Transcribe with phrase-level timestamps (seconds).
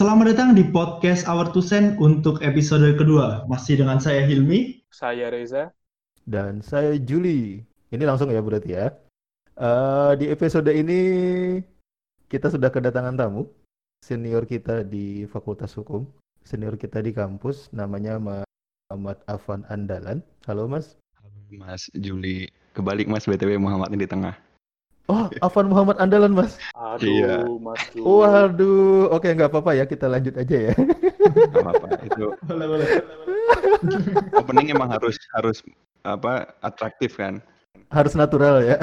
[0.00, 3.44] Selamat datang di podcast Our Two Cent untuk episode kedua.
[3.52, 4.80] Masih dengan saya Hilmi.
[4.88, 5.76] Saya Reza.
[6.24, 7.60] Dan saya Juli.
[7.92, 8.96] Ini langsung ya berarti ya.
[9.60, 11.00] Uh, di episode ini
[12.32, 13.44] kita sudah kedatangan tamu.
[14.00, 16.08] Senior kita di Fakultas Hukum.
[16.48, 17.68] Senior kita di kampus.
[17.76, 20.24] Namanya Muhammad Afan Andalan.
[20.48, 20.96] Halo Mas.
[21.20, 22.48] Halo Mas Juli.
[22.72, 24.32] Kebalik Mas BTW Muhammad ini di tengah.
[25.10, 26.54] Oh, Afan Muhammad Andalan, Mas.
[26.78, 27.42] Aduh, iya.
[27.58, 27.82] Mas.
[27.98, 30.72] Waduh, oke nggak apa-apa ya, kita lanjut aja ya.
[31.50, 32.26] Nggak apa-apa, itu.
[32.46, 32.86] Boleh, boleh.
[34.38, 35.58] Opening emang harus harus
[36.06, 37.42] apa atraktif kan?
[37.90, 38.78] Harus natural ya.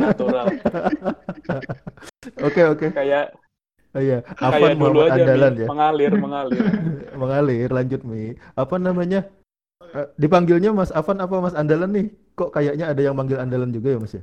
[0.00, 0.48] Natural.
[2.40, 2.88] Oke oke.
[2.96, 3.36] Kayak
[3.96, 5.62] Oh iya, Afan Muhammad aja, Andalan Mi.
[5.64, 5.68] ya.
[5.72, 6.60] Mengalir, mengalir.
[7.20, 8.36] mengalir, lanjut Mi.
[8.52, 9.24] Apa namanya?
[9.80, 12.06] Eh, dipanggilnya Mas Afan apa Mas Andalan nih?
[12.36, 14.22] Kok kayaknya ada yang manggil Andalan juga ya Mas ya?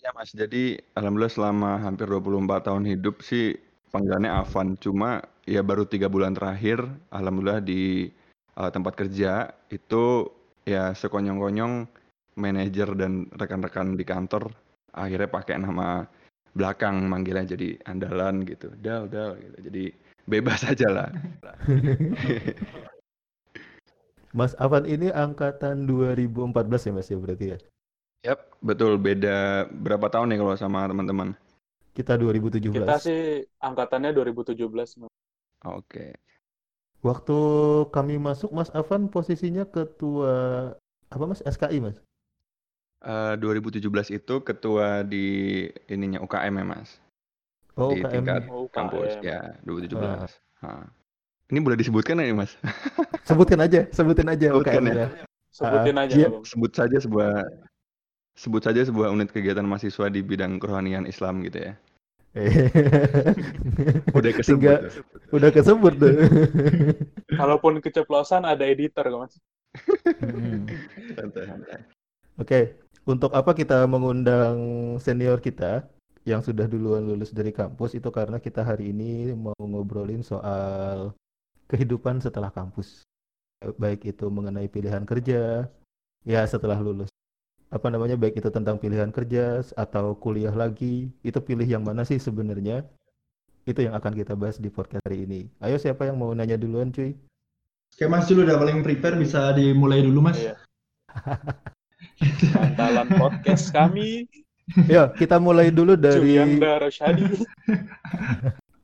[0.00, 3.52] Iya Mas, jadi alhamdulillah selama hampir 24 tahun hidup sih
[3.92, 4.80] panggilannya Avan.
[4.80, 6.80] Cuma ya baru tiga bulan terakhir,
[7.12, 8.08] alhamdulillah di
[8.56, 10.24] uh, tempat kerja itu
[10.64, 11.84] ya sekonyong-konyong
[12.40, 14.48] manajer dan rekan-rekan di kantor
[14.96, 16.08] akhirnya pakai nama
[16.56, 18.72] belakang manggilnya jadi andalan gitu.
[18.80, 19.68] Dal, dal gitu.
[19.68, 19.84] Jadi
[20.24, 21.12] bebas aja lah.
[24.32, 27.60] Mas Avan ini angkatan 2014 ya Mas ya berarti ya?
[28.20, 29.00] Yap, betul.
[29.00, 31.32] Beda berapa tahun nih kalau sama teman-teman?
[31.96, 32.72] Kita 2017.
[32.72, 34.60] Kita sih angkatannya 2017.
[34.60, 35.08] Oke.
[35.64, 36.10] Okay.
[37.00, 37.38] Waktu
[37.88, 40.76] kami masuk, Mas Afan posisinya ketua
[41.08, 41.40] apa Mas?
[41.40, 41.96] SKI Mas?
[43.00, 47.00] Uh, 2017 itu ketua di ininya UKM ya Mas.
[47.80, 48.12] Oh, di UKM.
[48.12, 49.96] tingkat oh, kampus ya 2017.
[49.96, 50.28] Ah.
[50.60, 50.84] Nah.
[51.48, 52.52] Ini boleh disebutkan ya Mas?
[53.28, 54.94] sebutin aja, sebutin aja sebutkan UKM ya.
[55.00, 55.08] ya.
[55.50, 56.14] Sebutin uh, aja.
[56.14, 57.48] Iya, sebut saja sebuah
[58.34, 61.72] sebut saja sebuah unit kegiatan mahasiswa di bidang kerohanian Islam gitu ya.
[64.18, 64.62] udah kesebut.
[64.62, 64.74] Tiga,
[65.34, 66.14] udah kesebut tuh.
[67.40, 69.34] Kalaupun keceplosan ada editor kok mas.
[70.22, 70.66] Hmm.
[72.38, 74.58] Oke, untuk apa kita mengundang
[75.02, 75.90] senior kita
[76.22, 81.10] yang sudah duluan lulus dari kampus itu karena kita hari ini mau ngobrolin soal
[81.66, 83.02] kehidupan setelah kampus.
[83.76, 85.66] Baik itu mengenai pilihan kerja,
[86.22, 87.09] ya setelah lulus
[87.70, 92.18] apa namanya baik itu tentang pilihan kerja atau kuliah lagi itu pilih yang mana sih
[92.18, 92.82] sebenarnya?
[93.62, 95.46] Itu yang akan kita bahas di podcast hari ini.
[95.62, 97.14] Ayo siapa yang mau nanya duluan cuy?
[97.94, 100.42] Oke Mas dulu udah paling prepare bisa dimulai dulu Mas.
[100.42, 100.58] Iya.
[102.58, 104.26] Andalan podcast kami.
[104.86, 106.38] Ya kita mulai dulu dari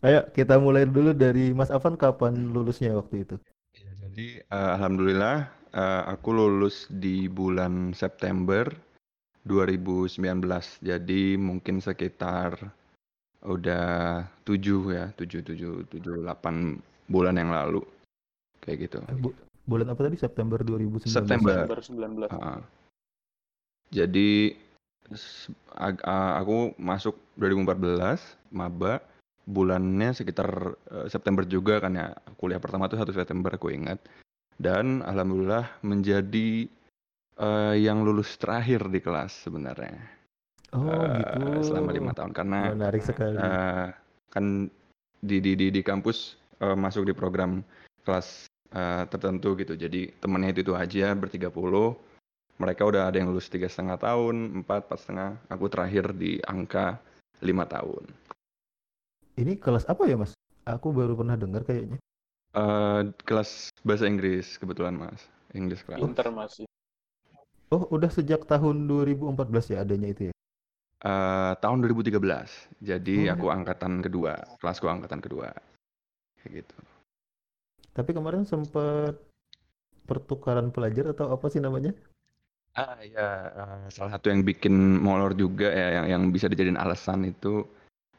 [0.02, 3.38] ayo kita mulai dulu dari Mas Afan kapan lulusnya waktu itu?
[3.70, 5.46] Ya, jadi uh, alhamdulillah
[5.76, 8.66] uh, aku lulus di bulan September
[9.44, 10.18] 2019.
[10.82, 12.58] Jadi mungkin sekitar
[13.46, 17.84] udah tujuh ya, tujuh tujuh tujuh delapan bulan yang lalu.
[18.64, 18.98] Kayak gitu.
[19.20, 19.30] Bu
[19.68, 20.18] bulan apa tadi?
[20.18, 21.06] September 2019.
[21.06, 21.54] September.
[21.62, 22.34] September 19.
[22.34, 22.60] Uh,
[23.94, 24.56] jadi
[26.42, 28.18] aku masuk 2014
[28.50, 28.98] maba
[29.46, 34.02] bulannya sekitar uh, September juga kan ya kuliah pertama tuh satu September aku ingat
[34.56, 36.68] dan alhamdulillah menjadi
[37.40, 40.00] uh, yang lulus terakhir di kelas sebenarnya.
[40.74, 41.72] Oh uh, gitu.
[41.72, 43.36] Selama lima tahun karena menarik sekali.
[43.38, 43.92] Uh,
[44.32, 44.68] kan
[45.22, 47.62] di di di, di kampus uh, masuk di program
[48.02, 49.78] kelas uh, tertentu gitu.
[49.78, 51.94] Jadi temennya itu itu aja bertiga puluh.
[52.56, 55.30] Mereka udah ada yang lulus tiga setengah tahun, empat, empat setengah.
[55.52, 56.96] Aku terakhir di angka
[57.44, 58.08] lima tahun.
[59.36, 60.32] Ini kelas apa ya mas?
[60.64, 62.00] Aku baru pernah dengar kayaknya.
[62.56, 65.20] Uh, kelas bahasa Inggris kebetulan mas,
[65.52, 66.00] English class.
[66.00, 66.56] Pinter mas.
[67.68, 70.34] Oh udah sejak tahun 2014 ya adanya itu ya?
[71.04, 72.16] Uh, tahun 2013.
[72.80, 73.36] Jadi oh.
[73.36, 75.52] aku angkatan kedua, kelasku angkatan kedua,
[76.40, 76.76] kayak gitu.
[77.92, 79.20] Tapi kemarin sempat
[80.08, 81.92] pertukaran pelajar atau apa sih namanya?
[82.72, 84.72] Ah ya, uh, salah satu yang bikin
[85.04, 87.68] molor juga ya, yang yang bisa dijadiin alasan itu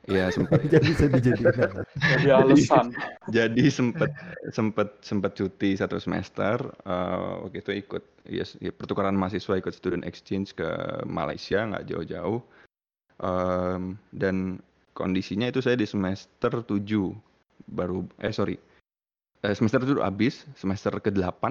[0.07, 0.63] Iya sempat.
[0.73, 1.83] jadi bisa dijadikan.
[1.99, 2.95] jadi alasan.
[3.27, 4.11] jadi sempat
[4.55, 6.57] sempat sempat cuti satu semester.
[6.87, 10.67] Uh, waktu itu ikut yes, ya, pertukaran mahasiswa ikut student exchange ke
[11.03, 12.39] Malaysia nggak jauh-jauh.
[13.17, 14.61] Um, dan
[14.97, 16.81] kondisinya itu saya di semester 7
[17.69, 18.57] baru eh sorry
[19.45, 21.43] eh, semester itu habis semester ke-8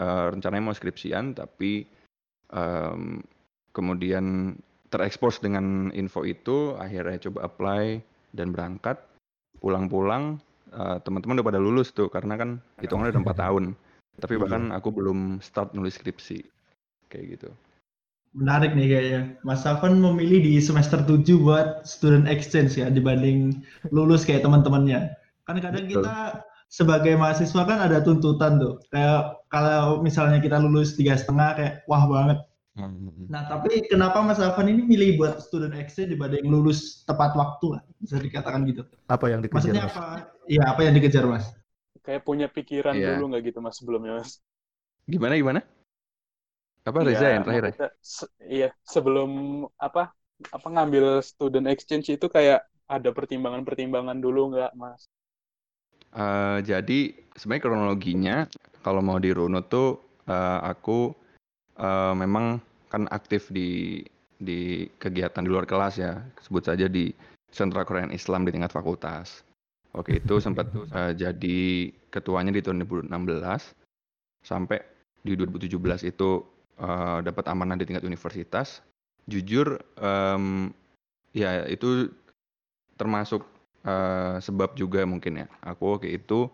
[0.00, 1.84] uh, rencananya mau skripsian tapi
[2.52, 3.20] um,
[3.76, 4.56] kemudian
[4.90, 8.02] terekspos dengan info itu akhirnya coba apply
[8.34, 8.98] dan berangkat
[9.62, 10.38] pulang-pulang
[10.74, 13.64] uh, teman-teman udah pada lulus tuh karena kan hitungannya udah empat tahun
[14.20, 14.40] tapi iya.
[14.42, 16.42] bahkan aku belum start nulis skripsi
[17.08, 17.50] kayak gitu
[18.30, 23.58] menarik nih kayaknya Mas Safan memilih di semester 7 buat student exchange ya dibanding
[23.90, 25.18] lulus kayak teman-temannya
[25.50, 26.06] Kan kadang Betul.
[26.06, 26.16] kita
[26.70, 28.78] sebagai mahasiswa kan ada tuntutan tuh.
[28.94, 32.38] Kayak kalau misalnya kita lulus tiga setengah kayak wah banget.
[33.30, 37.82] Nah tapi kenapa Mas Afan ini milih buat student exchange dibanding lulus tepat waktu lah
[38.02, 38.82] bisa dikatakan gitu.
[39.14, 39.76] Apa yang dikejar?
[39.76, 39.92] Maksudnya Mas?
[39.92, 40.04] apa?
[40.50, 41.46] Iya apa yang dikejar Mas?
[42.04, 43.08] Kayak punya pikiran Iya.
[43.08, 44.30] dulu nggak gitu mas sebelumnya mas?
[45.08, 45.60] Gimana gimana?
[46.88, 47.74] Apa Reza Iya, yang terakhir ya?
[47.74, 47.86] maksudnya
[48.16, 49.28] se- iya, sebelum
[49.86, 50.00] apa
[50.56, 52.58] apa ngambil student exchange itu kayak
[52.94, 55.02] ada pertimbangan-pertimbangan dulu nggak, Mas?
[56.10, 57.00] Eh, jadi
[57.38, 58.36] sebenarnya kronologinya
[58.84, 59.88] kalau mau dirunut tuh
[60.26, 61.14] eh, aku
[61.80, 62.60] eh, memang
[62.92, 64.04] kan aktif di
[64.40, 67.12] di kegiatan di luar kelas ya sebut saja di
[67.52, 69.42] Sentra Korean Islam di tingkat fakultas.
[69.96, 73.10] Oke itu sempat eh, jadi ketuanya di tahun 2016
[74.44, 74.80] sampai
[75.20, 76.30] di 2017 itu
[76.80, 78.84] eh, dapat amanah di tingkat universitas.
[79.28, 80.72] Jujur em,
[81.36, 82.10] ya itu
[82.96, 83.44] termasuk
[83.84, 86.50] eh, sebab juga mungkin ya aku waktu itu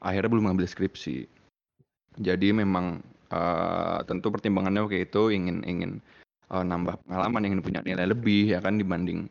[0.00, 1.28] akhirnya belum mengambil skripsi
[2.20, 6.02] jadi memang eh, tentu pertimbangannya waktu itu ingin ingin
[6.50, 9.30] eh, nambah pengalaman ingin punya nilai lebih ya kan dibanding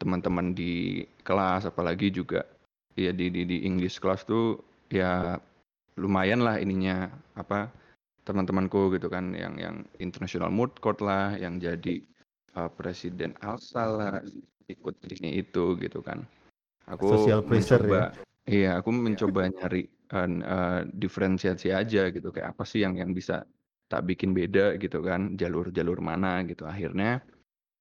[0.00, 1.68] teman-teman di kelas.
[1.68, 2.46] Apalagi juga
[2.98, 4.58] ya di di, di English kelas tuh
[4.90, 5.38] ya
[6.00, 7.68] lumayan lah ininya apa
[8.24, 9.34] teman-temanku gitu kan.
[9.36, 12.00] Yang yang international mood court lah yang jadi
[12.56, 14.14] eh, presiden Alsa lah
[14.70, 16.22] ikut ini itu gitu kan.
[16.90, 18.06] Aku Social pressure mencoba ya?
[18.50, 23.46] iya aku mencoba nyari eh, diferensiasi aja gitu kayak apa sih yang yang bisa
[23.90, 26.66] tak bikin beda gitu kan jalur-jalur mana gitu.
[26.66, 27.22] Akhirnya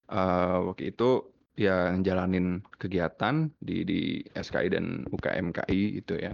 [0.10, 1.26] eh, waktu itu
[1.60, 4.00] ya jalanin kegiatan di di
[4.32, 6.34] SKI dan UKMKI itu ya.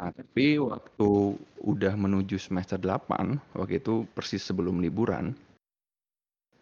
[0.00, 5.36] Nah, tapi waktu udah menuju semester 8, waktu itu persis sebelum liburan,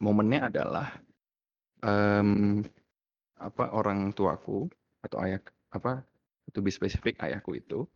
[0.02, 0.90] momennya adalah
[1.86, 2.62] em,
[3.38, 4.66] apa orang tuaku
[5.06, 5.38] atau ayah
[5.70, 6.02] apa
[6.50, 7.86] itu lebih spesifik ayahku itu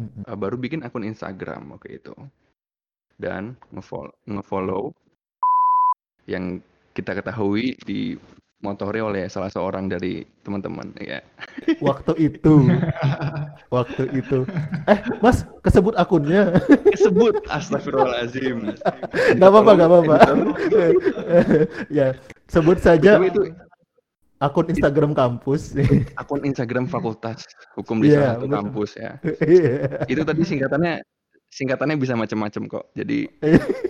[0.00, 2.14] Eh, baru bikin akun Instagram waktu itu
[3.20, 4.82] dan ngefollow, ngefollow
[6.24, 6.62] yang
[6.96, 8.16] kita ketahui di
[8.60, 11.20] motori oleh salah seorang dari teman-teman ya
[11.86, 12.68] Waktu itu.
[13.74, 14.44] Waktu itu.
[14.84, 16.60] Eh, Mas, kesebut akunnya.
[17.02, 18.76] sebut astagfirullahalazim
[19.40, 20.14] Gak apa-apa, gak apa-apa.
[21.88, 22.12] ya,
[22.52, 23.42] sebut saja Tapi itu
[24.40, 25.76] akun Instagram kampus.
[26.20, 27.44] akun Instagram Fakultas
[27.76, 28.56] Hukum di Iya, salah satu betul.
[28.56, 29.10] kampus ya.
[29.44, 29.74] Iya.
[30.08, 30.94] Itu tadi singkatannya
[31.50, 32.84] singkatannya bisa macam-macam kok.
[32.96, 33.28] Jadi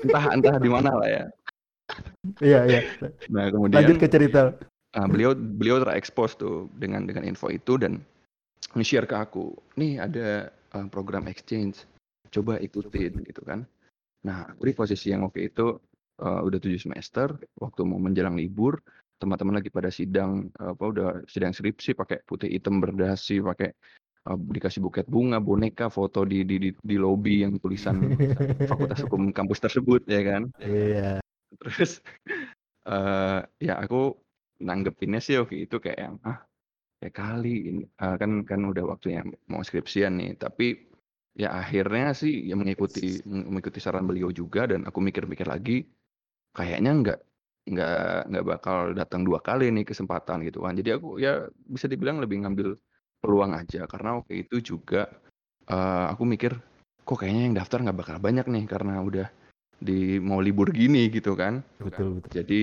[0.05, 1.25] entah entah di mana lah ya.
[2.43, 2.81] Iya, iya.
[3.31, 4.55] Nah, Lanjut kemudian ke cerita.
[4.94, 8.02] ah, beliau beliau terekspos tuh dengan dengan info itu dan
[8.75, 9.55] nge-share ke aku.
[9.79, 11.87] Nih ada ah, program exchange.
[12.31, 13.67] Coba ikutin gitu kan.
[14.23, 15.79] Nah, aku di posisi yang waktu itu
[16.23, 18.79] ah, udah tujuh semester, waktu mau menjelang libur,
[19.21, 23.69] teman-teman lagi pada sidang apa udah sidang skripsi pakai putih hitam berdasi, pakai
[24.25, 28.17] ah, dikasih buket bunga, boneka, foto di di di, di lobi yang tulisan
[28.71, 30.43] Fakultas Hukum kampus tersebut ya kan.
[30.57, 31.21] Iya.
[31.61, 32.01] Terus
[32.89, 34.17] eh ya aku
[34.65, 36.41] nanggepinnya sih waktu itu kayak yang ah
[37.01, 40.89] ya kali ini eh, kan kan udah waktunya mau skripsian nih tapi
[41.37, 45.89] ya akhirnya sih ya mengikuti mengikuti saran beliau juga dan aku mikir-mikir lagi
[46.53, 47.19] kayaknya nggak
[47.71, 52.19] nggak nggak bakal datang dua kali nih kesempatan gitu kan jadi aku ya bisa dibilang
[52.19, 52.75] lebih ngambil
[53.23, 55.07] peluang aja karena waktu itu juga
[55.71, 56.59] eh, aku mikir
[57.07, 59.29] kok kayaknya yang daftar nggak bakal banyak nih karena udah
[59.81, 62.31] di mau libur gini gitu kan Betul, betul.
[62.43, 62.61] jadi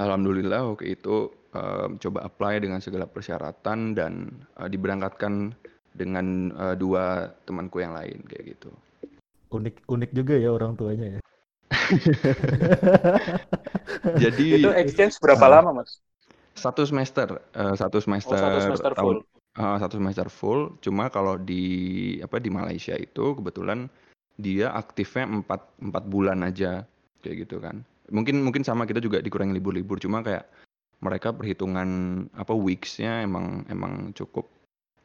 [0.00, 5.54] alhamdulillah waktu itu em, coba apply dengan segala persyaratan dan eh, diberangkatkan
[5.94, 8.70] dengan eh, dua temanku yang lain kayak gitu.
[9.54, 11.20] Unik unik juga ya orang tuanya ya.
[14.04, 15.50] Jadi Itu exchange berapa Ah.
[15.60, 16.00] lama, Mas?
[16.54, 19.18] satu semester, eh, satu Oh, semester, satu semester tahun, full.
[19.58, 20.60] eh, satu semester full.
[20.84, 21.62] Cuma kalau di
[22.22, 23.90] apa di Malaysia itu kebetulan
[24.38, 26.86] dia aktifnya empat empat bulan aja
[27.22, 27.82] kayak gitu kan.
[28.12, 29.98] Mungkin mungkin sama kita juga dikurangi libur-libur.
[29.98, 30.46] Cuma kayak
[31.02, 31.88] mereka perhitungan
[32.38, 34.46] apa weeks-nya emang emang cukup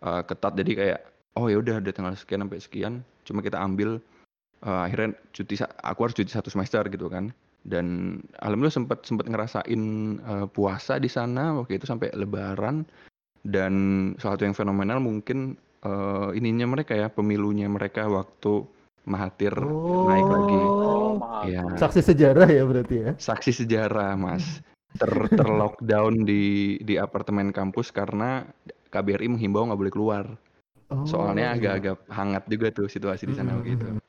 [0.06, 0.54] eh, ketat.
[0.54, 1.00] Jadi kayak
[1.40, 2.94] oh ya udah ada tanggal sekian sampai sekian.
[3.26, 3.98] Cuma kita ambil
[4.66, 7.34] eh, akhirnya cuti aku harus cuti satu semester gitu kan.
[7.64, 9.82] Dan alhamdulillah sempat sempat ngerasain
[10.20, 12.84] eh, puasa di sana waktu itu sampai Lebaran.
[13.40, 13.74] Dan
[14.20, 18.66] salah satu yang fenomenal mungkin eh, ininya mereka ya pemilunya mereka waktu
[19.10, 19.56] Mahathir
[20.06, 20.62] naik lagi.
[20.70, 21.00] Oh,
[21.40, 21.48] Oh.
[21.48, 23.12] Ya, saksi sejarah ya berarti ya.
[23.16, 24.60] saksi sejarah mas
[25.00, 28.44] ter terlockdown di di apartemen kampus karena
[28.90, 30.26] KBRI menghimbau nggak boleh keluar
[30.90, 31.78] Oh, soalnya iya.
[31.78, 34.02] agak-agak hangat juga tuh situasi di sana begitu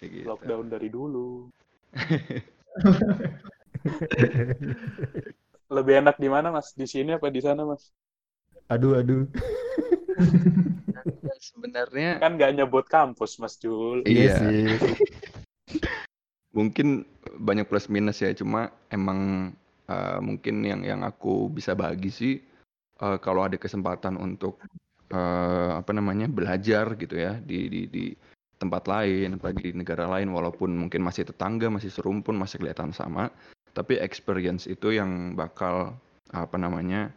[0.00, 1.52] kayak gitu Lockdown dari dulu.
[5.76, 6.76] Lebih enak di mana, Mas?
[6.76, 7.92] Di sini apa di sana, Mas?
[8.68, 9.24] Aduh, aduh.
[11.22, 14.02] Ya, sebenarnya Kan nggak nyebut kampus, Mas Jul.
[14.04, 14.38] Iya.
[14.38, 14.76] sih.
[16.52, 17.08] mungkin
[17.40, 19.52] banyak plus minus ya cuma emang
[19.88, 22.44] uh, mungkin yang yang aku bisa bagi sih
[23.00, 24.60] uh, kalau ada kesempatan untuk
[25.16, 28.04] uh, apa namanya belajar gitu ya di di di
[28.62, 33.34] tempat lain apalagi di negara lain walaupun mungkin masih tetangga masih serumpun masih kelihatan sama
[33.72, 35.96] tapi experience itu yang bakal
[36.32, 37.12] apa namanya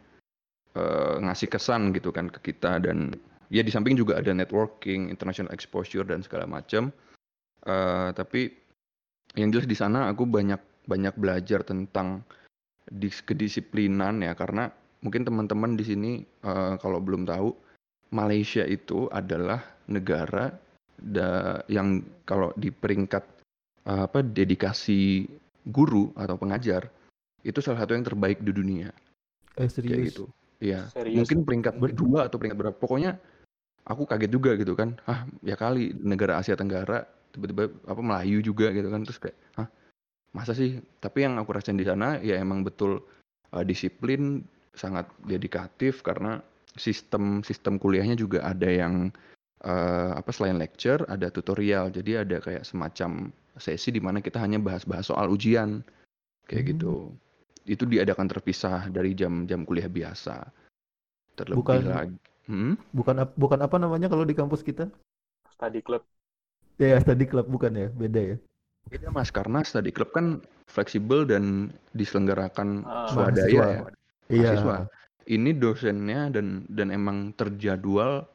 [0.76, 2.80] uh, ngasih kesan gitu kan ke kita.
[2.80, 3.16] Dan
[3.52, 6.90] ya di samping juga ada networking international exposure dan segala macam
[7.68, 8.52] uh, tapi
[9.36, 12.24] yang jelas di sana aku banyak banyak belajar tentang
[12.88, 14.32] dis kedisiplinan ya.
[14.32, 14.72] Karena
[15.04, 16.12] mungkin teman-teman di sini
[16.44, 17.52] uh, kalau belum tahu
[18.16, 19.60] Malaysia itu adalah
[19.90, 20.54] negara
[20.96, 23.24] da yang kalau di peringkat
[23.86, 25.28] uh, apa dedikasi
[25.68, 26.88] guru atau pengajar
[27.46, 28.90] itu salah satu yang terbaik di dunia.
[29.54, 30.06] Eh Kayak serius.
[30.10, 30.24] gitu.
[30.58, 30.90] Iya.
[30.90, 31.16] Serius.
[31.22, 32.76] Mungkin peringkat berdua atau peringkat berapa.
[32.76, 33.20] Pokoknya
[33.86, 34.98] aku kaget juga gitu kan.
[35.06, 39.68] Ah, ya kali negara Asia Tenggara tiba-tiba apa Melayu juga gitu kan terus kayak hah
[40.32, 43.04] masa sih tapi yang aku rasain di sana ya emang betul
[43.52, 44.40] uh, disiplin
[44.72, 46.40] sangat dedikatif karena
[46.80, 49.12] sistem sistem kuliahnya juga ada yang
[49.62, 54.58] uh, apa selain lecture ada tutorial jadi ada kayak semacam sesi di mana kita hanya
[54.58, 55.80] bahas-bahas soal ujian
[56.44, 56.70] kayak Hmm.
[56.76, 56.94] gitu
[57.66, 60.44] itu diadakan terpisah dari jam-jam kuliah biasa
[61.34, 62.78] terlebih Bukan- lagi Hmm?
[62.94, 64.86] Bukan bukan apa namanya kalau di kampus kita?
[65.50, 66.06] Study club.
[66.78, 68.36] Ya, study club bukan ya, beda ya.
[68.86, 70.38] Beda mas, karena study club kan
[70.70, 73.10] fleksibel dan diselenggarakan Ah.
[73.10, 73.66] swadaya Mahasiswa.
[73.66, 73.78] ya,
[74.30, 74.50] Iya.
[74.54, 74.76] mahasiswa.
[75.26, 78.30] Ini dosennya dan dan emang terjadwal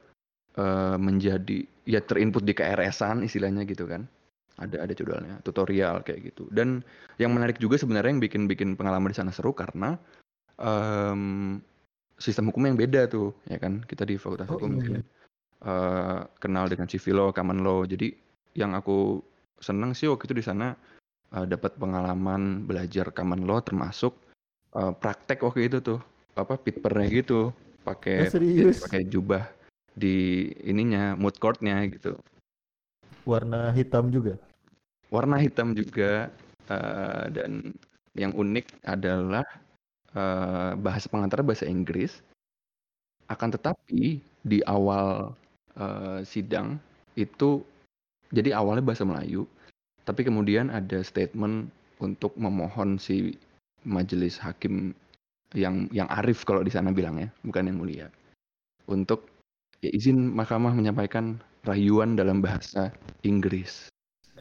[0.58, 4.08] eh, menjadi ya terinput di KRS-an istilahnya gitu kan.
[4.60, 6.46] Ada ada jadwalnya, tutorial kayak gitu.
[6.52, 6.86] Dan
[7.18, 9.98] yang menarik juga sebenarnya yang bikin bikin pengalaman di sana seru karena
[10.62, 11.58] em,
[12.22, 13.82] sistem hukum yang beda tuh, ya kan?
[13.82, 15.02] Kita di Fakultas Oh, Hukum iya.
[15.66, 17.82] eh, kenal dengan civil law, common law.
[17.88, 18.14] Jadi
[18.54, 19.24] yang aku
[19.58, 20.78] seneng sih waktu itu di sana
[21.34, 24.14] eh, dapat pengalaman belajar common law termasuk
[24.78, 26.00] eh, praktek waktu itu tuh
[26.36, 27.52] apa pitpernya gitu
[27.84, 28.82] pakai serius?
[28.86, 29.44] pakai jubah
[29.96, 32.16] di ininya mood courtnya gitu
[33.26, 34.38] Warna hitam juga.
[35.12, 36.32] warna hitam juga
[36.72, 37.76] eh, dan
[38.16, 39.44] yang unik adalah
[40.16, 42.24] eh, bahasa pengantar bahasa Inggris
[43.28, 45.36] akan tetapi di awal
[45.76, 46.80] eh, sidang
[47.16, 47.64] itu
[48.32, 49.44] jadi awalnya bahasa Melayu
[50.08, 51.70] tapi kemudian ada statement
[52.02, 53.36] untuk memohon si
[53.86, 54.96] majelis hakim
[55.54, 58.08] yang yang arif kalau di sana bilangnya bukan yang mulia
[58.88, 59.31] untuk
[59.82, 62.94] ya izin mahkamah menyampaikan rayuan dalam bahasa
[63.26, 63.90] Inggris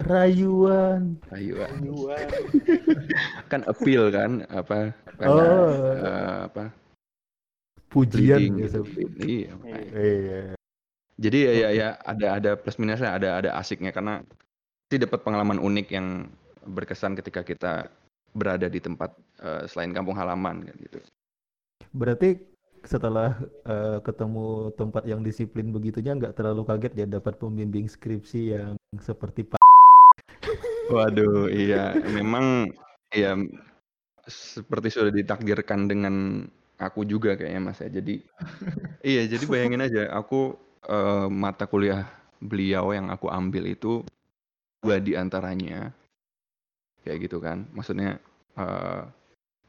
[0.00, 1.20] Rayuan.
[1.28, 2.16] rayuan Dua.
[3.52, 5.68] kan appeal kan apa pada, Oh.
[6.00, 6.64] eh, apa
[7.90, 8.86] Pujian gitu.
[8.86, 9.18] gitu.
[9.18, 9.90] Iya, makanya.
[9.98, 10.40] Iya.
[11.20, 14.22] Jadi ya, ya ya ada ada plus minusnya, ada ada asiknya karena
[14.88, 16.30] sih dapat pengalaman unik yang
[16.70, 17.72] berkesan ketika kita
[18.32, 19.10] berada di tempat
[19.42, 21.02] eh, selain kampung halaman kan gitu.
[21.90, 22.38] Berarti
[22.84, 23.36] setelah
[23.68, 29.44] eh, ketemu tempat yang disiplin begitunya nggak terlalu kaget ya dapat pembimbing skripsi yang seperti
[29.44, 29.60] Pak.
[30.90, 32.74] Waduh, iya memang
[33.14, 33.38] ya
[34.26, 36.46] seperti sudah ditakdirkan dengan
[36.80, 37.90] aku juga kayaknya Mas ya.
[37.92, 38.24] Jadi
[39.04, 40.56] iya, jadi bayangin aja aku
[40.88, 42.08] eh, mata kuliah
[42.40, 44.02] beliau yang aku ambil itu
[44.80, 45.92] dua di antaranya
[47.04, 47.68] kayak gitu kan.
[47.70, 48.18] Maksudnya
[48.58, 49.02] eh,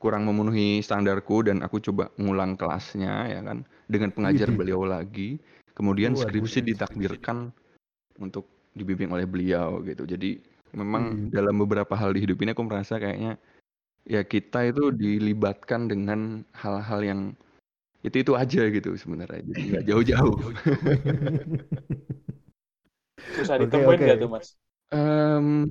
[0.02, 5.38] kurang memenuhi standarku dan aku coba ngulang kelasnya ya kan dengan pengajar beliau lagi.
[5.78, 7.54] Kemudian skripsi ditakdirkan
[8.20, 10.04] untuk dibimbing oleh beliau gitu.
[10.10, 10.42] Jadi
[10.74, 11.30] memang Hmm.
[11.30, 13.38] dalam beberapa hal di hidup ini aku merasa kayaknya
[14.10, 17.22] ya kita itu dilibatkan dengan hal-hal yang
[18.02, 19.46] itu itu aja gitu sebenarnya.
[19.46, 20.38] Jadi nggak jauh-jauh.
[23.38, 24.06] Susah ditemuin oke.
[24.06, 24.48] nggak tuh, Mas?
[24.92, 25.70] Em,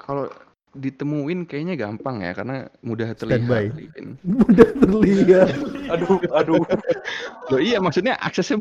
[0.00, 0.26] kalau
[0.72, 3.72] ditemuin kayaknya gampang ya karena mudah Standby.
[3.72, 3.92] terlihat.
[3.96, 4.06] Vin.
[4.44, 5.48] Mudah terlihat.
[5.92, 6.62] Aduh, aduh.
[7.50, 8.60] Loh iya maksudnya aksesnya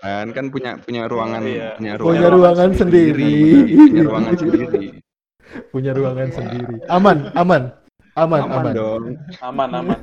[0.00, 1.76] kan kan punya punya ruangan Iya.
[1.76, 3.34] punya Punya ruangan, ruangan sendiri.
[3.76, 4.86] punya ruangan sendiri.
[5.70, 6.76] Punya ruangan sendiri.
[6.90, 7.70] Aman, aman.
[8.18, 8.72] Aman, Aman, aman.
[8.74, 9.04] dong.
[9.38, 9.98] Aman, aman.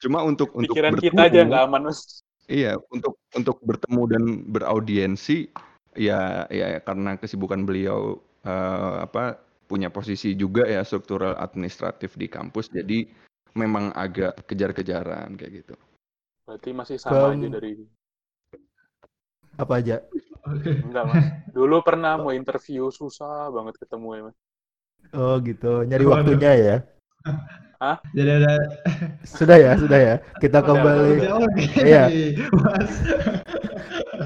[0.00, 2.24] Cuma untuk untuk Pikiran bertemu, kita aja nggak aman, Mas.
[2.48, 5.52] Iya, untuk untuk bertemu dan beraudiensi
[5.92, 9.36] ya ya karena kesibukan beliau eh, apa
[9.70, 13.06] punya posisi juga ya struktural administratif di kampus jadi
[13.54, 15.74] memang agak kejar-kejaran kayak gitu.
[16.42, 17.38] Berarti masih sama Bang.
[17.38, 17.72] aja dari
[19.54, 20.02] Apa aja?
[20.46, 20.82] Oke.
[20.82, 21.26] enggak, Mas.
[21.54, 24.36] Dulu pernah mau interview susah banget ketemu ya, Mas.
[25.14, 26.14] Oh gitu, nyari Waduh.
[26.18, 26.76] waktunya ya.
[28.12, 28.52] Jadi ada
[29.24, 30.14] Sudah ya, sudah ya.
[30.42, 31.12] Kita Udah, kembali.
[31.80, 32.04] Iya.
[32.56, 32.92] Mas.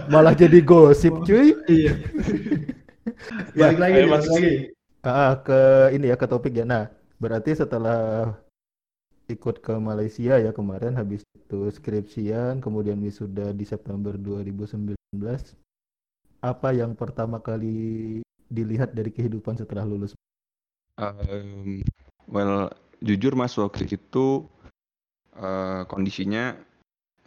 [0.09, 1.55] Malah jadi gosip, cuy.
[1.67, 1.93] Iya.
[3.55, 4.27] Balik lagi, Ayo, Mas.
[4.29, 4.74] lagi.
[5.05, 6.65] Ah, ke ini ya ke topik ya.
[6.65, 6.89] Nah,
[7.21, 8.33] berarti setelah
[9.29, 14.97] ikut ke Malaysia ya kemarin habis itu skripsian, kemudian wisuda di September 2019.
[16.41, 20.17] Apa yang pertama kali dilihat dari kehidupan setelah lulus?
[20.97, 21.85] Um,
[22.25, 22.73] well,
[23.05, 24.49] jujur mas waktu itu
[25.37, 26.57] eh, kondisinya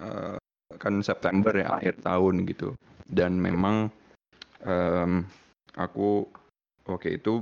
[0.02, 0.38] eh,
[0.82, 2.74] kan September ya akhir tahun gitu
[3.10, 3.90] dan memang
[4.62, 5.26] em,
[5.74, 6.28] aku
[6.86, 7.42] waktu itu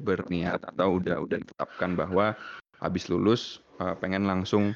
[0.00, 2.36] berniat atau udah udah ditetapkan bahwa
[2.82, 4.74] habis lulus eh, pengen langsung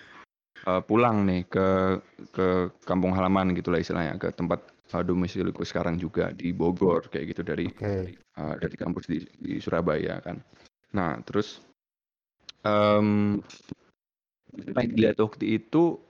[0.66, 1.98] eh, pulang nih ke
[2.30, 4.60] ke kampung halaman gitu lah istilahnya ke tempat
[4.94, 8.14] eh, domisiliku sekarang juga di Bogor kayak gitu dari Oke.
[8.38, 10.38] uh, dari kampus di, di Surabaya kan.
[10.94, 11.60] Nah terus
[12.66, 13.38] yang
[14.74, 16.02] dilihat waktu itu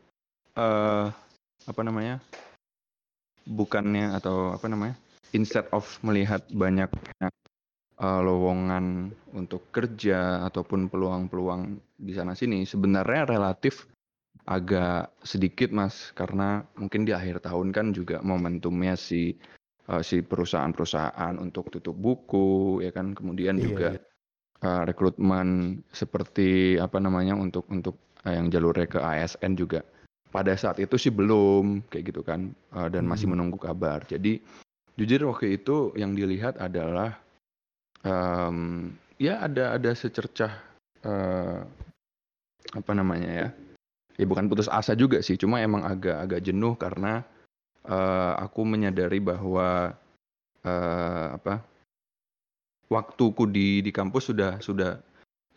[0.56, 1.08] eh
[1.66, 2.16] apa namanya
[3.44, 4.96] bukannya atau apa namanya
[5.36, 6.88] instead of melihat banyak
[8.00, 11.62] eh, lowongan untuk kerja ataupun peluang-peluang
[11.96, 13.88] di sana sini sebenarnya relatif
[14.46, 19.34] agak sedikit mas karena mungkin di akhir tahun kan juga momentumnya si
[19.90, 24.00] eh, si perusahaan-perusahaan untuk tutup buku ya kan kemudian Iya, juga iya.
[24.62, 29.82] eh, rekrutmen seperti apa namanya untuk untuk eh, yang jalurnya ke ASN juga
[30.30, 33.34] pada saat itu sih belum kayak gitu kan eh, dan masih Hmm.
[33.34, 34.38] menunggu kabar jadi
[34.94, 37.18] jujur waktu itu yang dilihat adalah
[38.06, 38.58] em,
[39.18, 40.52] ya ada ada secercah
[41.02, 41.60] eh,
[42.72, 43.48] apa namanya ya?
[44.16, 47.26] Ya bukan putus asa juga sih cuma emang agak agak jenuh karena
[47.84, 49.92] eh, aku menyadari bahwa
[50.64, 51.60] eh, apa
[52.86, 55.02] waktuku di di kampus sudah sudah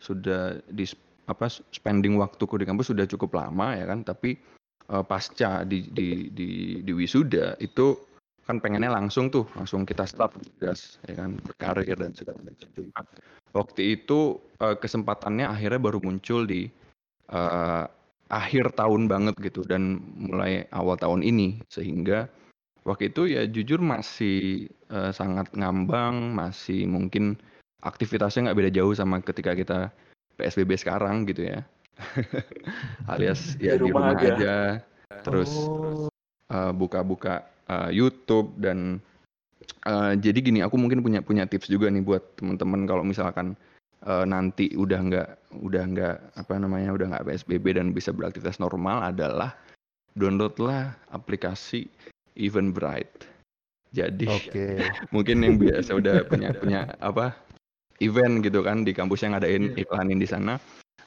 [0.02, 0.84] sudah di
[1.30, 4.02] apa spending waktuku di kampus sudah cukup lama ya kan?
[4.02, 4.36] Tapi
[4.90, 6.48] eh, pasca di di di
[6.82, 8.09] di wisuda itu
[8.50, 12.66] kan pengennya langsung tuh langsung kita start gas ya kan berkarir dan segala macam
[13.54, 16.66] waktu itu eh, kesempatannya akhirnya baru muncul di
[17.30, 17.84] eh,
[18.30, 21.62] akhir tahun banget gitu dan mulai awal tahun ini.
[21.66, 22.30] Sehingga
[22.86, 27.38] waktu itu ya jujur masih eh, sangat ngambang masih mungkin
[27.82, 29.78] aktivitasnya nggak beda jauh sama ketika kita
[30.38, 31.62] PSBB sekarang gitu ya.
[33.12, 34.34] Alias ya Di di rumah rumah aja.
[34.34, 34.56] aja.
[35.26, 35.50] Terus
[36.50, 38.98] Oh, buka-buka eh, YouTube dan
[39.86, 43.54] eh, jadi gini aku mungkin punya punya tips juga nih buat teman-teman kalau misalkan
[44.02, 45.28] eh, nanti udah nggak
[45.62, 49.54] udah nggak apa namanya udah nggak PSBB dan bisa beraktivitas normal adalah
[50.18, 51.86] downloadlah aplikasi
[52.34, 53.26] Eventbrite.
[53.90, 54.66] Jadi oke.
[55.14, 57.34] mungkin yang biasa udah punya punya apa
[58.00, 59.84] event gitu kan di kampus yang ngadain Iya.
[59.84, 60.56] iklanin di sana.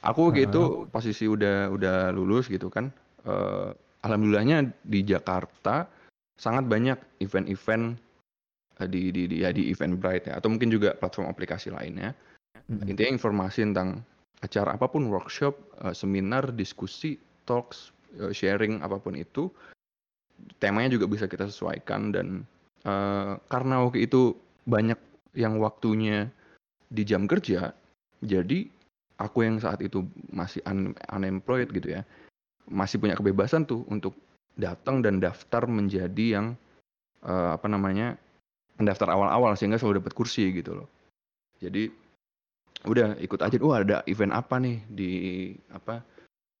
[0.04, 2.92] Aku gitu posisi udah udah lulus gitu kan.
[3.24, 3.72] eh,
[4.04, 5.88] alhamdulillahnya di Jakarta
[6.34, 7.94] sangat banyak event-event
[8.82, 12.14] eh, di di di ya di Eventbrite ya atau mungkin juga platform aplikasi lainnya.
[12.70, 12.90] Mm-mm.
[12.90, 14.00] Intinya informasi tentang
[14.40, 17.16] acara apa pun, workshop, eh, seminar, diskusi,
[17.48, 19.48] talks, eh, sharing apa pun itu,
[20.60, 22.26] temanya juga bisa kita sesuaikan dan
[22.84, 24.36] eh, karena waktu itu
[24.68, 24.96] banyak
[25.36, 26.28] yang waktunya
[26.88, 27.74] di jam kerja,
[28.22, 28.68] jadi
[29.18, 32.02] aku yang saat itu masih un- unemployed gitu ya,
[32.70, 34.14] masih punya kebebasan tuh untuk
[34.54, 36.46] datang dan daftar menjadi yang
[37.22, 38.14] eh, apa namanya
[38.74, 40.88] pendaftar awal-awal sehingga selalu dapat kursi gitu loh.
[41.62, 41.90] Jadi
[42.84, 45.12] udah ikut aja oh ada event apa nih di
[45.72, 46.04] apa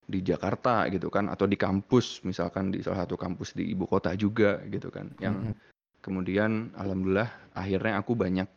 [0.04, 4.12] di Jakarta gitu kan atau di kampus misalkan di salah satu kampus di ibu kota
[4.16, 5.56] juga gitu kan yang Mm-mm.
[6.00, 8.48] kemudian alhamdulillah akhirnya aku banyak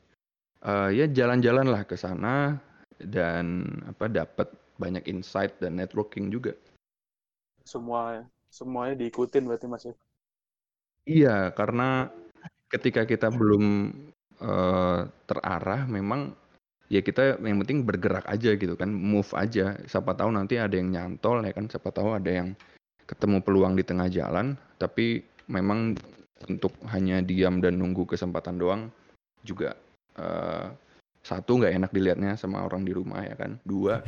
[0.63, 2.55] eh, ya jalan-jalan lah ke sana
[2.99, 4.47] dan apa dapat
[4.79, 6.55] banyak insight dan networking juga
[7.67, 8.23] Semua
[8.57, 9.93] semuanya diikutin berarti Mas ya.
[11.05, 12.09] iya karena
[12.73, 13.93] ketika kita belum
[14.41, 16.33] eh, terarah memang
[16.87, 19.75] ya kita yang penting bergerak aja gitu kan move aja.
[19.85, 21.67] Siapa tahu nanti ada yang nyantol ya kan?
[21.67, 22.49] Siapa tahu ada yang
[23.07, 24.55] ketemu peluang di tengah jalan.
[24.79, 25.95] Tapi memang
[26.47, 28.81] untuk hanya diam dan nunggu kesempatan doang
[29.43, 29.75] juga
[30.19, 30.67] eh,
[31.27, 33.59] satu nggak enak dilihatnya sama orang di rumah ya kan?
[33.67, 33.99] Dua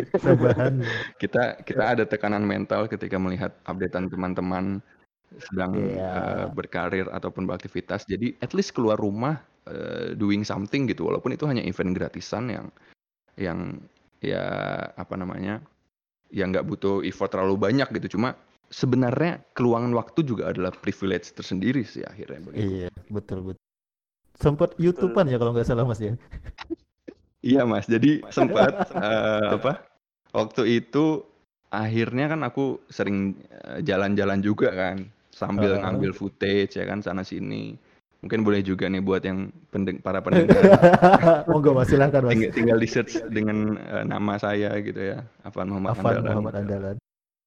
[1.22, 4.78] kita kita ada tekanan mental ketika melihat updatean teman-teman
[5.36, 6.08] sedang Iya.
[6.08, 8.06] eh, berkarir ataupun beraktivitas.
[8.06, 11.10] Jadi at least keluar rumah eh, doing something gitu.
[11.10, 12.66] Walaupun itu hanya event gratisan yang
[13.34, 13.82] yang
[14.22, 14.42] ya
[14.94, 15.58] apa namanya
[16.30, 18.16] yang nggak butuh effort terlalu banyak gitu.
[18.16, 22.88] Cuma sebenarnya keluangan waktu juga adalah privilege tersendiri sih akhirnya begitu.
[22.88, 23.67] Iya, betul betul.
[24.38, 26.14] Sempat YouTubean ya kalau nggak salah Mas ya.
[27.42, 29.82] Iya mas, jadi sempat eh, apa
[30.34, 31.22] waktu itu
[31.70, 35.82] akhirnya kan aku sering eh, jalan-jalan juga kan sambil Heeh.
[35.86, 37.78] ngambil footage ya kan sana sini.
[38.18, 40.58] Mungkin boleh juga nih buat yang pendeng para pendengar
[41.46, 42.34] Monggo Mas silahkan Mas.
[42.34, 46.30] tinggal, tinggal di search dengan eh, nama saya gitu ya, Afan Muhammad Afan Andalan.
[46.34, 46.96] Muhammad Andalan.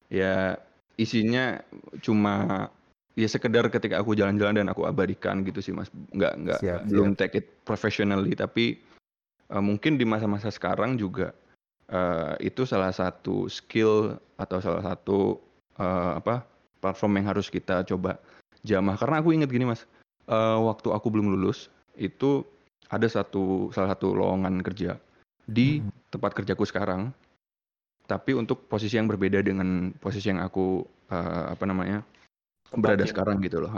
[0.08, 0.56] Ya
[0.96, 1.60] isinya
[2.00, 2.68] cuma
[3.12, 5.92] ya sekedar ketika aku jalan-jalan dan aku abadikan gitu sih Mas.
[6.12, 8.80] Nggak nggak Siap, belum take it professionally tapi
[9.52, 11.36] eh, mungkin di masa-masa sekarang juga
[11.92, 15.36] eh, itu salah satu skill atau salah satu
[15.76, 16.44] eh, apa
[16.80, 18.18] platform yang harus kita coba
[18.64, 19.84] jamah karena aku ingat gini Mas.
[20.30, 22.46] eh, waktu aku belum lulus itu
[22.88, 24.96] ada satu salah satu lowongan kerja
[25.44, 25.90] di Hmm.
[26.12, 27.10] tempat kerjaku sekarang
[28.06, 32.06] tapi untuk posisi yang berbeda dengan posisi yang aku eh, apa namanya
[32.76, 33.72] berada sekarang gitu loh.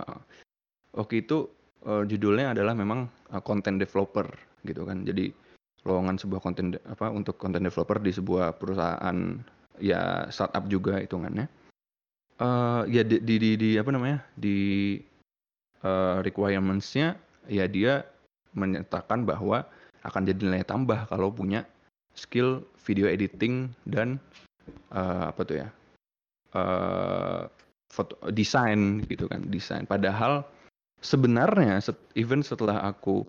[0.94, 1.50] Oke itu
[1.86, 4.26] eh, judulnya adalah memang eh, content developer
[4.62, 5.02] gitu kan.
[5.02, 5.34] Jadi
[5.84, 9.38] lowongan sebuah konten apa untuk content developer di sebuah perusahaan
[9.82, 11.46] ya startup juga hitungannya.
[12.40, 14.98] Eh ya di, di, di, di apa namanya di
[15.82, 17.18] eh, requirements-nya
[17.50, 18.06] ya dia
[18.54, 19.66] menyatakan bahwa
[20.06, 21.66] akan jadi nilai tambah kalau punya
[22.14, 24.22] skill video editing dan
[24.94, 25.68] eh, apa tuh ya
[26.54, 27.42] eh
[27.94, 29.86] foto desain gitu kan desain.
[29.86, 30.42] Padahal
[30.98, 33.22] sebenarnya set- even setelah aku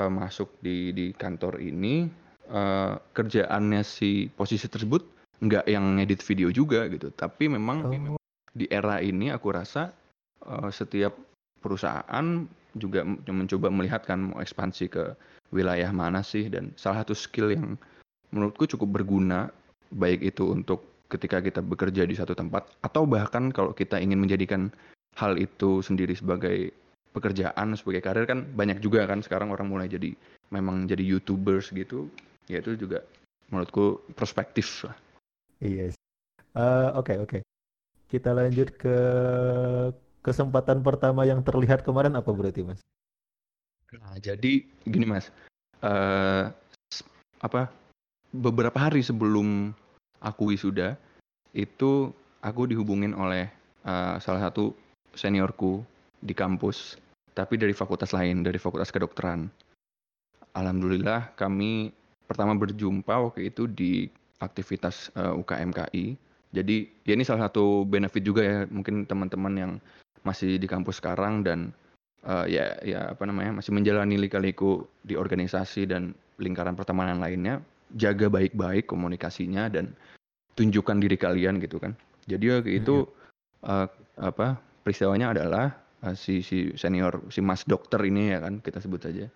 [0.00, 2.08] eh, masuk di di kantor ini
[2.48, 5.04] eh, kerjaannya si posisi tersebut
[5.44, 7.12] nggak yang ngedit video juga gitu.
[7.12, 8.16] Tapi memang Oh.
[8.56, 9.92] di era ini aku rasa
[10.48, 11.12] eh, setiap
[11.60, 15.04] perusahaan juga mencoba melihat kan mau ekspansi ke
[15.52, 16.48] wilayah mana sih.
[16.48, 17.76] Dan salah satu skill yang
[18.30, 19.50] menurutku cukup berguna
[19.90, 24.70] baik itu untuk ketika kita bekerja di satu tempat atau bahkan kalau kita ingin menjadikan
[25.18, 26.70] hal itu sendiri sebagai
[27.10, 30.14] pekerjaan sebagai karir kan banyak juga kan sekarang orang mulai jadi
[30.54, 32.06] memang jadi youtubers gitu
[32.46, 33.02] ya itu juga
[33.50, 34.94] menurutku prospektif lah
[35.60, 35.92] Iya.
[35.92, 36.00] sih.
[36.56, 37.38] Eh, Oke oke.
[38.08, 38.96] Kita lanjut ke
[40.20, 42.80] kesempatan pertama yang terlihat kemarin apa berarti Mas?
[43.90, 45.28] Nah, jadi gini Mas,
[46.90, 47.04] s-
[47.42, 47.68] apa
[48.30, 49.74] beberapa hari sebelum
[50.20, 50.94] aku wisuda
[51.56, 52.12] itu
[52.44, 53.50] aku dihubungin oleh
[53.84, 54.72] eh, salah satu
[55.16, 55.82] seniorku
[56.20, 57.00] di kampus,
[57.32, 59.48] tapi dari fakultas lain, dari fakultas kedokteran.
[60.54, 61.94] Alhamdulillah kami
[62.26, 64.06] pertama berjumpa waktu itu di
[64.38, 66.06] aktivitas eh, UKMKI.
[66.50, 69.72] Jadi ya ini salah satu benefit juga ya mungkin teman-teman yang
[70.26, 71.70] masih di kampus sekarang dan
[72.26, 77.62] eh, ya ya apa namanya masih menjalani lika-liku di organisasi dan lingkaran pertemanan lainnya
[77.96, 79.94] jaga baik-baik komunikasinya dan
[80.54, 81.94] tunjukkan diri kalian gitu kan.
[82.28, 83.08] Jadi waktu itu
[83.64, 83.86] eh,
[84.20, 85.72] apa peristiwanya adalah
[86.04, 89.26] eh, si si senior si mas dokter ini ya kan kita sebut saja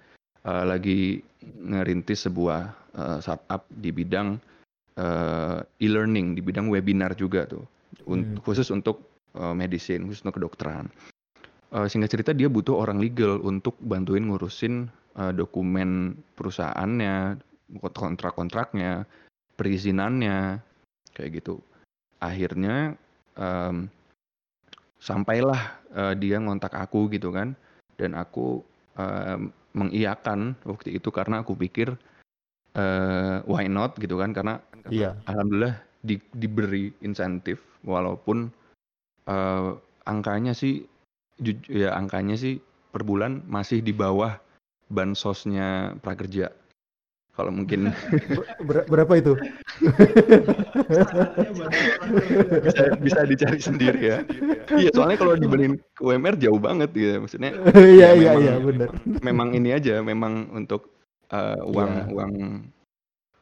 [0.45, 2.61] eh, lagi ngerintis sebuah
[2.95, 4.37] eh, startup di bidang
[5.01, 7.65] eh, e-learning di bidang webinar juga tuh
[8.11, 8.43] Un- Hmm.
[8.43, 9.07] khusus untuk
[9.39, 10.91] eh, medicine khusus untuk kedokteran.
[11.75, 14.87] Eh, singkat cerita dia butuh orang legal untuk bantuin ngurusin
[15.19, 17.39] eh, dokumen perusahaannya,
[17.81, 19.09] kontrak-kontraknya,
[19.57, 20.61] perizinannya,
[21.17, 21.61] kayak gitu.
[22.21, 22.95] Akhirnya
[23.37, 23.89] em,
[25.01, 27.57] sampailah eh, dia ngontak aku gitu kan,
[28.01, 28.63] dan aku
[28.99, 31.95] em, mengiyakan waktu itu karena aku pikir
[32.75, 35.17] eh, why not gitu kan, karena Iya.
[35.25, 38.53] alhamdulillah di- diberi insentif walaupun
[39.25, 39.71] eh,
[40.05, 40.85] angkanya sih
[41.67, 42.61] ya angkanya sih
[42.95, 44.39] per bulan masih di bawah
[44.93, 46.53] bansosnya prakerja
[47.35, 47.91] kalau mungkin
[48.63, 49.35] Ber- berapa itu?
[52.65, 54.19] Bisa bisa dicari sendiri ya
[54.81, 58.89] iya soalnya kalau dibandingin ke UMR jauh banget gitu maksudnya Iya Ya, iya iya benar.
[59.21, 60.95] memang ini aja memang untuk
[61.29, 62.05] eh, uang Iya.
[62.13, 62.33] uang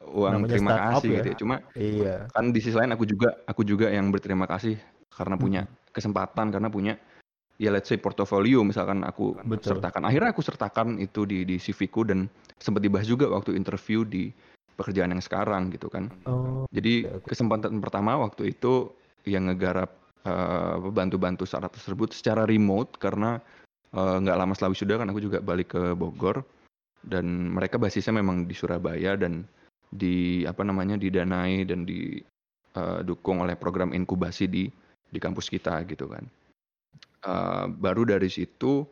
[0.03, 1.15] uang Namanya terima kasih ya.
[1.21, 1.35] gitu ya.
[1.39, 2.15] cuma Iya.
[2.29, 4.75] kan di sisi lain aku juga aku juga yang berterima kasih
[5.09, 5.61] karena punya
[5.93, 6.93] kesempatan karena punya
[7.61, 9.77] ya let's say portofolio misalkan aku Betul.
[9.77, 12.25] sertakan akhirnya aku sertakan itu di di CV ku dan
[12.57, 14.33] sempat dibahas juga waktu interview di
[14.73, 16.65] pekerjaan yang sekarang gitu kan Oh.
[16.73, 17.27] jadi Oke, oke.
[17.29, 18.89] kesempatan pertama waktu itu
[19.29, 19.93] yang ngegarap
[20.25, 23.37] eh, bantu-bantu startup tersebut secara remote karena
[23.93, 26.41] eh, nggak lama setelah wisuda kan aku juga balik ke Bogor
[27.03, 29.43] dan mereka basisnya memang di Surabaya dan
[29.93, 34.63] di apa namanya didanai dan didukung oleh program inkubasi di
[35.13, 36.25] di kampus kita gitu kan.
[37.23, 38.83] Eh, baru dari situ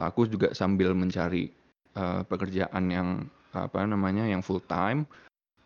[0.00, 1.52] aku juga sambil mencari
[1.96, 3.08] eh, pekerjaan yang
[3.52, 5.04] apa namanya yang full time.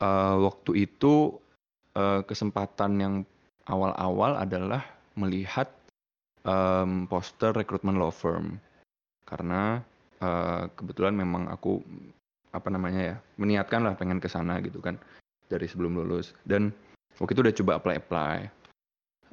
[0.03, 1.38] Eh, waktu itu
[1.94, 3.14] eh, kesempatan yang
[3.70, 4.83] awal-awal adalah
[5.14, 5.70] melihat
[6.46, 8.59] em, poster rekrutmen law firm
[9.29, 9.79] karena
[10.18, 11.79] eh, kebetulan memang aku
[12.51, 14.99] apa namanya ya meniatkan lah pengen ke sana gitu kan
[15.46, 16.75] dari sebelum lulus dan
[17.23, 18.37] waktu itu udah coba apply apply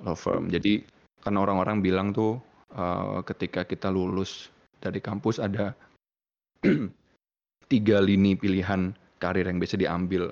[0.06, 0.50] law firm.
[0.54, 0.86] Jadi
[1.26, 2.38] kan orang-orang bilang tuh
[2.78, 5.74] uh, ketika kita lulus dari kampus ada
[7.74, 10.32] tiga lini pilihan karir yang bisa diambil.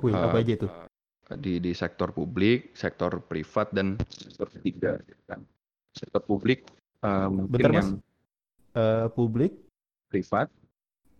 [0.00, 0.68] Wih, uh, apa aja itu?
[1.36, 4.98] Di di sektor publik, sektor privat dan sektor ketiga.
[5.96, 6.68] Sektor publik
[7.04, 7.88] uh, mungkin Bentar, yang
[8.76, 9.52] uh, publik,
[10.12, 10.48] privat,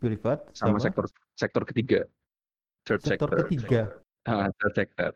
[0.01, 1.05] privat, sama, sama sektor
[1.37, 2.01] sektor ketiga.
[2.87, 3.38] Third sektor sector.
[3.49, 3.83] ketiga.
[4.27, 5.12] Uh, third sector.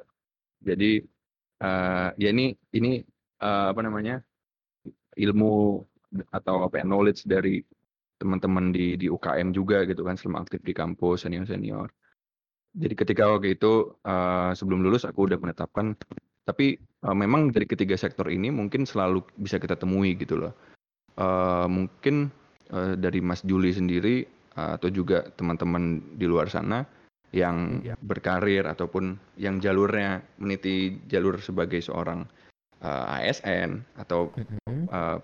[0.61, 1.07] Jadi
[1.62, 3.00] uh, ya ini ini
[3.40, 4.20] uh, apa namanya
[5.24, 5.85] ilmu
[6.35, 7.62] atau apa ya, knowledge dari
[8.20, 11.88] teman-teman di di UKM juga gitu kan selama aktif di kampus senior senior.
[12.76, 15.96] Jadi ketika waktu itu uh, sebelum lulus aku udah menetapkan
[16.44, 20.52] tapi uh, memang dari ketiga sektor ini mungkin selalu bisa kita temui gitu loh.
[21.18, 22.30] Uh, mungkin
[22.70, 26.85] uh, dari Mas Juli sendiri uh, atau juga teman-teman di luar sana
[27.30, 27.94] yang ya.
[28.02, 32.26] berkarir ataupun yang jalurnya meniti jalur sebagai seorang
[32.82, 34.32] uh, ASN atau
[34.90, 35.18] uh,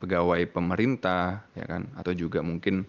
[0.00, 1.88] pegawai pemerintah ya kan?
[1.96, 2.84] Atau juga mungkin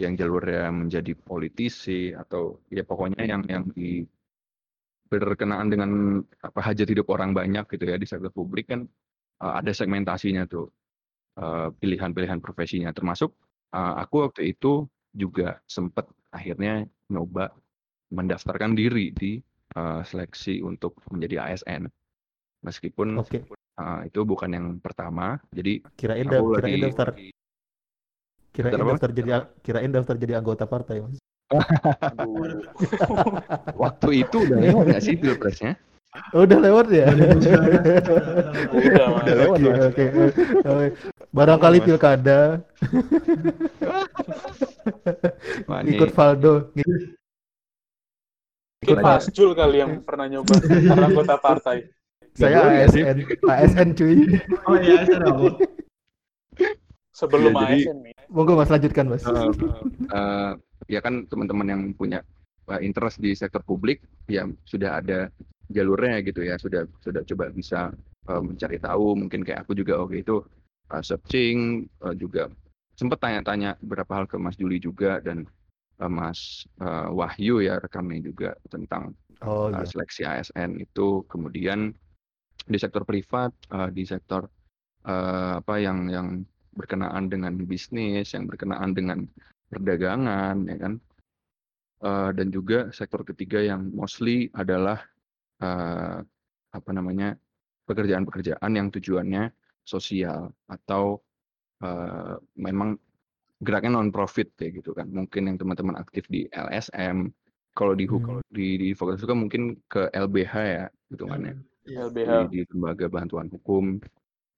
[0.00, 4.08] yang jalurnya menjadi politisi atau ya pokoknya yang yang di
[5.12, 8.88] berkenaan dengan apa hajat hidup orang banyak gitu ya di sektor publik kan
[9.44, 10.72] uh, ada segmentasinya tuh
[11.80, 12.92] pilihan-pilihan uh, profesinya.
[12.92, 13.32] Termasuk
[13.72, 17.52] uh, aku waktu itu juga sempat akhirnya nyoba
[18.12, 19.40] mendaftarkan diri di
[19.76, 21.88] uh, seleksi untuk menjadi ASN.
[22.62, 23.42] Meskipun okay.
[23.74, 27.08] uh, itu bukan yang pertama, jadi kirain, da kirain lagi, daftar
[28.54, 29.30] kirain daftar, daftar jadi
[29.66, 31.18] kirain daftar jadi anggota partai, Mas.
[33.82, 35.74] Waktu itu udah lewat nggak sih pilpresnya?
[36.36, 37.08] Udah lewat ya?
[38.68, 39.58] udah, udah lewat.
[39.88, 40.04] Oke,
[40.60, 40.92] oke.
[41.32, 42.60] Barangkali pilkada.
[45.88, 46.68] Ikut Valdo.
[48.84, 50.52] Mungkin Mas Jul kali yang pernah nyoba
[51.00, 51.88] anggota partai.
[52.32, 54.40] Saya ASN, ASN cuy.
[54.64, 55.48] Oh iya, ASN apa?
[57.12, 58.14] Sebelum ya, ASN nih.
[58.32, 59.22] Monggo Mas lanjutkan Mas.
[59.28, 59.52] Uh,
[60.08, 60.56] uh,
[60.88, 62.24] ya kan teman-teman yang punya
[62.72, 64.00] uh, interest di sektor publik
[64.32, 65.28] ya sudah ada
[65.72, 67.92] jalurnya gitu ya sudah sudah coba bisa
[68.28, 70.40] uh, mencari tahu mungkin kayak aku juga oke itu
[70.92, 72.48] uh, searching uh, juga
[72.96, 75.48] sempat tanya-tanya beberapa hal ke Mas Juli juga dan
[76.00, 81.96] uh, Mas uh, Wahyu ya rekamnya juga tentang oh, uh, seleksi ASN itu kemudian
[82.66, 84.46] di sektor privat uh, di sektor
[85.06, 86.28] uh, apa yang yang
[86.72, 89.24] berkenaan dengan bisnis yang berkenaan dengan
[89.68, 90.94] perdagangan ya kan?
[92.02, 94.98] Uh, dan juga sektor ketiga yang mostly adalah
[95.62, 96.18] uh,
[96.74, 97.38] apa namanya
[97.86, 99.54] pekerjaan-pekerjaan yang tujuannya
[99.86, 101.22] sosial atau
[101.82, 102.98] uh, memang
[103.62, 105.06] geraknya non profit kayak gitu kan.
[105.10, 107.30] Mungkin yang teman-teman aktif di LSM
[107.72, 108.44] kalau di hmm.
[108.52, 111.54] di di fokus juga mungkin ke LBH ya hitungannya.
[111.56, 113.98] Ya, LBH di, di lembaga bantuan hukum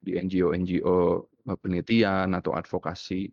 [0.05, 0.97] di NGO NGO
[1.49, 3.25] eh, penelitian atau advokasi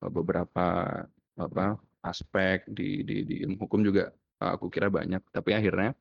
[0.00, 0.96] eh, beberapa
[1.34, 1.66] apa
[2.04, 5.20] aspek di di di ilmu hukum juga eh, aku kira banyak.
[5.28, 5.92] Tapi akhirnya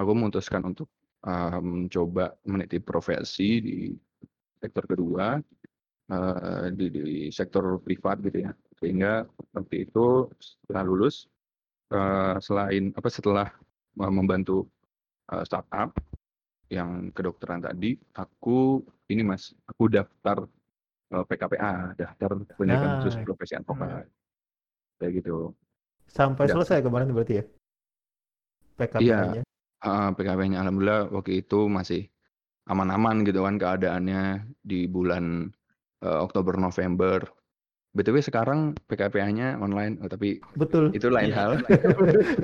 [0.00, 0.88] aku memutuskan untuk
[1.26, 3.90] mencoba um, meniti profesi di
[4.62, 5.34] sektor kedua
[6.06, 8.52] uh, di, di sektor privat gitu ya.
[8.78, 11.26] Sehingga waktu itu setelah lulus
[11.90, 13.48] uh, selain apa setelah
[13.98, 14.70] membantu
[15.34, 15.90] uh, startup
[16.66, 20.46] yang kedokteran tadi aku ini mas aku daftar
[21.14, 23.00] uh, PKPA daftar pendidikan nah.
[23.02, 24.10] khusus profesi advokat hmm.
[24.98, 25.54] kayak gitu
[26.10, 26.66] sampai daftar.
[26.66, 27.44] selesai kemarin berarti ya
[28.76, 29.42] PKPA-nya iya,
[29.86, 32.10] uh, PKPA-nya alhamdulillah waktu itu masih
[32.66, 35.54] aman-aman gitu kan keadaannya di bulan
[36.02, 37.22] uh, Oktober November
[37.96, 41.36] BTW sekarang PKPA-nya online, oh, tapi betul itu lain iya.
[41.36, 41.52] hal.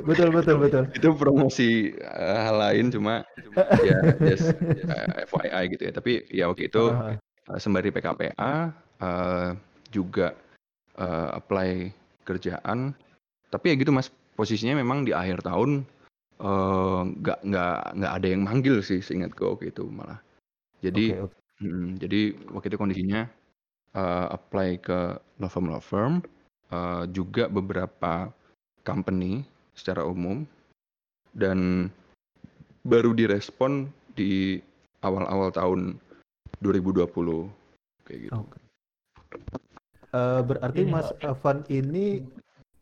[0.08, 0.82] betul betul betul.
[0.96, 3.20] itu promosi uh, hal lain cuma
[3.88, 4.56] ya just
[4.88, 5.92] uh, eh, FYI gitu ya.
[5.92, 8.72] Tapi ya waktu itu uh, sembari PKPA
[9.04, 9.52] uh,
[9.92, 10.32] juga
[10.96, 11.92] uh, apply
[12.24, 12.96] kerjaan.
[13.52, 15.84] Tapi ya gitu Mas, posisinya memang di akhir tahun
[16.40, 20.16] nggak uh, nggak nggak ada yang manggil sih seingatku waktu itu malah.
[20.80, 21.40] Jadi okay, okay.
[21.62, 23.30] Hmm, jadi waktu itu kondisinya
[23.96, 26.24] uh, apply ke law firm law firm,
[26.72, 28.28] uh, juga beberapa
[28.82, 30.44] company secara umum,
[31.32, 31.88] dan
[32.84, 34.60] baru direspon di
[35.00, 35.80] awal-awal tahun
[36.60, 37.08] 2020
[38.06, 38.32] kayak gitu.
[38.34, 38.62] Okay.
[40.12, 42.20] Uh, berarti Mas Evan ini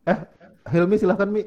[0.08, 0.18] eh
[0.66, 1.46] Hilmi silahkan Mi.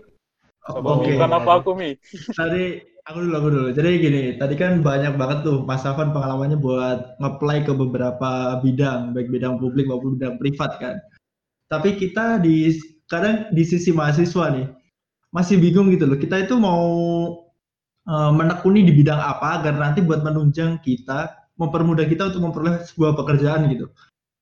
[0.64, 1.12] Oke.
[1.12, 1.20] Okay.
[1.20, 2.00] apa aku Mi?
[2.32, 3.70] Tadi Aku dulu, aku dulu.
[3.76, 9.12] Jadi gini, tadi kan banyak banget tuh Mas Afan pengalamannya buat ngeplay ke beberapa bidang,
[9.12, 10.96] baik bidang publik maupun bidang privat kan.
[11.68, 12.72] Tapi kita di
[13.12, 14.68] kadang di sisi mahasiswa nih
[15.36, 16.16] masih bingung gitu loh.
[16.16, 16.88] Kita itu mau
[18.08, 23.20] uh, menekuni di bidang apa agar nanti buat menunjang kita, mempermudah kita untuk memperoleh sebuah
[23.20, 23.92] pekerjaan gitu.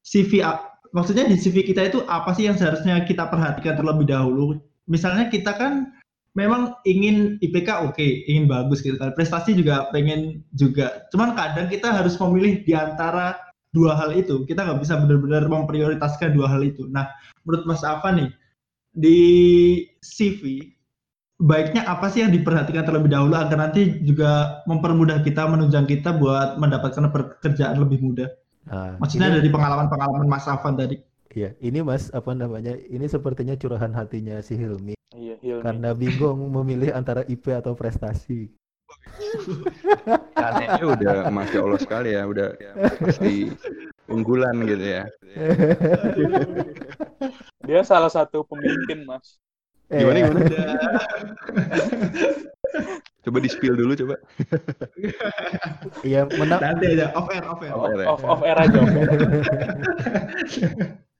[0.06, 0.46] CV
[0.94, 4.62] maksudnya di CV kita itu apa sih yang seharusnya kita perhatikan terlebih dahulu?
[4.86, 5.98] Misalnya kita kan
[6.38, 9.12] memang ingin IPK oke, okay, ingin bagus gitu kan.
[9.16, 11.08] Prestasi juga pengen juga.
[11.12, 13.36] Cuman kadang kita harus memilih di antara
[13.76, 14.48] dua hal itu.
[14.48, 16.88] Kita nggak bisa benar-benar memprioritaskan dua hal itu.
[16.92, 17.08] Nah,
[17.44, 18.30] menurut Mas Ava nih,
[18.96, 19.20] di
[20.04, 20.72] CV
[21.42, 26.62] baiknya apa sih yang diperhatikan terlebih dahulu agar nanti juga mempermudah kita menunjang kita buat
[26.62, 28.30] mendapatkan pekerjaan lebih mudah.
[28.70, 31.02] Nah, Maksudnya ini, dari pengalaman-pengalaman Mas Afan tadi.
[31.32, 32.76] Iya, ini Mas apa namanya?
[32.76, 35.00] Ini sepertinya curahan hatinya si Hilmi.
[35.16, 35.64] Iya, Hilmi.
[35.64, 38.52] Karena bingung memilih antara IP atau prestasi.
[40.36, 42.60] Kayaknya udah masya Allah sekali ya, udah
[43.00, 43.48] pasti
[44.12, 45.08] unggulan gitu ya.
[47.68, 49.40] Dia salah satu pemimpin, Mas.
[49.88, 50.44] Gimana gimana?
[53.22, 54.20] coba di spill dulu coba.
[56.04, 56.60] Iya, menang.
[56.60, 57.72] Nanti aja off air, off air.
[57.72, 58.12] Off, ya.
[58.12, 58.84] off, off air aja.
[58.84, 59.08] Off air.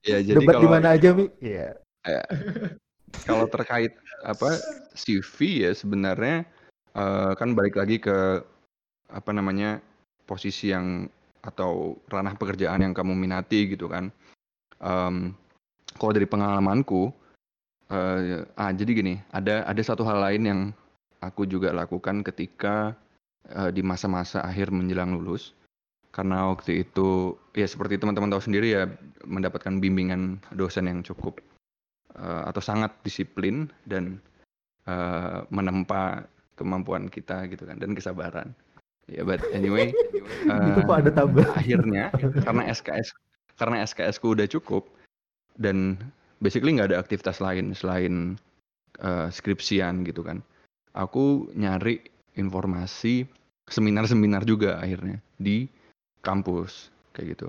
[0.06, 1.26] Ya, jadi Debat kalau di mana aja, Mi?
[1.38, 1.78] Iya.
[2.02, 2.22] Ya,
[3.26, 3.94] kalau terkait
[4.26, 4.58] apa
[4.94, 6.46] CV ya sebenarnya
[6.98, 8.42] uh, kan balik lagi ke
[9.12, 9.78] apa namanya
[10.26, 11.06] posisi yang
[11.42, 14.14] atau ranah pekerjaan yang kamu minati gitu kan.
[14.78, 15.34] Um,
[15.98, 17.10] kalau dari pengalamanku,
[17.90, 20.60] uh, ah jadi gini, ada ada satu hal lain yang
[21.22, 22.94] aku juga lakukan ketika
[23.52, 25.54] uh, di masa-masa akhir menjelang lulus.
[26.12, 28.84] Karena waktu itu ya seperti teman-teman tahu sendiri ya
[29.24, 31.40] mendapatkan bimbingan dosen yang cukup
[32.16, 34.20] uh, atau sangat disiplin dan
[34.84, 36.28] uh, menempa
[36.60, 38.52] kemampuan kita gitu kan dan kesabaran.
[39.10, 39.90] Ya, yeah, but anyway,
[40.46, 41.48] uh, itu kok ada tambah.
[41.56, 42.12] Akhirnya
[42.44, 43.16] karena SKS
[43.56, 44.86] karena SKS ku udah cukup
[45.56, 45.96] dan
[46.44, 48.36] basically nggak ada aktivitas lain selain
[49.00, 50.40] uh, skripsian gitu kan
[50.96, 52.00] aku nyari
[52.36, 53.24] informasi
[53.68, 55.68] seminar-seminar juga akhirnya di
[56.22, 57.48] kampus kayak gitu.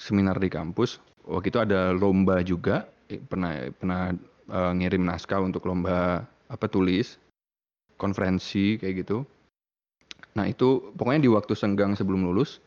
[0.00, 0.98] Seminar di kampus.
[1.28, 2.88] Waktu itu ada lomba juga.
[3.06, 4.14] Pernah pernah
[4.50, 7.20] uh, ngirim naskah untuk lomba apa tulis
[8.00, 9.22] konferensi kayak gitu.
[10.34, 12.58] Nah itu pokoknya di waktu senggang sebelum lulus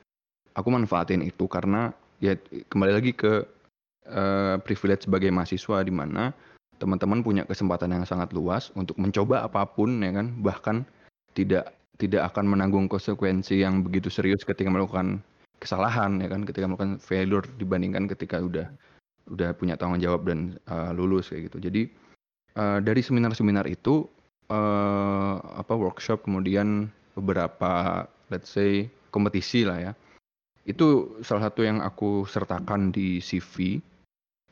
[0.54, 1.90] aku manfaatin itu karena
[2.22, 2.38] ya
[2.70, 3.42] kembali lagi ke
[4.08, 6.32] uh, privilege sebagai mahasiswa di mana
[6.78, 10.28] teman-teman punya kesempatan yang sangat luas untuk mencoba apa pun ya kan?
[10.44, 10.76] Bahkan
[11.34, 15.22] tidak tidak akan menanggung konsekuensi yang begitu serius ketika melakukan
[15.62, 16.44] kesalahan ya kan?
[16.44, 18.68] Ketika melakukan failure dibandingkan ketika udah
[19.32, 21.58] udah punya tanggung jawab dan uh, lulus kayak gitu.
[21.70, 21.82] Jadi
[22.60, 24.04] uh, dari seminar-seminar itu
[24.52, 28.04] uh, apa workshop kemudian beberapa
[28.34, 29.92] let's say kompetisi lah ya
[30.64, 33.84] itu salah satu yang aku sertakan di CV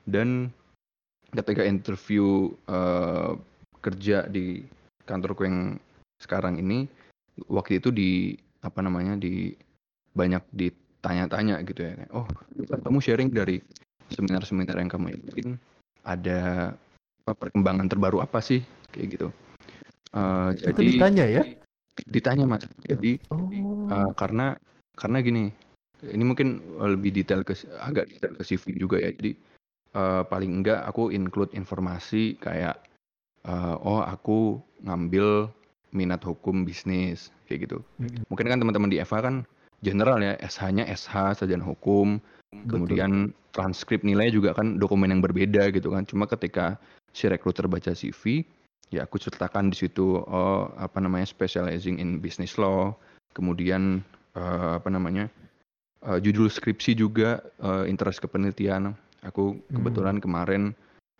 [0.03, 0.51] dan
[1.31, 3.39] ketika interview uh,
[3.79, 4.61] kerja di
[5.07, 5.79] kantorku yang
[6.19, 6.85] sekarang ini
[7.47, 9.55] waktu itu di apa namanya di
[10.11, 12.27] banyak ditanya-tanya gitu ya oh
[12.83, 13.63] kamu sharing dari
[14.11, 15.55] seminar-seminar yang kamu ikutin
[16.05, 16.73] ada
[17.23, 18.65] apa, perkembangan terbaru apa sih?
[18.91, 19.27] Kayak gitu.
[20.11, 21.43] Uh, jadi itu ditanya ya?
[22.09, 22.65] Ditanya mas.
[22.83, 23.47] Jadi oh.
[23.87, 24.57] uh, karena
[24.97, 25.53] karena gini
[26.01, 29.13] ini mungkin lebih detail ke agak detail ke CV juga ya.
[29.13, 29.37] Jadi
[29.95, 32.81] uh, paling enggak aku include informasi kayak
[33.45, 35.47] uh, oh aku ngambil
[35.91, 37.77] minat hukum bisnis kayak gitu.
[37.99, 38.27] Mm-hmm.
[38.31, 39.35] Mungkin kan teman-teman di FH kan
[39.83, 42.19] general ya SH-nya SH sarjana hukum.
[42.51, 42.67] Betul.
[42.67, 43.11] Kemudian
[43.55, 46.03] transkrip nilai juga kan dokumen yang berbeda gitu kan.
[46.07, 46.75] Cuma ketika
[47.11, 48.43] si rekruter baca CV,
[48.91, 52.91] ya aku ceritakan di situ oh apa namanya specializing in business law.
[53.31, 54.03] Kemudian
[54.35, 55.31] uh, apa namanya
[56.03, 59.69] uh, judul skripsi juga uh, interest kepenelitian Aku hmm.
[59.69, 60.23] kebetulan hmm.
[60.23, 60.61] kemarin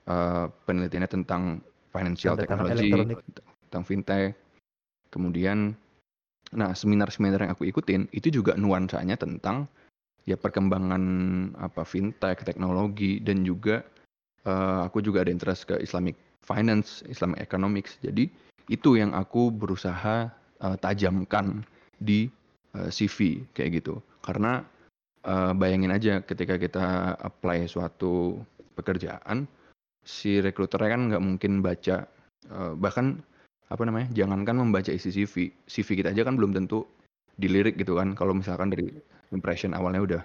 [0.09, 1.61] uh, penelitiannya tentang
[1.93, 2.89] financial technology,
[3.69, 4.33] tentang fintech.
[5.11, 5.75] Kemudian,
[6.55, 9.67] nah seminar-seminar yang aku ikutin itu juga nuansanya tentang
[10.23, 11.03] ya perkembangan
[11.59, 13.83] apa fintech, teknologi dan juga
[14.45, 17.97] uh, aku juga ada interest ke Islamic finance, Islamic economics.
[18.01, 18.29] Jadi
[18.69, 20.29] itu yang aku berusaha
[20.61, 21.65] uh, tajamkan
[21.99, 22.29] di
[22.77, 23.99] uh, CV kayak gitu.
[24.21, 24.61] Karena
[25.25, 28.39] uh, bayangin aja ketika kita apply suatu
[28.77, 29.49] pekerjaan,
[30.05, 32.09] si rekruternya kan nggak mungkin baca,
[32.79, 33.21] bahkan
[33.71, 36.83] apa namanya, jangankan membaca isi CV, CV kita aja kan belum tentu
[37.39, 38.91] dilirik gitu kan, kalau misalkan dari
[39.31, 40.23] impression awalnya udah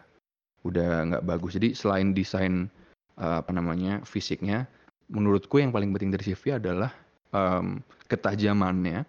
[0.67, 1.55] udah nggak bagus.
[1.55, 2.67] Jadi selain desain
[3.23, 4.67] uh, apa namanya fisiknya,
[5.07, 6.91] menurutku yang paling penting dari CV adalah
[7.31, 7.79] um,
[8.11, 9.07] ketajamannya.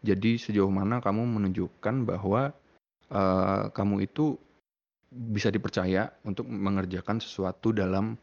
[0.00, 2.54] Jadi sejauh mana kamu menunjukkan bahwa
[3.12, 4.38] uh, kamu itu
[5.10, 8.14] bisa dipercaya untuk mengerjakan sesuatu dalam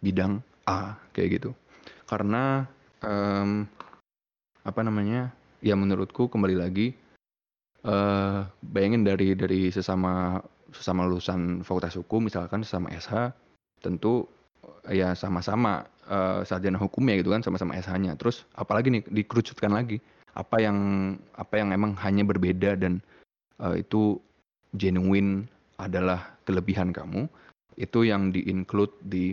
[0.00, 1.50] bidang A kayak gitu.
[2.06, 2.64] Karena
[3.02, 3.66] um,
[4.66, 5.30] apa namanya?
[5.62, 6.92] Ya menurutku kembali lagi
[7.86, 10.42] eh bayangin dari dari sesama
[10.74, 13.30] sesama lulusan fakultas hukum misalkan sesama SH
[13.78, 14.26] tentu
[14.90, 18.18] ya sama-sama eh, sarjana hukum ya gitu kan sama-sama SH-nya.
[18.18, 20.02] Terus apalagi nih dikerucutkan lagi
[20.34, 20.78] apa yang
[21.38, 22.98] apa yang emang hanya berbeda dan
[23.62, 24.18] eh, itu
[24.74, 25.46] genuine
[25.78, 27.30] adalah kelebihan kamu
[27.78, 29.32] itu yang di-include di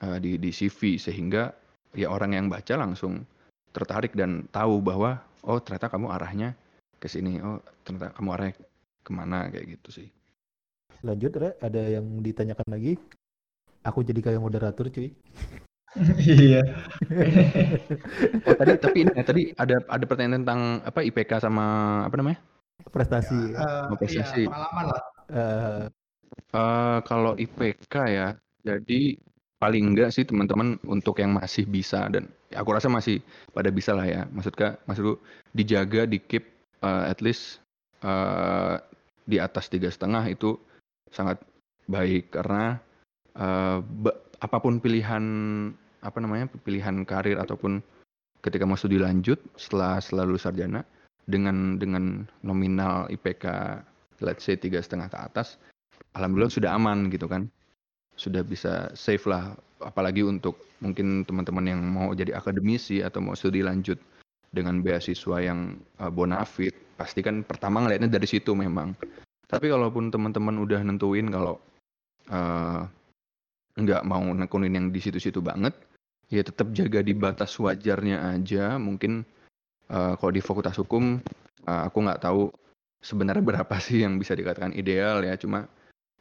[0.00, 1.52] eh, di di CV sehingga
[1.92, 3.24] ya orang yang baca langsung
[3.76, 6.56] tertarik dan tahu bahwa oh ternyata kamu arahnya
[6.96, 8.54] ke sini oh ternyata kamu arahnya
[9.04, 10.08] ke mana kayak gitu sih
[11.04, 11.54] Lanjut, Re.
[11.60, 12.96] Ada yang ditanyakan lagi?
[13.84, 15.12] Aku jadi kayak moderator, cuy.
[16.24, 16.64] Iya.
[18.48, 21.64] oh tadi tapi ini ya, tadi ada ada pertanyaan tentang apa IPK sama
[22.08, 22.40] apa namanya
[22.88, 23.56] Prestasi.
[23.56, 24.44] Eh, Mau prestasi.
[24.44, 25.02] iya, pengalaman lah.
[25.28, 25.82] Eh,
[26.56, 28.28] Eh, kalau IPK ya
[28.64, 29.18] jadi
[29.56, 33.24] paling enggak sih teman-teman untuk yang masih bisa dan ya aku rasa masih
[33.56, 34.22] pada bisa lah ya.
[34.28, 35.16] Maksudnya maksudku
[35.56, 36.44] dijaga di keep
[36.84, 37.64] eh, at least
[38.04, 38.76] eh,
[39.26, 40.54] di atas tiga setengah itu
[41.10, 41.40] sangat
[41.88, 42.34] baik.
[42.34, 42.78] Karena
[43.84, 45.24] ba- apa pun pilihan
[46.00, 47.80] apa namanya pilihan karir ataupun
[48.44, 50.86] ketika mau studi lanjut setelah lulus sarjana
[51.26, 53.44] dengan dengan nominal IPK
[54.22, 55.58] let's say tiga setengah ke atas
[56.14, 57.50] alhamdulillah sudah aman gitu kan
[58.16, 59.52] sudah bisa safe lah
[59.84, 64.00] apalagi untuk mungkin teman-teman yang mau jadi akademisi atau mau studi lanjut
[64.52, 68.96] dengan beasiswa yang uh, bonafit pasti kan pertama ngelihatnya dari situ memang.
[69.46, 71.60] Tapi kalaupun teman-teman udah nentuin kalau
[72.32, 72.82] uh,
[73.76, 75.76] nggak mau nekunin yang di situ-situ banget
[76.32, 78.80] ya tetap jaga di batas wajarnya aja.
[78.80, 79.22] Mungkin
[79.92, 81.20] uh, kalau di fakultas hukum
[81.68, 82.48] uh, aku nggak tahu
[83.04, 85.36] sebenarnya berapa sih yang bisa dikatakan ideal ya.
[85.36, 85.68] Cuma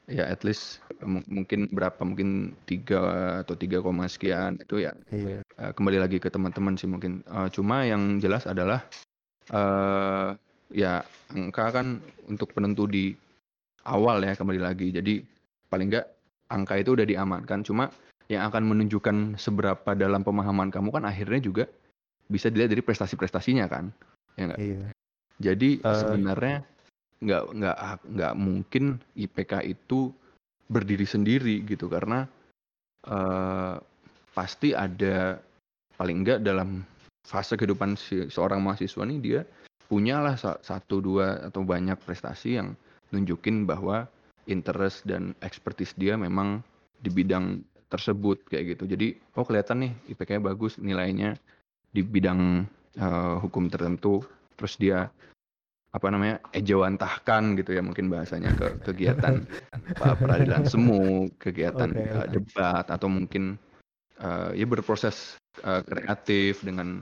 [0.06, 3.02] ya at least mu- mungkin berapa mungkin tiga
[3.42, 5.42] atau tiga koma sekian itu ya iya.
[5.42, 8.86] eh, kembali lagi ke teman-teman sih mungkin Eh, cuma yang jelas adalah
[9.50, 10.30] eh
[10.74, 13.14] ya angka kan untuk penentu di
[13.86, 15.22] awal ya kembali lagi jadi
[15.70, 16.10] paling enggak
[16.50, 17.90] angka itu udah diamankan cuma
[18.26, 21.66] yang akan menunjukkan seberapa dalam pemahaman kamu kan akhirnya juga
[22.26, 23.94] bisa dilihat dari prestasi-prestasinya kan
[24.34, 24.82] ya nggak Iya.
[25.38, 25.94] jadi Eh.
[25.94, 26.66] sebenarnya
[27.26, 27.78] nggak nggak
[28.16, 30.14] nggak mungkin IPK itu
[30.70, 31.90] berdiri sendiri gitu.
[31.90, 32.26] Karena
[33.10, 33.76] eh,
[34.36, 35.40] pasti ada
[35.96, 36.84] paling enggak dalam
[37.26, 39.42] fase kehidupan si, seorang mahasiswa nih dia
[39.90, 42.78] punyalah sa- satu dua atau banyak prestasi yang
[43.10, 44.06] nunjukin bahwa
[44.46, 46.62] interest dan expertise dia memang
[47.02, 48.84] di bidang tersebut kayak gitu.
[48.90, 49.08] Jadi
[49.38, 51.38] oh kelihatan nih IPK-nya bagus nilainya
[51.94, 52.66] di bidang
[52.98, 54.22] eh, hukum tertentu
[54.56, 55.10] terus dia
[55.96, 59.48] apa namanya ejawantahkan gitu ya mungkin bahasanya ke kegiatan
[59.96, 62.32] peradilan semu, kegiatan Oke, uh, oke.
[62.36, 63.56] debat atau mungkin
[64.20, 67.00] uh, ya berproses uh, kreatif dengan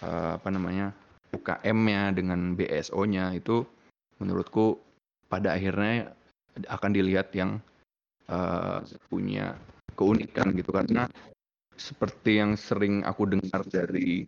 [0.00, 0.96] uh, apa namanya
[1.36, 3.68] UKM-nya dengan BSO-nya itu
[4.16, 4.80] menurutku
[5.28, 6.16] pada akhirnya
[6.64, 7.60] akan dilihat yang
[8.32, 8.80] uh,
[9.12, 9.52] punya
[9.98, 11.10] keunikan gitu karena
[11.76, 14.24] seperti yang sering aku dengar dari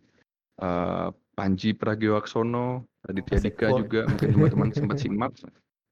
[0.58, 5.32] uh, Panji Pragiwaksono, Raditya Asik Dika juga mungkin teman-teman sempat simak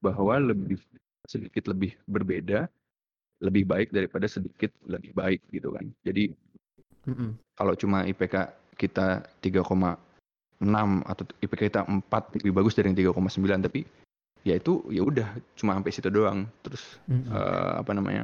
[0.03, 0.77] bahwa lebih
[1.25, 2.67] sedikit lebih berbeda,
[3.41, 5.87] lebih baik daripada sedikit lebih baik gitu kan.
[6.03, 6.35] Jadi
[7.07, 7.39] Mm-mm.
[7.55, 9.63] kalau cuma IPK kita 3,6
[11.07, 13.81] atau IPK kita 4 lebih bagus dari yang 3,9 tapi
[14.45, 16.45] ya itu ya udah cuma sampai situ doang.
[16.61, 17.31] Terus Mm-mm.
[17.31, 18.23] eh, apa namanya?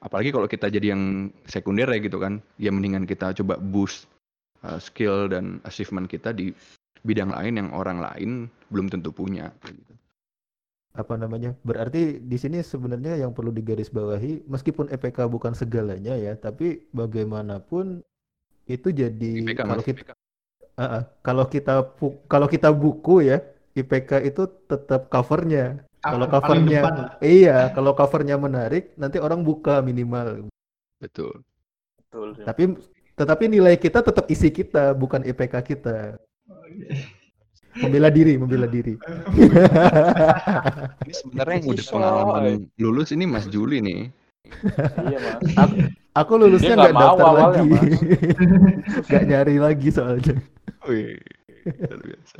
[0.00, 4.08] Apalagi kalau kita jadi yang sekunder ya gitu kan, ya mendingan kita coba boost
[4.64, 6.56] uh, skill dan achievement kita di
[7.02, 8.30] bidang lain yang orang lain
[8.68, 9.50] belum tentu punya.
[9.64, 9.92] gitu.
[10.90, 11.54] apa namanya?
[11.62, 18.02] Berarti di sini sebenarnya yang perlu digarisbawahi, meskipun EPK bukan segalanya ya, tapi bagaimanapun
[18.66, 20.12] itu jadi IPK kalau kita
[20.80, 21.02] Ah, ah.
[21.20, 21.92] kalau kita
[22.24, 23.44] kalau kita buku ya,
[23.76, 25.84] IPK itu tetap covernya.
[26.00, 26.82] Kalau Paling covernya,
[27.20, 30.48] iya, kalau covernya menarik, nanti orang buka minimal.
[30.96, 31.44] betul.
[32.00, 32.32] Betul.
[32.32, 32.44] sih.
[32.48, 32.62] Tapi
[33.12, 36.16] tetapi nilai kita tetap isi kita, bukan IPK kita.
[37.80, 38.98] Membela diri, membela diri.
[41.06, 42.42] Ini sebenarnya yang udah pengalaman
[42.76, 44.00] lulus ini Mas Juli nih.
[45.06, 45.40] Iya mas.
[46.10, 47.70] Aku lulusnya nggak daftar lagi,
[49.08, 50.34] nggak nyari lagi soalnya.
[50.90, 51.22] Wih,
[51.86, 52.38] luar biasa.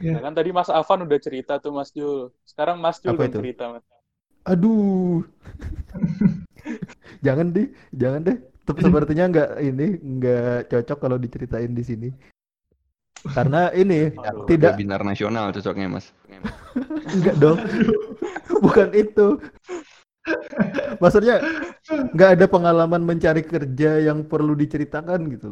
[0.00, 2.32] Nah, kan tadi Mas Afan udah cerita tuh Mas Jul.
[2.48, 3.38] Sekarang Mas Jul Apa itu?
[3.44, 3.84] cerita Mas.
[4.48, 5.20] Aduh,
[7.20, 8.36] jangan deh, jangan deh.
[8.64, 12.08] Tep- Sepertinya nggak ini nggak cocok kalau diceritain di sini.
[13.32, 14.44] Karena ini Aduh.
[14.44, 16.12] tidak Webinar nasional cocoknya Mas.
[17.08, 17.56] Enggak dong.
[18.60, 19.40] Bukan itu.
[21.00, 21.40] Maksudnya
[22.12, 25.48] nggak ada pengalaman mencari kerja yang perlu diceritakan gitu.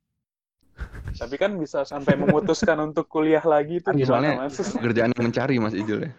[1.12, 4.56] Tapi kan bisa sampai memutuskan untuk kuliah lagi itu Kan gimana soalnya mas?
[4.56, 6.12] pekerjaan yang mencari Mas Ijul ya.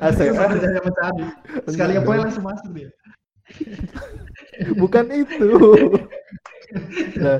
[0.00, 0.32] Asik.
[0.32, 1.24] Iya, pekerjaan yang mencari.
[1.68, 2.20] Sekali Enggak dong.
[2.24, 2.90] langsung masuk dia.
[4.74, 5.48] Bukan itu.
[7.20, 7.38] Nah,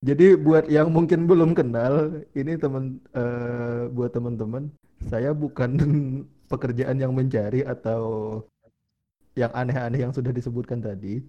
[0.00, 4.72] jadi buat yang mungkin belum kenal, ini teman eh, buat teman-teman,
[5.12, 5.76] saya bukan
[6.52, 8.40] pekerjaan yang mencari atau
[9.36, 11.20] yang aneh-aneh yang sudah disebutkan tadi.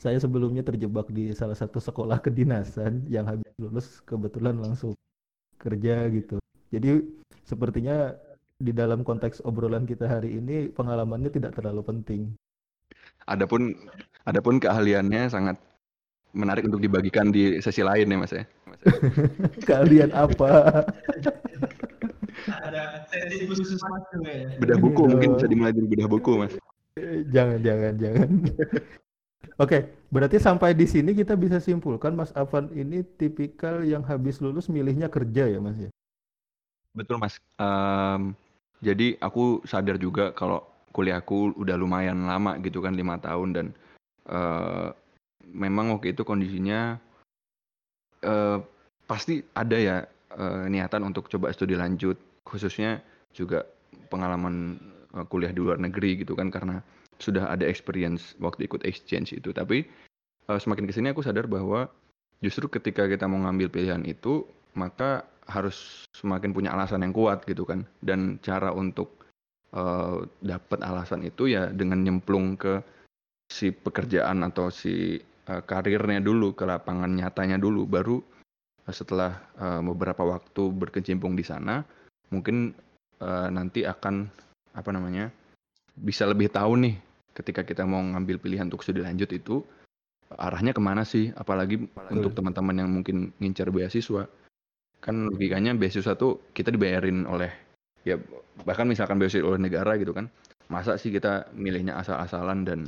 [0.00, 4.96] Saya sebelumnya terjebak di salah satu sekolah kedinasan yang habis lulus kebetulan langsung
[5.60, 6.40] kerja gitu.
[6.72, 7.04] Jadi
[7.44, 8.16] sepertinya
[8.56, 12.32] di dalam konteks obrolan kita hari ini pengalamannya tidak terlalu penting.
[13.28, 13.76] Adapun
[14.24, 15.60] adapun keahliannya sangat
[16.32, 18.44] menarik untuk dibagikan di sesi lain ya Mas ya.
[19.68, 20.84] Kalian apa?
[22.48, 24.48] Ada sesi khusus mas ya.
[24.58, 26.54] Bedah buku mungkin bisa dimulai dari bedah buku Mas.
[27.30, 28.28] Jangan, jangan, jangan.
[29.62, 34.66] Oke, berarti sampai di sini kita bisa simpulkan Mas Afan ini tipikal yang habis lulus
[34.66, 35.90] milihnya kerja ya Mas ya?
[36.96, 37.36] Betul Mas.
[37.60, 38.32] Em,
[38.80, 43.66] jadi aku sadar juga kalau kuliahku udah lumayan lama gitu kan lima tahun dan
[44.28, 44.88] eh,
[45.50, 46.96] memang waktu itu kondisinya
[48.22, 48.58] eh,
[49.06, 49.96] pasti ada ya
[50.38, 52.16] eh, niatan untuk coba studi lanjut.
[52.42, 53.02] Khususnya
[53.34, 53.66] juga
[54.08, 54.78] pengalaman
[55.16, 56.80] eh, kuliah di luar negeri gitu kan karena
[57.20, 59.50] sudah ada experience waktu ikut exchange itu.
[59.52, 59.84] Tapi
[60.48, 61.90] eh, semakin ke sini aku sadar bahwa
[62.42, 67.66] justru ketika kita mau ngambil pilihan itu maka harus semakin punya alasan yang kuat gitu
[67.66, 67.84] kan.
[68.00, 69.12] Dan cara untuk
[69.74, 72.82] eh, dapat alasan itu ya dengan nyemplung ke
[73.52, 77.86] si pekerjaan atau si eh, karirnya dulu ke lapangan nyatanya dulu.
[77.88, 78.20] Baru
[78.86, 81.82] eh, setelah eh, beberapa waktu berkecimpung di sana
[82.30, 82.72] mungkin
[83.20, 84.28] eh, nanti akan
[84.72, 85.28] apa namanya
[85.92, 86.96] bisa lebih tahu nih
[87.36, 89.60] ketika kita mau ngambil pilihan untuk studi lanjut itu
[90.32, 91.28] arahnya ke mana sih?
[91.36, 94.24] Apalagi untuk teman-teman yang mungkin ngincar beasiswa.
[95.02, 97.52] Kan logikanya beasiswa tuh kita dibayarin oleh
[98.06, 98.18] ya
[98.66, 100.26] bahkan misalkan beasiswa oleh negara gitu kan
[100.70, 102.80] masa sih kita milihnya asal-asalan dan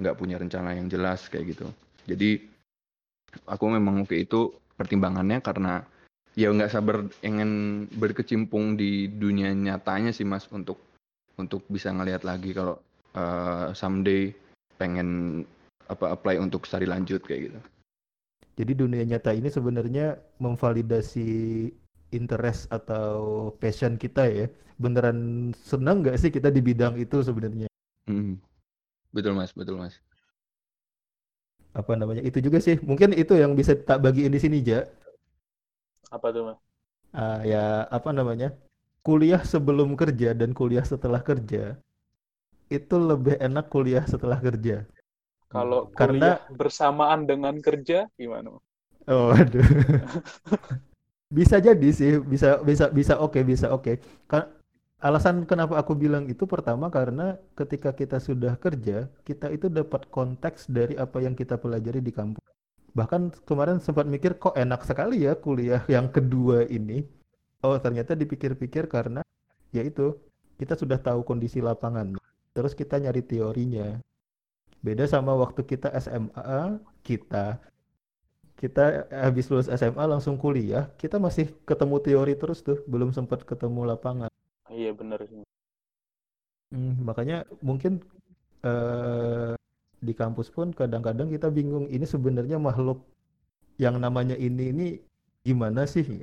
[0.00, 1.66] nggak punya rencana yang jelas kayak gitu
[2.06, 2.40] jadi
[3.44, 5.84] aku memang waktu itu pertimbangannya karena
[6.38, 10.80] ya nggak sabar ingin berkecimpung di dunia nyatanya sih mas untuk
[11.36, 12.80] untuk bisa ngelihat lagi kalau
[13.16, 14.32] eh, someday
[14.80, 15.42] pengen
[15.86, 17.60] apa apply untuk studi lanjut kayak gitu
[18.56, 21.28] Jadi dunia nyata ini sebenarnya memvalidasi
[22.16, 24.48] interest atau passion kita ya.
[24.80, 27.68] Beneran senang nggak sih kita di bidang itu sebenarnya?
[28.08, 28.40] Hmm.
[29.12, 29.96] betul mas betul mas
[31.76, 32.24] Apa namanya?
[32.24, 32.80] Itu juga sih.
[32.80, 34.88] Mungkin itu yang bisa tak bagiin di sini, Ja.
[36.08, 36.58] Apa tuh mas?
[37.12, 38.54] Ah, ya apa namanya?
[39.04, 41.76] Kuliah sebelum kerja dan kuliah setelah kerja
[42.66, 44.82] itu lebih enak kuliah setelah kerja.
[45.46, 48.58] Kalau Karena- kuliah bersamaan dengan kerja gimana?
[49.06, 49.62] Oh, aduh.
[51.26, 53.98] Bisa jadi sih, bisa bisa bisa oke, bisa oke.
[54.30, 54.46] Ka-
[54.96, 60.72] Alasan kenapa aku bilang itu pertama karena ketika kita sudah kerja, kita itu dapat konteks
[60.72, 62.40] dari apa yang kita pelajari di kampus.
[62.96, 67.04] Bahkan kemarin sempat mikir kok enak sekali ya kuliah yang kedua ini.
[67.60, 69.20] Oh, ternyata dipikir-pikir karena
[69.68, 70.16] ya itu
[70.56, 72.16] kita sudah tahu kondisi lapangan.
[72.56, 74.00] Terus kita nyari teorinya.
[74.80, 77.60] Beda sama waktu kita SMA, kita
[78.56, 83.92] kita habis lulus SMA langsung kuliah, kita masih ketemu teori terus tuh, belum sempat ketemu
[83.92, 84.32] lapangan.
[84.70, 85.42] Iya bener sih.
[86.74, 88.02] Hmm, makanya mungkin
[88.66, 89.54] eh,
[90.02, 92.98] di kampus pun kadang-kadang kita bingung ini sebenarnya makhluk
[93.78, 94.86] yang namanya ini ini
[95.46, 96.22] gimana sih?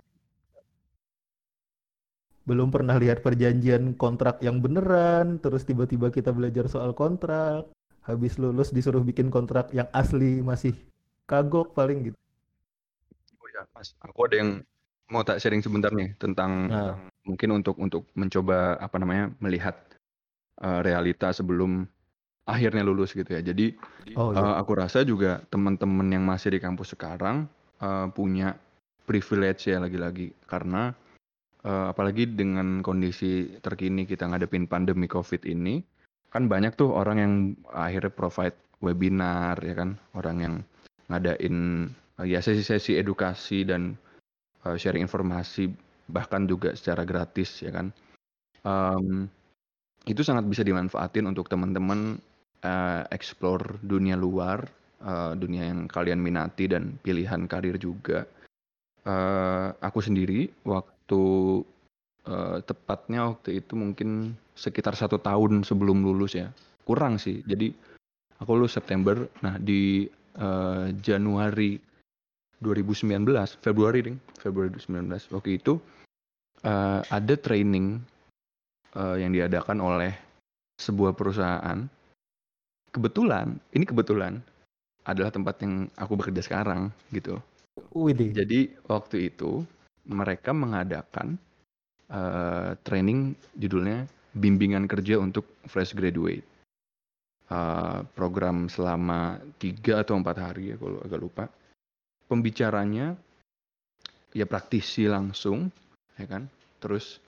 [2.44, 7.72] Belum pernah lihat perjanjian kontrak yang beneran, terus tiba-tiba kita belajar soal kontrak,
[8.04, 10.76] habis lulus disuruh bikin kontrak yang asli masih
[11.24, 12.18] kagok paling gitu.
[13.40, 14.52] Oh ya, Mas, aku ada yang
[15.08, 17.13] mau tak sharing sebentar nih tentang Nah.
[17.24, 19.76] Mungkin untuk untuk mencoba apa namanya melihat
[20.60, 21.88] eh, realita sebelum
[22.44, 23.40] akhirnya lulus gitu ya.
[23.40, 23.76] Jadi
[24.20, 24.60] Oh iya.
[24.60, 27.48] aku rasa juga teman-teman yang masih di kampus sekarang
[27.80, 28.56] eh, punya
[29.04, 30.92] privilege ya lagi-lagi karena
[31.64, 35.84] eh, apalagi dengan kondisi terkini kita ngadepin pandemi COVID ini
[36.34, 37.34] kan banyak tuh orang yang
[37.70, 40.56] akhirnya provide webinar ya kan, orang yang
[41.08, 41.88] ngadain
[42.26, 43.96] ya sesi-sesi edukasi dan
[44.68, 45.72] eh, sharing informasi
[46.12, 47.92] bahkan juga secara gratis ya kan.
[48.64, 49.28] Em,
[50.04, 52.20] itu sangat bisa dimanfaatin untuk teman-teman
[52.64, 54.68] eh, explore dunia luar,
[55.04, 58.28] eh, dunia yang kalian minati dan pilihan karir juga.
[59.04, 61.24] Eh, aku sendiri waktu
[62.28, 66.48] eh, tepatnya waktu itu mungkin sekitar satu tahun sebelum lulus ya,
[66.88, 67.44] kurang sih.
[67.44, 67.76] Jadi
[68.40, 70.08] aku lulus September, nah di
[70.40, 71.80] eh, Januari
[72.64, 73.28] 2019
[73.60, 74.18] Februari ding.
[74.40, 75.78] Februari 2019 waktu itu
[76.64, 78.00] uh, ada training
[78.96, 80.12] uh, yang diadakan oleh
[80.80, 81.86] sebuah perusahaan.
[82.94, 84.40] Kebetulan ini kebetulan
[85.04, 87.38] adalah tempat yang aku bekerja sekarang gitu.
[87.94, 88.30] Widih.
[88.38, 89.66] jadi waktu itu
[90.06, 91.42] mereka mengadakan
[92.14, 94.06] uh, training judulnya
[94.38, 96.46] bimbingan kerja untuk fresh graduate.
[97.52, 101.46] Uh, program selama tiga atau empat hari ya kalau agak lupa
[102.28, 103.16] pembicaranya
[104.34, 105.70] ya praktisi langsung
[106.18, 106.50] ya kan?
[106.82, 107.24] Terus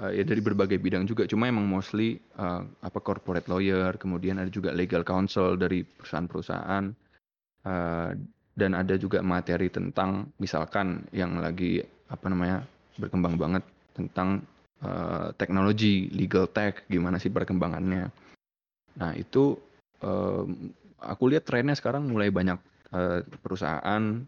[0.00, 1.24] uh, ya dari berbagai bidang juga.
[1.28, 6.84] Cuma emang mostly uh, apa corporate lawyer kemudian ada juga legal counsel dari perusahaan-perusahaan
[7.64, 8.10] uh,
[8.56, 12.64] dan ada juga materi tentang misalkan yang lagi apa namanya
[12.96, 14.40] berkembang banget tentang
[14.80, 18.08] uh, teknologi legal tech gimana sih perkembangannya.
[18.96, 19.60] Nah itu
[20.00, 20.44] uh,
[21.00, 22.56] aku lihat trennya sekarang mulai banyak
[22.92, 24.22] uh, perusahaan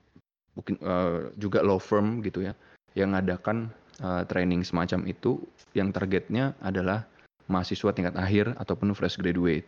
[0.58, 2.52] mungkin uh, juga law firm gitu ya
[2.98, 3.70] yang ngadakan
[4.02, 5.38] uh, training semacam itu
[5.76, 7.06] yang targetnya adalah
[7.46, 9.66] mahasiswa tingkat akhir ataupun fresh graduate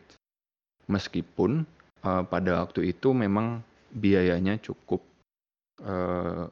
[0.91, 1.63] meskipun
[2.03, 3.63] uh, pada waktu itu memang
[3.95, 5.03] biayanya cukup
[5.83, 6.51] uh,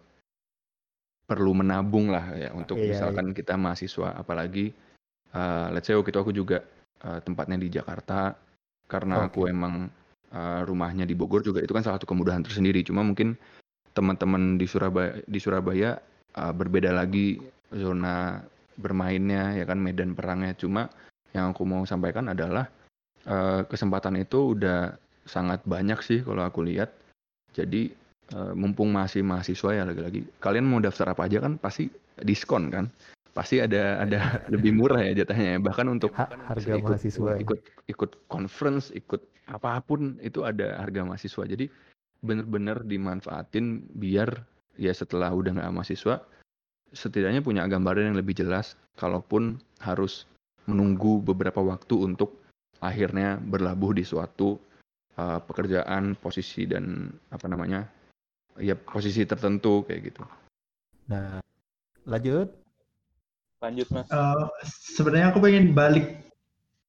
[1.29, 3.37] perlu menabung lah ya untuk iya, misalkan iya.
[3.37, 4.73] kita mahasiswa apalagi
[5.37, 6.65] uh, let's say waktu itu aku juga
[7.05, 8.33] uh, tempatnya di Jakarta
[8.89, 9.27] karena okay.
[9.29, 9.93] aku emang
[10.33, 12.85] uh, rumahnya di Bogor juga itu kan salah satu kemudahan tersendiri.
[12.85, 13.37] Cuma mungkin
[13.97, 15.99] teman-teman di Surabaya di Surabaya
[16.39, 17.41] uh, berbeda lagi
[17.73, 18.43] zona
[18.79, 20.55] bermainnya ya kan medan perangnya.
[20.57, 20.89] Cuma
[21.33, 22.69] yang aku mau sampaikan adalah
[23.29, 24.97] uh, kesempatan itu udah
[25.29, 26.93] sangat banyak sih kalau aku lihat.
[27.53, 27.93] Jadi
[28.37, 31.89] uh, mumpung masih mahasiswa ya lagi-lagi kalian mau daftar apa aja kan pasti
[32.23, 32.87] diskon kan?
[33.33, 34.19] Pasti ada ada
[34.55, 35.59] lebih murah ya jatahnya ya.
[35.63, 41.03] bahkan untuk ha harga ikut, mahasiswa ikut ikut conference ikut apa pun itu ada harga
[41.09, 41.67] mahasiswa jadi
[42.21, 44.45] bener-bener dimanfaatin biar
[44.77, 46.21] ya setelah udah nggak mahasiswa
[46.93, 50.25] setidaknya punya gambaran yang lebih jelas kalaupun harus
[50.69, 52.37] menunggu beberapa waktu untuk
[52.79, 54.61] akhirnya berlabuh di suatu
[55.17, 57.89] uh, pekerjaan posisi dan apa namanya
[58.59, 60.23] ya posisi tertentu kayak gitu.
[61.11, 61.41] Nah
[62.05, 62.53] lanjut.
[63.59, 64.07] Lanjut mas.
[64.13, 64.47] Uh,
[64.95, 66.28] sebenarnya aku pengen balik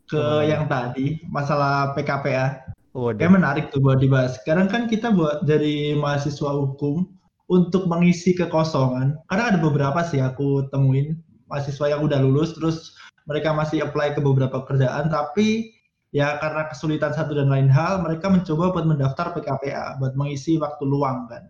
[0.10, 0.41] ke oh.
[0.41, 2.66] yang tadi masalah PKPA.
[2.97, 4.41] Oh, Kayak menarik tuh buat dibahas.
[4.41, 7.05] Sekarang kan kita buat dari mahasiswa hukum
[7.47, 9.14] untuk mengisi kekosongan.
[9.30, 14.22] Karena ada beberapa sih aku temuin mahasiswa yang udah lulus terus mereka masih apply ke
[14.22, 15.74] beberapa pekerjaan tapi
[16.10, 20.86] ya karena kesulitan satu dan lain hal mereka mencoba buat mendaftar PKPA buat mengisi waktu
[20.86, 21.49] luang kan.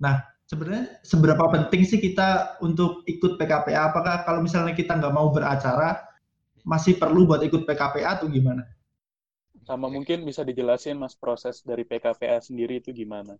[0.00, 3.92] Nah sebenarnya seberapa penting sih kita untuk ikut PKPA?
[3.92, 6.00] Apakah kalau misalnya kita nggak mau beracara
[6.64, 8.64] masih perlu buat ikut PKPA atau gimana?
[9.64, 13.36] Sama mungkin bisa dijelasin mas proses dari PKPA sendiri itu gimana?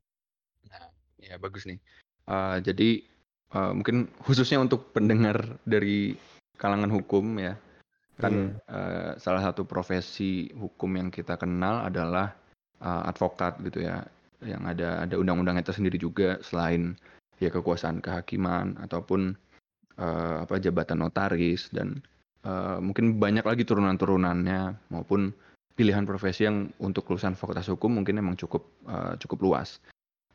[0.68, 0.88] Nah,
[1.20, 1.80] ya bagus nih.
[2.24, 3.04] Uh, jadi
[3.52, 6.16] uh, mungkin khususnya untuk pendengar dari
[6.56, 7.56] kalangan hukum ya,
[8.16, 8.48] kan yeah.
[8.70, 8.78] Iya.
[8.78, 12.32] uh, salah satu profesi hukum yang kita kenal adalah
[12.80, 14.00] uh, advokat gitu ya,
[14.40, 16.96] yang ada ada undang-undangnya tersendiri juga selain
[17.42, 19.34] ya kekuasaan kehakiman ataupun
[19.98, 22.00] uh, apa jabatan notaris dan
[22.44, 25.32] uh, mungkin banyak lagi turunan-turunannya maupun
[25.74, 29.82] pilihan profesi yang untuk lulusan fakultas hukum mungkin memang cukup uh, cukup luas.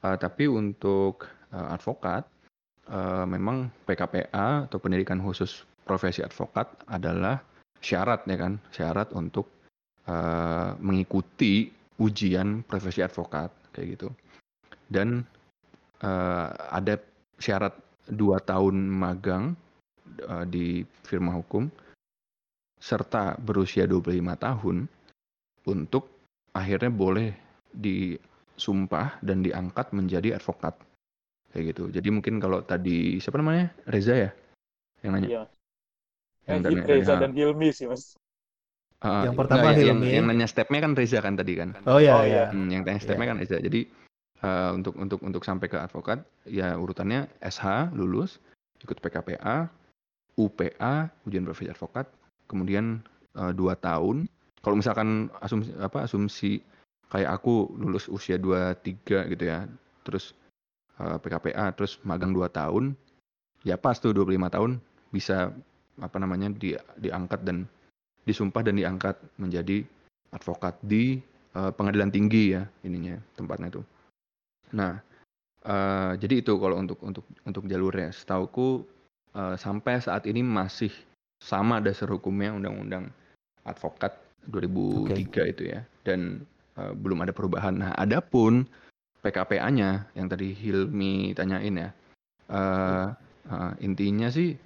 [0.03, 2.27] Uh, tapi untuk uh, advokat
[2.91, 7.41] uh, memang PKPA atau pendidikan khusus profesi advokat adalah
[7.79, 9.47] syarat ya kan syarat untuk
[10.07, 14.07] uh, mengikuti ujian profesi advokat kayak gitu
[14.91, 15.23] dan
[16.03, 16.99] uh, ada
[17.39, 17.75] syarat
[18.09, 19.55] dua tahun magang
[20.27, 21.71] uh, di firma hukum
[22.79, 24.87] serta berusia 25 tahun
[25.67, 26.07] untuk
[26.55, 27.29] akhirnya boleh
[27.75, 30.79] disumpah dan diangkat menjadi advokat
[31.51, 31.83] kayak gitu.
[31.91, 34.31] Jadi mungkin kalau tadi siapa namanya Reza ya
[35.03, 35.27] yang nanya.
[35.27, 35.43] Iya.
[36.49, 38.17] Yang eh, Reza dan Hilmi sih mas.
[38.99, 40.07] Uh, yang pertama enggak, Hilmi.
[40.07, 41.69] Yang, yang nanya stepnya kan Reza kan tadi kan.
[41.87, 42.45] Oh iya oh, iya.
[42.51, 43.31] Hmm, yang tanya stepnya yeah.
[43.31, 43.57] kan Reza.
[43.61, 43.81] Jadi
[44.43, 48.39] uh, untuk untuk untuk sampai ke advokat ya urutannya SH lulus,
[48.83, 49.71] ikut PKPA,
[50.35, 50.95] UPA
[51.27, 52.07] ujian profesi advokat,
[52.49, 52.99] kemudian
[53.37, 54.25] uh, dua tahun
[54.59, 56.51] kalau misalkan asumsi apa asumsi
[57.09, 59.65] kayak aku lulus usia 23 gitu ya
[60.05, 60.33] terus
[61.01, 62.93] uh, eh, PKPA terus magang 2 tahun
[63.65, 64.71] ya pas tuh 25 tahun
[65.09, 65.53] bisa
[65.99, 67.65] apa namanya di, diangkat dan
[68.23, 69.83] disumpah dan diangkat menjadi
[70.31, 71.17] advokat di
[71.57, 73.81] uh, pengadilan tinggi ya ininya tempatnya itu.
[74.77, 75.01] Nah,
[75.65, 78.13] uh, jadi itu kalau untuk untuk untuk jalurnya.
[78.13, 78.85] Setauku
[79.33, 80.93] uh, sampai saat ini masih
[81.39, 83.11] sama dasar hukumnya undang-undang
[83.63, 84.15] advokat
[84.51, 85.45] 2003 okay.
[85.51, 86.43] itu ya dan
[86.79, 87.79] uh, belum ada perubahan.
[87.79, 88.67] Nah, adapun
[89.19, 91.89] PKPA-nya yang tadi Hilmi tanyain ya.
[92.49, 93.13] Uh,
[93.51, 94.57] uh, intinya sih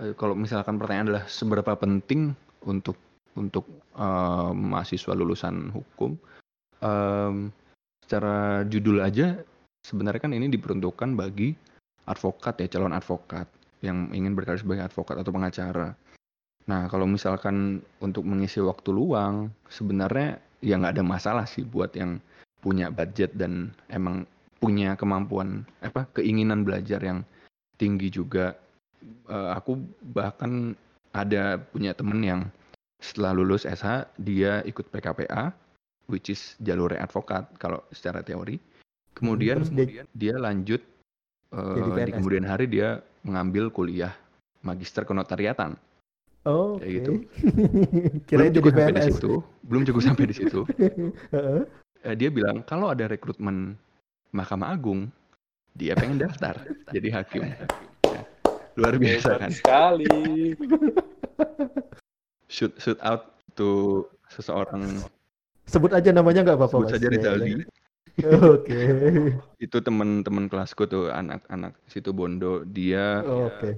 [0.00, 2.34] uh, kalau misalkan pertanyaan adalah seberapa penting
[2.66, 2.98] untuk
[3.38, 3.62] untuk
[3.94, 6.18] uh, mahasiswa lulusan hukum,
[6.82, 7.54] um,
[8.02, 9.38] secara judul aja
[9.86, 11.54] sebenarnya kan ini diperuntukkan bagi
[12.10, 13.46] advokat ya calon advokat
[13.78, 15.94] yang ingin berkarir sebagai advokat atau pengacara.
[16.68, 22.20] Nah kalau misalkan untuk mengisi waktu luang sebenarnya ya nggak ada masalah sih buat yang
[22.60, 24.28] punya budget dan emang
[24.60, 27.24] punya kemampuan apa keinginan belajar yang
[27.80, 28.54] tinggi juga.
[29.30, 29.78] Uh, aku
[30.12, 30.74] bahkan
[31.14, 32.40] ada punya temen yang
[32.98, 35.54] setelah lulus SH dia ikut PKPA
[36.10, 38.60] which is jalur advokat kalau secara teori.
[39.14, 40.82] Kemudian hmm, dia, dia lanjut
[41.54, 44.12] uh, di kemudian hari dia mengambil kuliah
[44.66, 45.78] magister kenotariatan
[46.46, 47.12] Oh, kayak gitu.
[48.30, 49.32] Kira belum cukup sampai di situ,
[49.66, 50.60] belum cukup sampai di situ.
[51.34, 53.74] uh, dia bilang kalau ada rekrutmen
[54.30, 55.10] Mahkamah Agung,
[55.74, 56.54] dia pengen daftar
[56.94, 57.42] jadi hakim.
[58.06, 58.22] Ya.
[58.78, 59.50] Luar biasa kan?
[59.50, 60.06] Sekali.
[62.46, 65.02] shoot shoot out to seseorang.
[65.66, 66.86] Sebut aja namanya nggak apa-apa.
[66.86, 67.66] Sebut saja Rizaldi.
[68.54, 68.80] Oke.
[69.62, 72.66] Itu teman-teman kelasku tuh anak-anak situ Bondo.
[72.66, 73.22] Dia.
[73.26, 73.58] Oh, Oke.
[73.58, 73.72] Okay.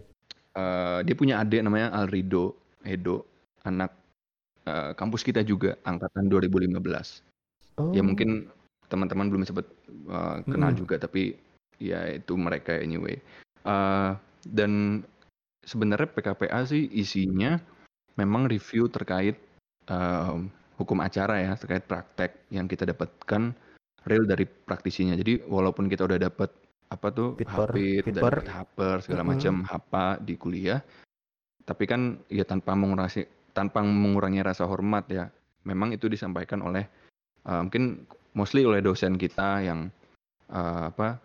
[0.51, 3.29] Uh, dia punya adik namanya Alrido Edo,
[3.63, 3.95] anak
[4.67, 6.75] uh, kampus kita juga angkatan 2015.
[7.79, 7.93] Oh.
[7.95, 8.51] Ya mungkin
[8.91, 9.67] teman-teman belum sempat
[10.11, 10.81] uh, kenal hmm.
[10.83, 11.39] juga tapi
[11.79, 13.17] ya itu mereka anyway.
[13.63, 14.17] Uh,
[14.49, 15.05] dan
[15.63, 17.61] sebenarnya PKPA sih isinya
[18.17, 19.39] memang review terkait
[19.89, 20.41] uh,
[20.81, 23.53] hukum acara ya terkait praktek yang kita dapatkan
[24.09, 25.13] real dari praktisinya.
[25.15, 26.51] Jadi walaupun kita udah dapat
[26.91, 29.39] apa tuh HP, dapat haper segala mm -hmm.
[29.39, 30.83] macam HAPA di kuliah,
[31.63, 35.31] tapi kan ya tanpa mengurangi tanpa mengurangi rasa hormat ya.
[35.63, 36.83] Memang itu disampaikan oleh
[37.47, 39.87] uh, mungkin mostly oleh dosen kita yang
[40.51, 41.21] uh, apa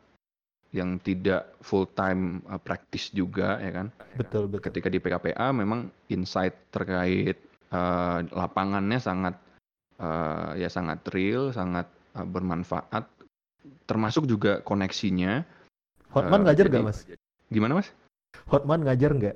[0.76, 3.88] yang tidak full time uh, practice juga ya kan.
[4.20, 4.70] Betul betul.
[4.70, 7.40] Ketika di PKPA memang insight terkait
[7.72, 9.40] uh, lapangannya sangat
[10.04, 11.88] uh, ya sangat real, sangat
[12.20, 13.15] uh, bermanfaat
[13.86, 15.46] termasuk juga koneksinya.
[16.14, 17.06] Hotman uh, ngajar nggak mas?
[17.50, 17.90] Gimana mas?
[18.50, 19.36] Hotman ngajar nggak?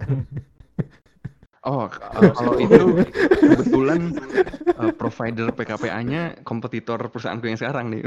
[1.68, 1.91] Oh,
[2.39, 3.04] kalau itu
[3.36, 4.16] kebetulan
[4.80, 8.04] uh, provider PKPA-nya kompetitor perusahaanku yang sekarang nih.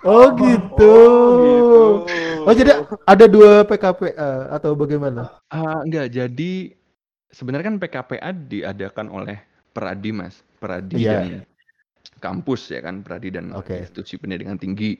[0.00, 0.96] Oh gitu.
[0.96, 1.36] Oh,
[2.08, 2.48] gitu.
[2.48, 2.72] oh jadi
[3.04, 5.28] ada dua PKPA atau bagaimana?
[5.52, 6.72] Uh, enggak, jadi
[7.36, 9.36] sebenarnya kan PKPA diadakan oleh
[9.76, 11.20] Peradi Mas, Peradi yeah.
[11.20, 11.44] dan
[12.24, 13.84] kampus ya kan, Peradi dan okay.
[13.84, 14.96] institusi pendidikan tinggi.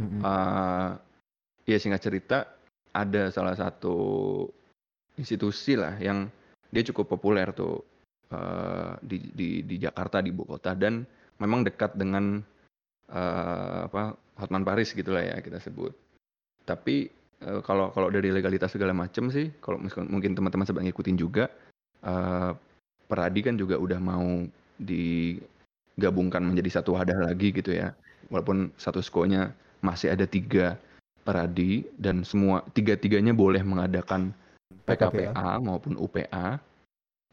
[0.00, 0.20] Mm-hmm.
[0.24, 0.96] Uh,
[1.68, 2.38] ya singkat cerita
[2.90, 4.48] ada salah satu
[5.20, 6.26] institusi lah yang
[6.72, 7.84] dia cukup populer tuh
[8.32, 11.04] uh, di, di di Jakarta di ibu kota dan
[11.36, 12.40] memang dekat dengan
[13.12, 15.92] uh, apa Hotman Paris gitulah ya kita sebut.
[16.64, 17.12] Tapi
[17.44, 19.76] uh, kalau kalau dari legalitas segala macam sih, kalau
[20.08, 21.52] mungkin teman-teman sedang ngikutin juga,
[22.06, 22.56] uh,
[23.10, 24.46] Peradi kan juga udah mau
[24.78, 27.90] digabungkan menjadi satu wadah lagi gitu ya.
[28.30, 29.50] Walaupun satu nya
[29.80, 30.76] masih ada tiga
[31.20, 34.32] Peradi dan semua tiga-tiganya boleh mengadakan
[34.88, 36.56] PKPA maupun UPA.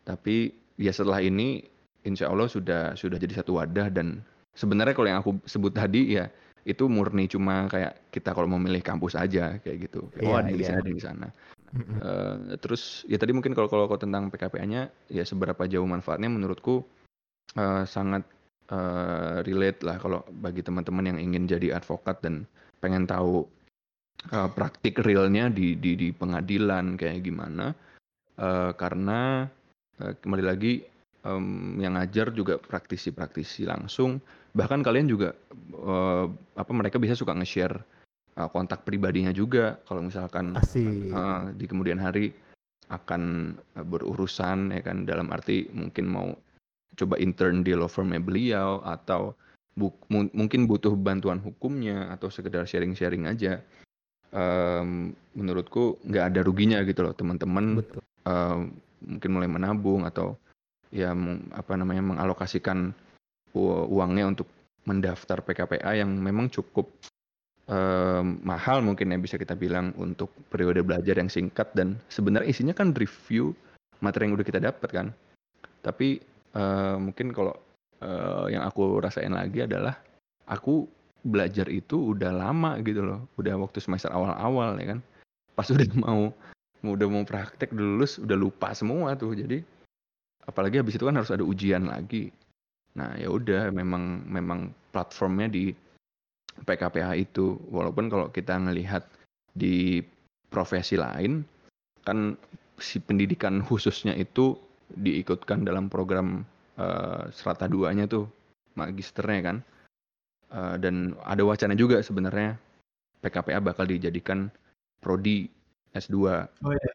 [0.03, 1.63] Tapi ya setelah ini
[2.03, 4.19] insya Allah sudah sudah jadi satu wadah dan
[4.59, 6.27] sebenarnya kalau yang aku sebut tadi ya
[6.67, 10.11] itu murni cuma kayak kita kalau mau milih kampus aja kayak gitu.
[10.11, 11.27] Kayak, yeah, oh ada di sana ada di sana.
[11.99, 16.83] Uh, terus ya tadi mungkin kalau kalau tentang PKPA-nya ya seberapa jauh manfaatnya menurutku
[17.55, 18.27] uh, sangat
[18.71, 22.47] uh, relate lah kalau bagi teman-teman yang ingin jadi advokat dan
[22.79, 23.47] pengen tahu
[24.31, 27.73] uh, praktik realnya di, di di pengadilan kayak gimana.
[28.37, 29.49] Uh, karena
[29.97, 30.85] uh, kembali lagi
[31.25, 34.21] um, yang ngajar juga praktisi-praktisi langsung.
[34.53, 35.33] Bahkan kalian juga
[35.73, 37.77] uh, apa mereka bisa suka nge-share
[38.37, 39.81] uh, kontak pribadinya juga.
[39.89, 42.29] Kalau misalkan uh, di kemudian hari
[42.87, 45.03] akan berurusan ya kan?
[45.03, 46.29] Dalam arti mungkin mau
[46.95, 49.35] coba intern di law firmnya beliau atau
[49.77, 53.61] bu mungkin butuh bantuan hukumnya atau sekedar sharing-sharing aja
[54.33, 57.85] um, menurutku nggak ada ruginya gitu loh teman-teman
[58.25, 58.73] um,
[59.05, 60.33] mungkin mulai menabung atau
[60.89, 61.13] ya
[61.53, 62.95] apa namanya mengalokasikan
[63.57, 64.47] uangnya untuk
[64.87, 66.87] mendaftar PKPA yang memang cukup
[67.67, 72.73] um, mahal mungkin ya bisa kita bilang untuk periode belajar yang singkat dan sebenarnya isinya
[72.73, 73.51] kan review
[73.99, 75.07] materi yang udah kita dapat kan.
[75.83, 76.21] Tapi
[76.57, 77.53] uh, mungkin kalau
[78.01, 80.01] uh, yang aku rasain lagi adalah
[80.49, 80.89] aku
[81.21, 83.29] belajar itu udah lama gitu loh.
[83.37, 84.99] Udah waktu semester awal-awal ya kan?
[85.53, 86.33] Pas udah mau
[86.87, 89.37] udah mau praktek udah lulus udah lupa semua tuh.
[89.37, 89.61] Jadi
[90.49, 92.33] apalagi habis itu kan harus ada ujian lagi.
[92.97, 95.75] Nah ya udah memang memang platformnya di
[96.65, 97.61] PKPA itu.
[97.69, 99.05] Walaupun kalau kita ngelihat
[99.53, 100.01] di
[100.47, 101.43] profesi lain,
[102.07, 102.39] kan
[102.79, 104.57] si pendidikan khususnya itu
[104.93, 106.47] diikutkan dalam program
[106.79, 108.29] uh, strata 2-nya tuh,
[108.79, 109.57] magisternya kan.
[110.47, 112.55] Uh, dan ada wacana juga sebenarnya
[113.19, 114.47] PKPA bakal dijadikan
[115.03, 115.51] prodi
[115.91, 116.15] S2.
[116.63, 116.91] Oh iya.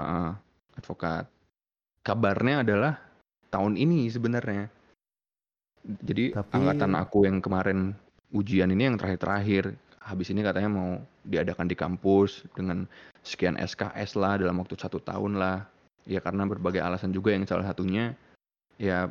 [0.00, 0.32] Uh,
[0.78, 1.28] advokat.
[2.00, 2.96] Kabarnya adalah
[3.52, 4.72] tahun ini sebenarnya.
[5.84, 6.52] Jadi Tapi...
[6.56, 7.92] angkatan aku yang kemarin
[8.32, 9.74] ujian ini yang terakhir-terakhir.
[10.00, 10.90] Habis ini katanya mau
[11.28, 12.88] diadakan di kampus dengan
[13.20, 15.68] sekian SKS lah dalam waktu satu tahun lah.
[16.08, 18.16] Ya karena berbagai alasan juga yang salah satunya
[18.80, 19.08] ya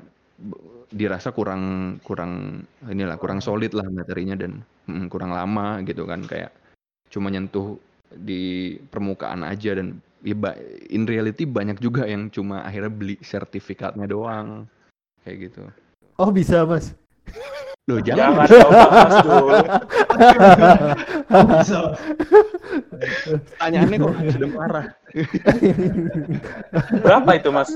[0.89, 6.49] dirasa kurang kurang inilah kurang solid lah materinya dan hmm, kurang lama gitu kan kayak
[7.11, 7.77] cuma nyentuh
[8.09, 10.35] di permukaan aja dan ya
[10.89, 14.65] in reality banyak juga yang cuma akhirnya beli sertifikatnya doang
[15.23, 15.61] kayak gitu.
[16.17, 16.97] Oh bisa mas?
[17.89, 18.45] Loh jangan.
[18.45, 18.71] Jangan dong
[21.29, 21.79] mas bisa.
[23.61, 24.85] Tanyaannya kok sudah marah.
[27.03, 27.69] Berapa itu mas?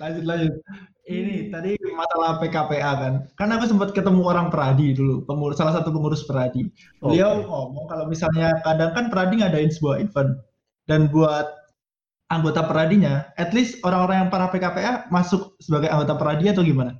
[0.00, 0.52] lanjut lanjut
[1.06, 5.92] ini tadi masalah PKPA kan karena aku sempat ketemu orang Peradi dulu pengurus salah satu
[5.92, 6.66] pengurus Peradi
[6.98, 7.46] beliau okay.
[7.46, 10.40] ngomong kalau misalnya kadang kan Peradi ngadain sebuah event
[10.88, 11.46] dan buat
[12.34, 16.98] anggota Peradinya at least orang-orang yang para PKPA masuk sebagai anggota Peradi atau gimana?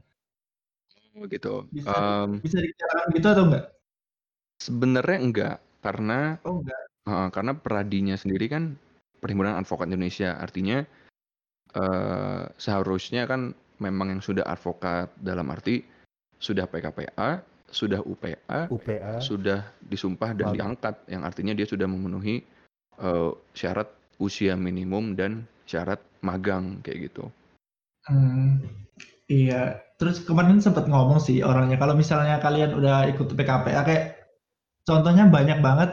[1.15, 1.67] Oh gitu.
[1.71, 3.65] Bisa, um, bisa dikatakan gitu atau enggak?
[4.59, 6.83] Sebenarnya enggak karena oh enggak.
[7.05, 8.79] Uh, karena Peradinya sendiri kan
[9.21, 10.37] Perhimpunan Advokat Indonesia.
[10.37, 10.85] Artinya
[11.77, 15.83] uh, seharusnya kan memang yang sudah advokat dalam arti
[16.39, 17.41] sudah PKPA,
[17.73, 19.19] sudah UPA, UPA.
[19.19, 20.77] sudah disumpah dan Magang.
[20.77, 22.45] diangkat, yang artinya dia sudah memenuhi
[23.01, 23.89] uh, syarat
[24.19, 27.25] usia minimum dan syarat magang kayak gitu.
[28.05, 28.61] Hmm,
[29.29, 29.81] iya.
[29.97, 34.05] Terus kemarin sempat ngomong sih orangnya kalau misalnya kalian udah ikut PKPA kayak
[34.85, 35.91] contohnya banyak banget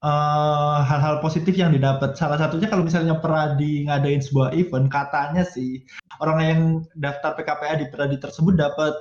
[0.00, 2.16] eh, hal-hal positif yang didapat.
[2.16, 5.84] Salah satunya kalau misalnya Peradi ngadain sebuah event, katanya sih
[6.22, 6.60] orang yang
[6.96, 8.94] daftar PKPA di Peradi tersebut dapat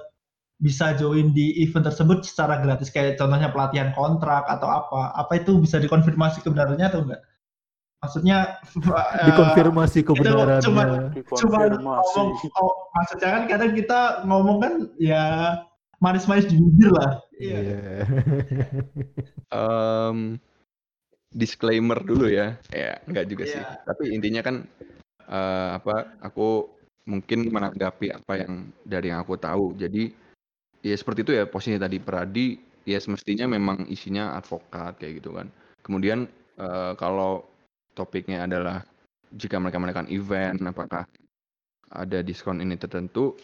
[0.61, 5.15] bisa join di event tersebut secara gratis kayak contohnya pelatihan kontrak atau apa.
[5.17, 7.21] Apa itu bisa dikonfirmasi kebenarannya atau enggak?
[8.01, 8.57] Maksudnya
[9.29, 10.65] dikonfirmasi kebenarannya.
[10.65, 10.83] Cuma,
[11.37, 12.27] cuma ngomong,
[12.57, 15.23] oh, maksudnya kan kadang kita ngomong kan ya
[16.01, 17.21] manis-manis di bibir lah.
[17.37, 17.59] Iya.
[17.71, 18.05] Yeah.
[19.53, 20.37] um,
[21.33, 22.57] disclaimer dulu ya.
[22.73, 23.53] Ya, enggak juga yeah.
[23.53, 23.61] sih.
[23.61, 23.77] Iya.
[23.85, 24.55] Tapi intinya kan
[25.29, 26.69] uh, apa aku
[27.05, 29.77] mungkin menanggapi apa yang dari yang aku tahu.
[29.77, 30.09] Jadi
[30.81, 35.49] ya seperti itu ya posisi tadi Peradi ya semestinya memang isinya advokat kayak gitu kan.
[35.85, 36.25] Kemudian
[36.57, 37.50] uh, kalau
[37.93, 38.83] topiknya adalah
[39.31, 41.07] jika mereka melakukan event apakah
[41.91, 43.35] ada diskon ini tertentu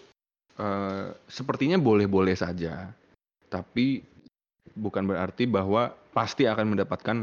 [0.59, 2.91] uh, sepertinya boleh-boleh saja.
[3.47, 4.03] Tapi
[4.75, 7.17] bukan berarti bahwa pasti akan mendapatkan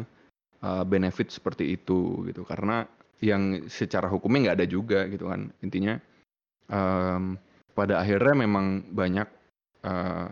[0.65, 2.89] uh, benefit seperti itu gitu karena
[3.23, 5.97] yang secara hukumnya nggak ada juga gitu kan intinya
[6.69, 7.39] um,
[7.73, 9.29] pada akhirnya memang banyak
[9.87, 10.29] uh,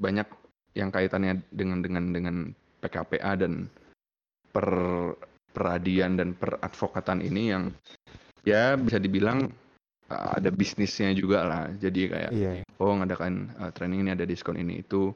[0.00, 0.28] banyak
[0.74, 2.36] yang kaitannya dengan dengan dengan
[2.80, 3.68] PKPA dan
[4.50, 4.68] per
[5.50, 7.74] peradian dan peradvokatan ini yang
[8.46, 9.50] ya bisa dibilang
[10.10, 11.64] uh, ada bisnisnya juga lah.
[11.78, 12.62] Jadi kayak yeah.
[12.78, 14.82] Oh ngadakan uh, training ini ada diskon ini.
[14.82, 15.14] Itu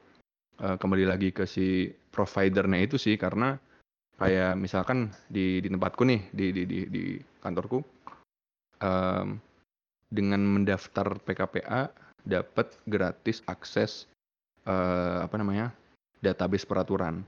[0.63, 3.15] uh, kembali lagi ke si providernya itu sih.
[3.15, 3.55] Karena
[4.15, 7.05] kayak misalkan di di tempatku nih di di di, di
[7.43, 7.83] kantorku
[8.83, 9.39] um,
[10.11, 11.91] dengan mendaftar PKPA
[12.25, 14.07] dapat gratis akses
[14.65, 15.75] uh, apa namanya
[16.23, 17.27] database peraturan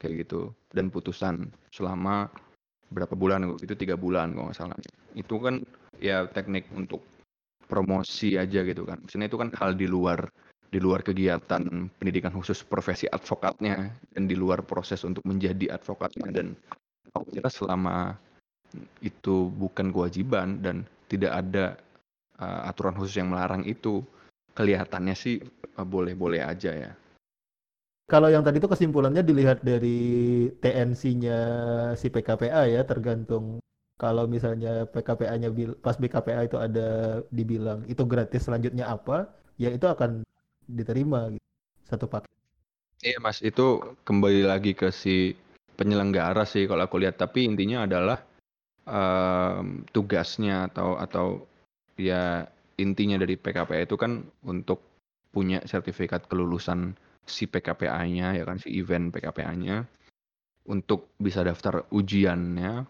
[0.00, 0.50] kayak gitu.
[0.72, 2.32] Dan putusan selama
[2.90, 4.76] berapa bulan itu tiga bulan kalau nggak salah.
[5.14, 5.62] Itu kan
[6.00, 7.04] ya teknik untuk
[7.70, 8.98] promosi aja gitu kan.
[9.04, 10.26] Maksudnya itu kan hal di luar
[10.70, 16.30] di luar kegiatan pendidikan khusus profesi advokatnya dan di luar proses untuk menjadi advokatnya.
[16.34, 16.56] Dan
[17.14, 18.14] aku kira selama
[19.02, 21.74] itu bukan kewajiban dan tidak ada
[22.38, 24.02] uh, aturan khusus yang melarang itu
[24.54, 25.42] kelihatannya sih
[25.78, 26.92] uh, boleh-boleh aja ya.
[28.10, 31.38] Kalau yang tadi itu kesimpulannya dilihat dari TNC-nya
[31.94, 33.62] si PKPA ya tergantung
[33.94, 39.30] kalau misalnya PKPA-nya pas BKPA itu ada dibilang itu gratis selanjutnya apa
[39.62, 40.26] ya itu akan
[40.66, 41.46] diterima gitu.
[41.86, 42.32] satu paket.
[43.06, 45.38] Iya mas, itu kembali lagi ke si
[45.78, 47.14] penyelenggara sih kalau aku lihat.
[47.14, 48.18] Tapi intinya adalah
[48.90, 51.26] um, tugasnya atau atau
[51.94, 52.42] ya
[52.74, 54.82] intinya dari PKPA itu kan untuk
[55.30, 59.84] punya sertifikat kelulusan si PKPA-nya ya kan si event PKPA-nya
[60.68, 62.84] untuk bisa daftar ujiannya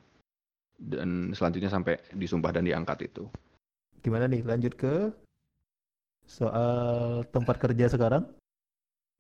[0.81, 3.29] dan selanjutnya sampai disumpah dan diangkat itu.
[4.01, 5.13] Gimana nih lanjut ke
[6.25, 8.25] soal tempat kerja sekarang?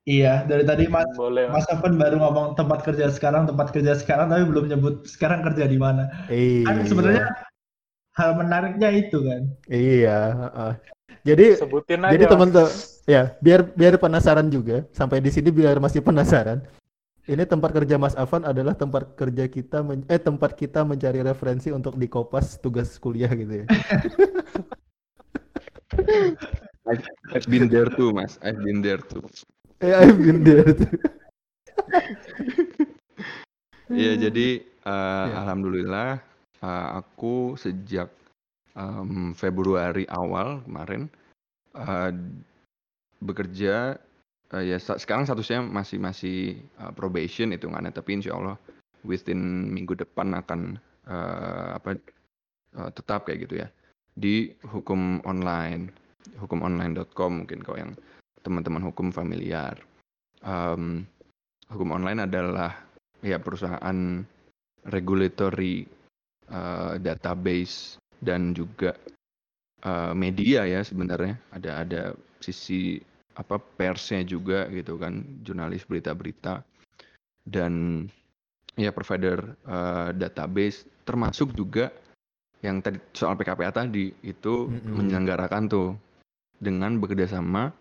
[0.08, 1.52] Iya, dari tadi Mas Boleh.
[1.52, 5.68] Mas Evan baru ngomong tempat kerja sekarang, tempat kerja sekarang, tapi belum nyebut sekarang kerja
[5.68, 6.08] di mana.
[6.32, 6.64] Iya.
[6.64, 7.28] Kan sebenarnya
[8.16, 9.42] hal menariknya itu kan.
[9.68, 10.18] Iya.
[10.32, 10.72] heeh.
[11.20, 12.12] Jadi Sebutin aja.
[12.16, 12.72] jadi teman-teman
[13.04, 16.64] ya biar biar penasaran juga sampai di sini biar masih penasaran.
[17.30, 21.70] Ini tempat kerja Mas Afan adalah tempat kerja kita men- eh tempat kita mencari referensi
[21.70, 23.66] untuk di kopas tugas kuliah gitu ya.
[26.90, 27.04] I've,
[27.36, 28.34] I've been there too, Mas.
[28.42, 29.22] I've been there too.
[29.78, 30.90] Eh, I've been there tuh.
[33.90, 35.34] Iya, jadi eh, Ya.
[35.44, 36.10] alhamdulillah
[36.62, 38.10] eh, aku sejak
[38.76, 41.08] em, Februari awal kemarin
[41.74, 42.10] eh,
[43.20, 43.98] bekerja
[44.56, 48.56] eh, ya sekarang statusnya masih masih eh, probation hitungannya tapi insya Allah
[49.04, 50.76] within minggu depan akan
[51.08, 51.96] eh, apa
[52.76, 53.68] eh, tetap kayak gitu ya.
[54.10, 55.88] Di hukum online
[56.36, 57.92] hukumonline.com mungkin kalau yang
[58.44, 59.76] teman-teman hukum familiar.
[60.44, 61.04] Em,
[61.68, 62.72] hukum online adalah
[63.20, 64.24] ya perusahaan
[64.88, 65.84] regulatory
[66.48, 68.96] eh, database dan juga
[69.84, 71.36] eh, media ya sebenarnya.
[71.52, 72.02] Ada ada
[72.40, 73.00] sisi
[73.36, 76.64] apa persnya juga gitu kan jurnalis berita-berita.
[77.44, 78.04] Dan
[78.78, 81.90] ya provider eh, database termasuk juga
[82.60, 84.92] yang tadi soal PKPA tadi itu Mm-mm.
[85.00, 85.88] menyelenggarakan tuh
[86.60, 87.72] dengan bekerjasama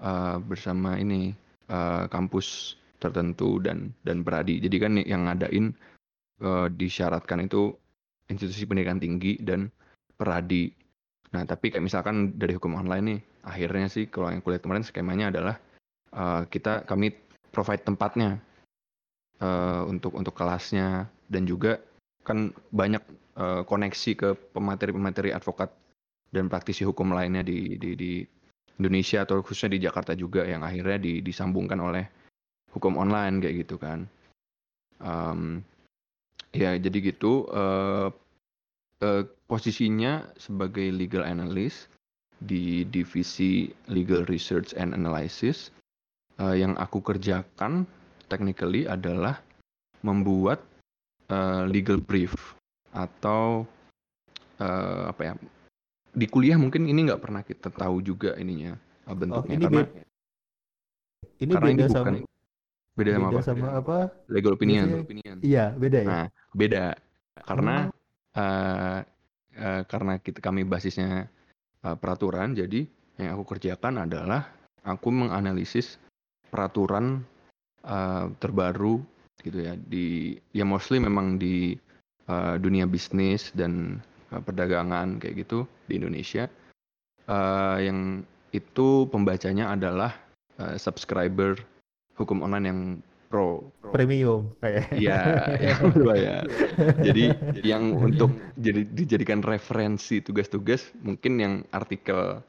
[0.00, 1.36] eh, bersama ini
[1.68, 5.76] eh, kampus tertentu dan dan beradi jadi kan yang ngadain
[6.40, 7.76] eh, disyaratkan itu
[8.30, 9.70] institusi pendidikan tinggi dan
[10.16, 10.72] peradi
[11.34, 15.34] nah tapi kayak misalkan dari hukum online nih akhirnya sih kalau yang kuliah kemarin skemanya
[15.34, 15.56] adalah
[16.14, 17.12] eh, kita kami
[17.50, 18.38] provide tempatnya
[19.42, 21.82] eh, untuk untuk kelasnya dan juga
[22.22, 23.02] kan banyak
[23.38, 25.70] eh, koneksi ke pemateri-pemateri advokat
[26.30, 28.12] dan praktisi hukum lainnya di di di
[28.76, 32.04] Indonesia atau khususnya di Jakarta juga yang akhirnya di- disambungkan oleh
[32.76, 34.04] hukum online kayak gitu kan.
[35.00, 35.64] Em,
[36.56, 38.08] ya jadi gitu eh,
[39.04, 41.92] eh, posisinya sebagai legal analyst
[42.40, 45.72] di divisi legal research and analysis
[46.40, 47.84] eh, yang aku kerjakan
[48.32, 49.40] technically adalah
[50.00, 50.64] membuat
[51.28, 52.56] eh, legal brief
[52.96, 53.68] atau
[54.60, 55.34] eh, apa ya
[56.16, 58.72] di kuliah mungkin ini nggak pernah kita tahu juga ininya
[59.08, 59.84] eh, bentuknya ini karena
[61.36, 62.35] Ini karena ini beda bukan sama
[62.96, 63.44] beda sama beda apa?
[63.44, 63.96] sama apa?
[64.32, 64.86] Legal opinion.
[65.04, 66.08] Biasanya- Iya, beda ya.
[66.08, 66.84] Nah, beda
[67.44, 68.40] karena Oh.
[68.40, 69.00] eh,
[69.56, 71.28] eh, karena kita kami basisnya
[71.84, 72.88] eh, peraturan, jadi
[73.20, 74.48] yang aku kerjakan adalah
[74.82, 76.00] aku menganalisis
[76.50, 77.22] peraturan
[77.84, 78.98] eh, terbaru
[79.44, 81.76] gitu ya di ya mostly memang di
[82.26, 84.00] eh, dunia bisnis dan
[84.32, 86.48] eh, perdagangan kayak gitu di Indonesia
[87.26, 88.22] Eh, yang
[88.54, 90.14] itu pembacanya adalah
[90.62, 91.58] eh, subscriber
[92.16, 92.80] hukum online yang
[93.26, 93.60] pro
[93.90, 94.90] Premium kayak.
[94.94, 95.20] Iya,
[95.66, 96.42] yang berbayar.
[97.02, 97.24] Jadi
[97.74, 102.40] yang untuk jadi dijadikan referensi tugas-tugas mungkin yang artikel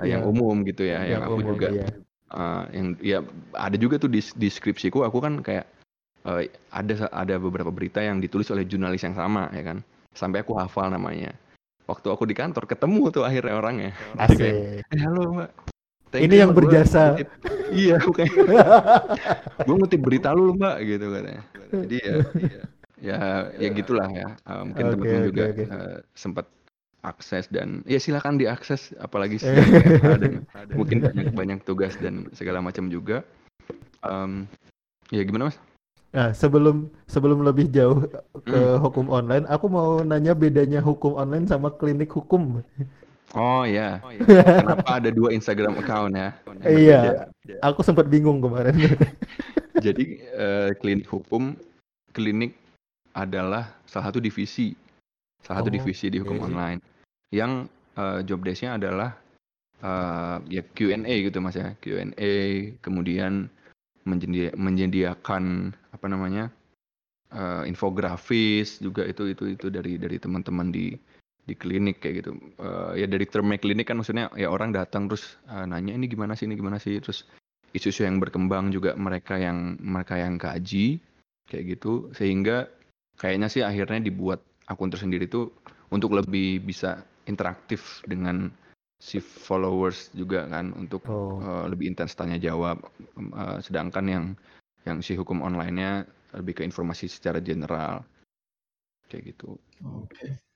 [0.00, 0.30] eh, yang Iya.
[0.30, 1.88] umum gitu ya, yang, aku umum, juga iya.
[2.32, 3.18] eh, yang ya
[3.56, 5.64] ada juga tuh di di skripsiku aku kan kayak
[6.28, 9.78] eh, ada ada beberapa berita yang ditulis oleh jurnalis yang sama ya kan.
[10.12, 11.32] Sampai aku hafal namanya.
[11.88, 13.90] Waktu aku di kantor ketemu tuh akhirnya orangnya.
[14.16, 14.54] Jadi kayak,
[14.86, 14.92] Asik.
[14.92, 15.71] eh halo mbak.
[16.12, 17.16] Thank Ini you, yang berjasa.
[17.16, 17.32] ngutip-
[17.82, 18.32] iya, kayak
[19.66, 21.42] gue ngutip berita lu mbak gitu katanya
[21.72, 22.16] jadi ya
[23.02, 23.18] ya
[23.56, 25.64] ya gitulah ya Eh, mungkin Oke, teman-teman oke, juga oke.
[25.66, 26.46] eh, sempat
[27.02, 30.32] akses dan ya silakan diakses apalagi sedang WFH dan
[30.70, 33.24] mungkin banyak banyak tugas dan segala macam juga
[34.02, 34.46] Em,
[35.08, 35.58] ya gimana mas
[36.12, 38.04] Nah, sebelum sebelum lebih jauh
[38.44, 38.76] ke Hmm.
[38.84, 42.60] hukum online, aku mau nanya bedanya hukum online sama klinik hukum.
[43.32, 44.00] Oh ya
[44.60, 46.30] kenapa ada dua Instagram account ya?
[46.62, 47.00] Yang Iya.
[47.02, 47.54] berbeda.
[47.64, 48.76] Aku sempat bingung kemarin.
[49.86, 50.04] jadi
[50.36, 51.56] eh, klinik hukum
[52.12, 52.54] klinik
[53.12, 54.72] adalah salah satu divisi.
[55.42, 56.78] Salah satu Oh, divisi di hukum online.
[57.34, 57.66] Yang
[57.98, 59.10] eh, job desk-nya adalah
[59.80, 61.74] eh, ya Q&A gitu mas ya.
[61.80, 62.32] Q&A
[62.78, 63.48] kemudian
[64.04, 66.46] menjadi- menyediakan apa namanya
[67.32, 70.94] eh, infografis juga itu itu itu dari dari teman-teman di
[71.42, 72.30] di klinik kayak gitu.
[72.58, 76.38] Eh, ya dari termnya klinik kan maksudnya ya orang datang terus eh, nanya ini gimana
[76.38, 76.98] sih ini gimana sih?
[77.02, 77.26] Terus
[77.74, 81.02] isu-isu yang berkembang juga mereka yang mereka yang kaji
[81.50, 82.14] kayak gitu.
[82.14, 82.70] Sehingga
[83.18, 84.40] kayaknya sih akhirnya dibuat
[84.70, 85.50] akun tersendiri itu
[85.90, 88.48] untuk lebih bisa interaktif dengan
[89.02, 92.78] si followers juga kan untuk Oh, eh, lebih intens tanya jawab.
[93.18, 94.24] Eh, sedangkan yang
[94.86, 96.06] yang si hukum online-nya
[96.38, 98.06] lebih ke informasi secara general
[99.10, 99.58] kayak gitu.
[99.84, 100.51] Oke.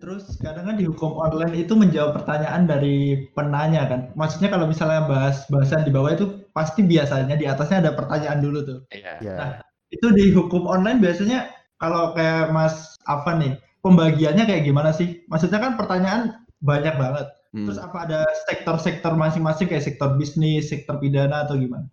[0.00, 4.00] Terus kadang kan di hukum online itu menjawab pertanyaan dari penanya kan.
[4.16, 8.58] Maksudnya kalau misalnya bahas bahasan di bawah itu pasti biasanya di atasnya ada pertanyaan dulu
[8.64, 8.78] tuh.
[8.92, 9.20] Iya.
[9.20, 9.36] Ya.
[9.36, 9.50] Nah,
[9.92, 13.52] itu di hukum online biasanya kalau kayak Mas Afan nih,
[13.84, 15.24] pembagiannya kayak gimana sih?
[15.28, 17.26] Maksudnya kan pertanyaan banyak banget.
[17.52, 17.68] Hmm.
[17.68, 18.20] Terus apa ada
[18.50, 21.86] sektor-sektor masing-masing kayak sektor bisnis, sektor pidana atau gimana?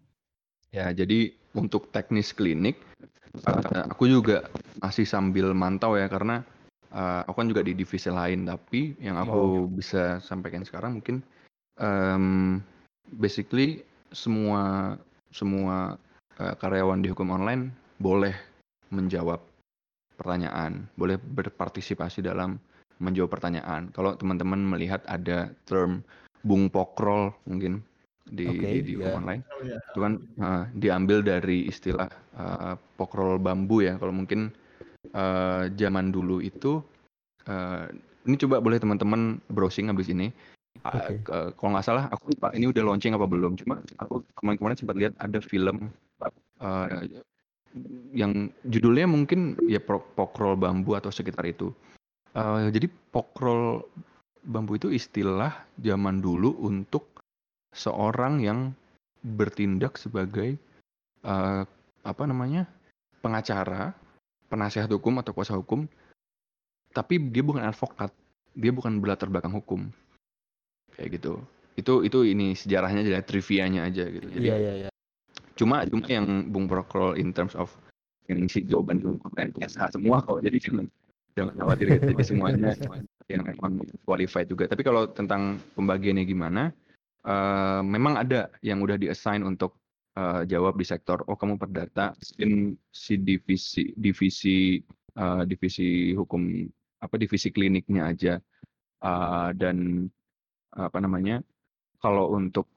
[0.71, 2.79] Ya, jadi untuk teknis klinik,
[3.43, 4.47] uh, aku juga
[4.79, 6.47] masih sambil mantau ya karena
[6.93, 8.47] uh, aku kan juga di divisi lain.
[8.47, 11.23] Tapi yang aku bisa sampaikan sekarang mungkin
[11.79, 12.59] um,
[13.17, 14.95] basically semua
[15.31, 15.95] semua
[16.39, 18.35] uh, karyawan di hukum online boleh
[18.91, 19.39] menjawab
[20.19, 22.59] pertanyaan, boleh berpartisipasi dalam
[23.01, 23.89] menjawab pertanyaan.
[23.95, 26.05] Kalau teman-teman melihat ada term
[26.45, 27.81] bung pokrol mungkin
[28.31, 29.11] di Oke, di, di iya.
[29.11, 29.77] hukum online Oh ya.
[29.81, 34.53] itu kan uh, diambil dari istilah uh, pokrol bambu ya kalau mungkin
[35.13, 36.81] uh, zaman dulu itu
[37.49, 37.85] uh,
[38.25, 40.29] ini coba boleh teman-teman browsing habis ini
[40.81, 41.13] Uh, Oke.
[41.27, 44.95] ke- kalau nggak salah aku lupa ini udah launching apa belum cuma aku kemarin-kemarin sempat
[44.97, 45.91] lihat ada film
[46.63, 46.87] uh,
[48.15, 51.75] yang judulnya mungkin ya pokrol bambu atau sekitar itu
[52.31, 53.83] Uh, jadi pokrol
[54.47, 57.19] bambu itu istilah zaman dulu untuk
[57.75, 58.59] seorang yang
[59.21, 60.57] bertindak sebagai
[61.21, 61.63] eh,
[62.01, 62.65] apa namanya
[63.21, 63.93] pengacara,
[64.51, 65.87] penasihat hukum atau kuasa hukum,
[66.91, 68.11] tapi dia bukan advokat,
[68.51, 69.87] dia bukan berlatar belakang hukum,
[70.99, 71.39] kayak gitu.
[71.79, 74.27] Itu itu ini sejarahnya aja, trivianya aja gitu.
[74.27, 74.89] Jadi Iya iya iya.
[75.55, 77.71] cuma cuma yang Bung Prokrol in terms of
[78.31, 80.85] yang isi jawaban keren biasa semua kok jadi jangan
[81.35, 82.05] jangan khawatir gitu.
[82.15, 82.71] jadi semuanya
[83.31, 86.63] yang memang qualified juga tapi kalau tentang pembagiannya gimana
[87.27, 89.80] eh, memang ada yang udah diassign untuk
[90.19, 94.79] eh, jawab di sektor oh kamu perdata in si divisi divisi
[95.17, 96.41] eh, divisi hukum
[97.01, 98.35] apa divisi kliniknya aja
[99.01, 100.05] Eh, dan
[100.77, 101.41] apa namanya
[101.97, 102.69] kalau untuk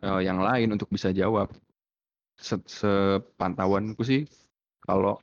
[0.00, 1.52] eh, yang lain untuk bisa jawab
[2.40, 4.24] se- sepantauanku sih
[4.84, 5.20] kalau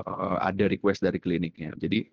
[0.00, 1.76] eh, ada request dari kliniknya.
[1.76, 2.08] Jadi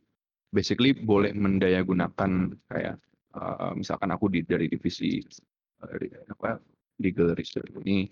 [0.51, 2.31] basically boleh mendayagunakan
[2.67, 2.95] kayak
[3.35, 5.23] eh, misalkan aku di dari divisi
[6.01, 6.59] di- apa
[6.99, 8.11] legal research ini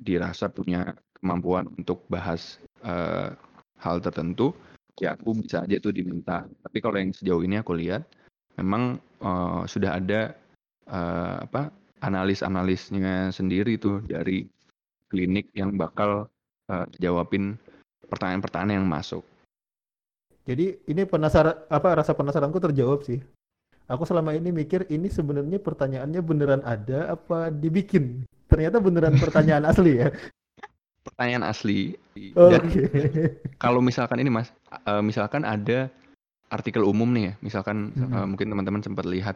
[0.00, 3.32] dirasa punya kemampuan untuk bahas eh,
[3.80, 4.52] hal tertentu,
[5.00, 6.44] ya aku bisa aja tuh diminta.
[6.44, 8.04] Tapi kalau yang sejauh ini aku lihat
[8.58, 10.34] memang eh, sudah ada
[10.88, 11.70] eh, apa
[12.04, 14.44] analis-analisnya sendiri tuh dari
[15.08, 16.28] klinik yang bakal
[16.68, 17.56] eh, jawabin
[18.08, 19.24] pertanyaan-pertanyaan yang masuk.
[20.44, 23.24] Jadi ini penasaran apa rasa penasaranku terjawab sih.
[23.88, 28.24] Aku selama ini mikir ini sebenarnya pertanyaannya beneran ada apa dibikin.
[28.54, 30.14] Ternyata beneran pertanyaan asli ya.
[31.02, 31.98] Pertanyaan asli.
[32.38, 32.54] Oke.
[32.54, 32.62] Dan
[33.58, 35.90] kalau misalkan ini mas, eh, misalkan ada
[36.54, 39.34] artikel umum nih ya, misalkan eh, mungkin teman-teman sempat lihat.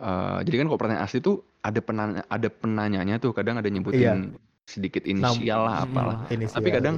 [0.00, 4.32] eh, jadi kan kalau pertanyaan asli tuh ada penanya, ada penanyanya tuh kadang ada nyebutin
[4.64, 6.24] sedikit inisial lah apalah.
[6.24, 6.56] Hmm, inisial.
[6.56, 6.96] Tapi kadang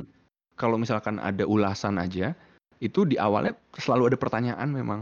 [0.54, 2.30] kalau misalkan ada ulasan aja,
[2.78, 5.00] itu di awalnya selalu ada pertanyaan memang.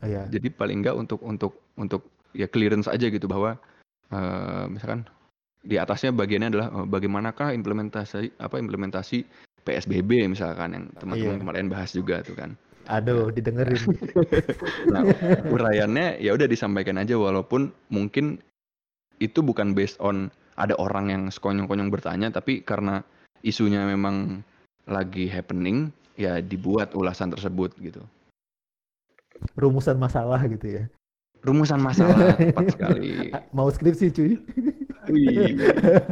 [0.00, 0.24] Iya.
[0.32, 3.60] Jadi paling enggak untuk untuk untuk ya clearance aja gitu bahwa
[4.08, 5.04] eh, misalkan
[5.62, 9.26] di atasnya bagiannya adalah eh, bagaimanakah implementasi apa implementasi
[9.66, 11.42] PSBB misalkan yang teman-teman Iya.
[11.44, 12.56] kemarin bahas juga tuh kan.
[12.88, 13.76] Aduh, didengerin.
[14.94, 15.04] Nah,
[15.52, 18.40] uraiannya ya udah disampaikan aja walaupun mungkin
[19.20, 23.04] itu bukan based on ada orang yang sekonyong-konyong bertanya tapi karena
[23.44, 24.40] isunya memang
[24.88, 28.00] lagi happening ya dibuat ulasan tersebut gitu.
[29.54, 30.84] Rumusan masalah gitu ya.
[31.44, 33.30] Rumusan masalah tepat sekali.
[33.52, 34.32] Mau skripsi cuy.
[35.08, 35.56] Wih.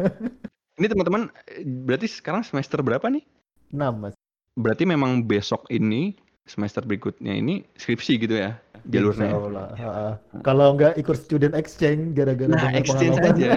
[0.79, 3.25] Ini teman-teman eh, berarti sekarang semester berapa nih?
[3.73, 4.15] 6 mas.
[4.57, 6.17] Berarti memang besok ini
[6.47, 8.57] semester berikutnya ini skripsi gitu ya
[8.87, 9.35] jalurnya.
[9.35, 9.67] Allah.
[9.75, 10.09] Ha-ha.
[10.47, 13.35] Kalau nggak ikut student exchange gara-gara Nah, exchange pengalaman.
[13.35, 13.51] aja.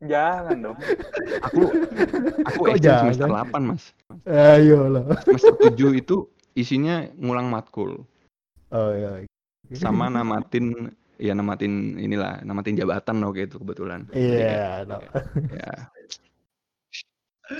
[0.10, 0.78] Jangan dong.
[1.44, 1.60] Aku
[2.48, 3.52] aku Kok exchange semester jangan?
[3.52, 3.84] 8, Mas.
[4.24, 5.04] Ayo lah.
[5.28, 6.16] Semester 7 itu
[6.56, 8.02] isinya ngulang matkul
[8.70, 9.26] Oh iya.
[9.76, 10.90] sama namatin
[11.20, 14.08] ya namatin inilah, namatin jabatan loh itu kebetulan.
[14.16, 14.40] Iya.
[14.40, 14.96] kayak, no.
[15.52, 15.72] ya.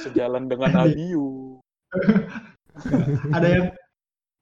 [0.01, 1.61] Sejalan dengan Abiu.
[3.37, 3.67] ada yang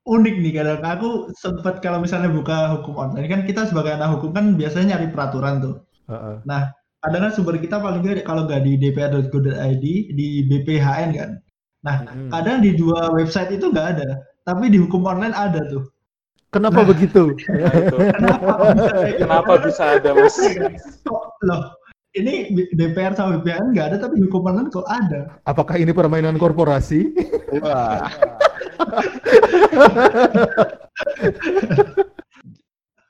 [0.09, 4.33] unik nih kadang aku sempat kalau misalnya buka hukum online kan kita sebagai anak hukum
[4.33, 5.77] kan biasanya nyari peraturan tuh.
[6.09, 6.73] Ha-ha.
[6.99, 9.85] Kadang kan sumber kita paling nggak kalau nggak di dpr.go.id
[10.15, 11.31] di BPHN kan.
[11.87, 12.29] Mm-mm.
[12.35, 15.87] Kadang di dua website itu nggak ada, tapi di hukum online ada tuh.
[16.49, 16.89] Kenapa Nah.
[16.89, 17.37] begitu?
[17.53, 17.97] Nah, itu.
[18.09, 19.19] Kenapa bisa gitu?
[19.21, 20.37] Kenapa bisa ada mas?
[21.49, 21.63] Loh?
[22.17, 25.37] Ini DPR sama BPHN nggak ada, tapi hukum online kok ada.
[25.45, 27.13] Apakah ini permainan korporasi?
[27.61, 28.09] Wah,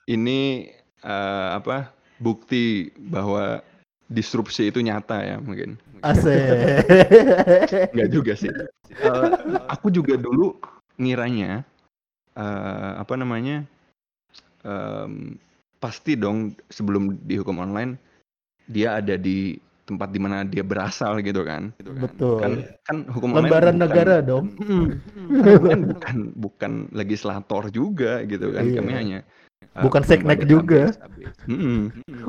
[0.09, 0.40] Ini
[1.05, 3.62] uh, apa bukti bahwa
[4.10, 5.78] disrupsi itu nyata ya mungkin.
[6.02, 6.82] Asik.
[7.94, 8.51] Enggak juga sih.
[9.05, 10.59] Uh, aku juga dulu
[10.98, 11.62] ngiranya
[12.39, 13.66] uh, apa namanya
[14.62, 15.35] um,
[15.82, 17.98] pasti dong sebelum dihukum online
[18.70, 19.59] dia ada di
[19.89, 21.73] tempat di mana dia berasal gitu kan.
[21.81, 22.02] Gitu kan.
[22.05, 22.39] Betul.
[22.44, 22.52] Kan,
[22.85, 24.52] kan hukum Lembaran online negara dong.
[25.65, 28.69] kan bukan bukan legislator juga gitu kan.
[28.69, 28.77] Iya.
[28.85, 29.19] Kami hanya
[29.73, 30.93] uh, Bukan seknek juga.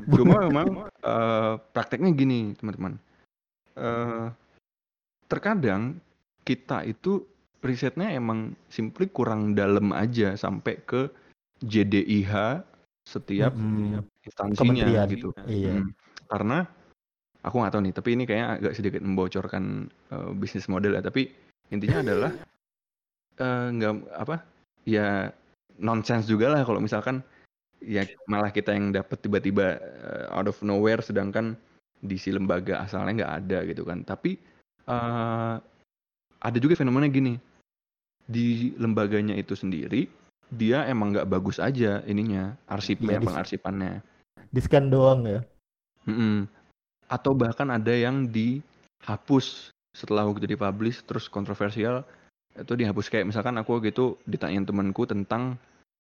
[0.08, 2.96] Cuma memang uh, prakteknya gini teman-teman.
[3.76, 4.32] Uh,
[5.28, 6.00] terkadang
[6.48, 7.28] kita itu
[7.60, 11.12] risetnya emang simply kurang dalam aja sampai ke
[11.60, 12.64] JDIH
[13.04, 14.06] setiap Mm-mm.
[14.24, 15.08] instansinya Kementerian.
[15.10, 15.30] gitu.
[15.50, 15.76] Iya.
[15.82, 15.90] Hmm.
[16.30, 16.58] Karena
[17.42, 21.02] aku nggak tahu nih, tapi ini kayaknya agak sedikit membocorkan uh, bisnis model ya.
[21.04, 21.28] Tapi
[21.74, 22.32] intinya adalah
[23.44, 24.36] eh, nggak apa
[24.88, 25.34] ya
[25.80, 27.24] nonsense juga lah kalau misalkan
[27.80, 31.58] ya malah kita yang dapat tiba-tiba eh, out of nowhere, sedangkan
[32.00, 34.06] di si lembaga asalnya nggak ada gitu kan.
[34.06, 34.38] Tapi
[34.86, 35.56] eh,
[36.40, 37.49] ada juga fenomena gini
[38.30, 40.06] di lembaganya itu sendiri
[40.54, 43.94] dia emang nggak bagus aja ininya arsipnya di- pengarsipannya
[44.50, 45.42] Di scan doang ya.
[46.10, 46.50] Mm-mm.
[47.06, 52.02] Atau bahkan ada yang dihapus setelah waktu dipublish terus kontroversial
[52.58, 53.14] itu dihapus.
[53.14, 55.54] Kayak misalkan aku gitu ditanyain temanku tentang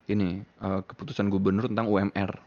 [0.09, 2.41] ini eh, keputusan gubernur tentang UMR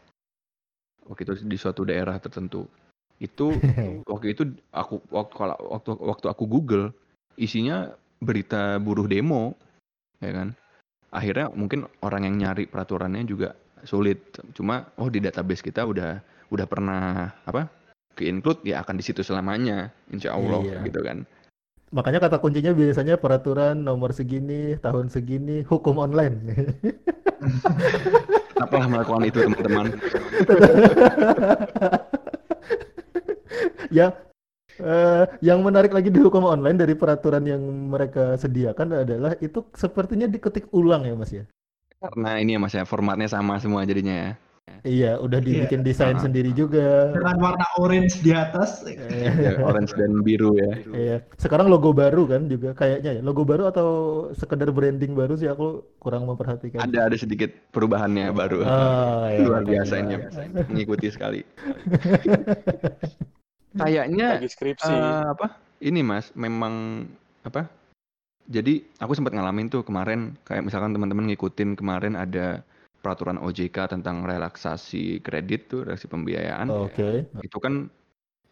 [1.07, 2.67] waktu itu di suatu daerah tertentu.
[3.15, 3.55] Itu
[4.11, 4.43] waktu itu
[4.75, 6.91] aku waktu waktu aku Google
[7.39, 9.55] isinya berita buruh demo
[10.23, 10.47] ya kan
[11.11, 16.65] akhirnya mungkin orang yang nyari peraturannya juga sulit cuma oh di database kita udah udah
[16.65, 17.67] pernah apa
[18.15, 20.79] ke include ya akan di situ selamanya insya Allah Iya.
[20.87, 21.19] gitu kan
[21.93, 26.41] Makanya kata kuncinya biasanya peraturan nomor segini, tahun segini, hukum online.
[28.63, 29.85] apalah melakukan itu teman-teman
[33.97, 34.15] ya
[34.81, 40.25] eh, yang menarik lagi di hukum online dari peraturan yang mereka sediakan adalah itu sepertinya
[40.25, 41.45] diketik ulang ya Mas ya.
[42.03, 44.31] karena ini ya mas ya formatnya sama semua jadinya ya
[44.83, 46.23] Iya, udah dibikin desain Ah.
[46.23, 47.11] sendiri juga.
[47.15, 48.83] Dengan warna orange di atas.
[48.83, 53.21] Eh, Ya, orange dan biru ya Iya, sekarang logo baru kan juga kayaknya ya.
[53.23, 53.87] Logo baru atau
[54.35, 56.83] sekedar branding baru sih aku kurang memperhatikan.
[56.83, 60.03] ada ada sedikit perubahannya baru Ah, iya, luar biasa iya.
[60.03, 60.15] ini
[60.67, 61.41] mengikuti sekali
[63.73, 64.93] kayaknya lagi skripsi.
[64.93, 65.57] Eh, apa?
[65.83, 67.05] Ini Mas, memang
[67.43, 67.67] apa?
[68.47, 72.59] Jadi aku sempat ngalamin tuh kemarin kayak misalkan teman-teman ngikutin kemarin ada
[73.03, 76.67] peraturan OJK tentang relaksasi kredit tuh, relaksasi pembiayaan.
[76.71, 77.27] Oke.
[77.43, 77.87] Itu kan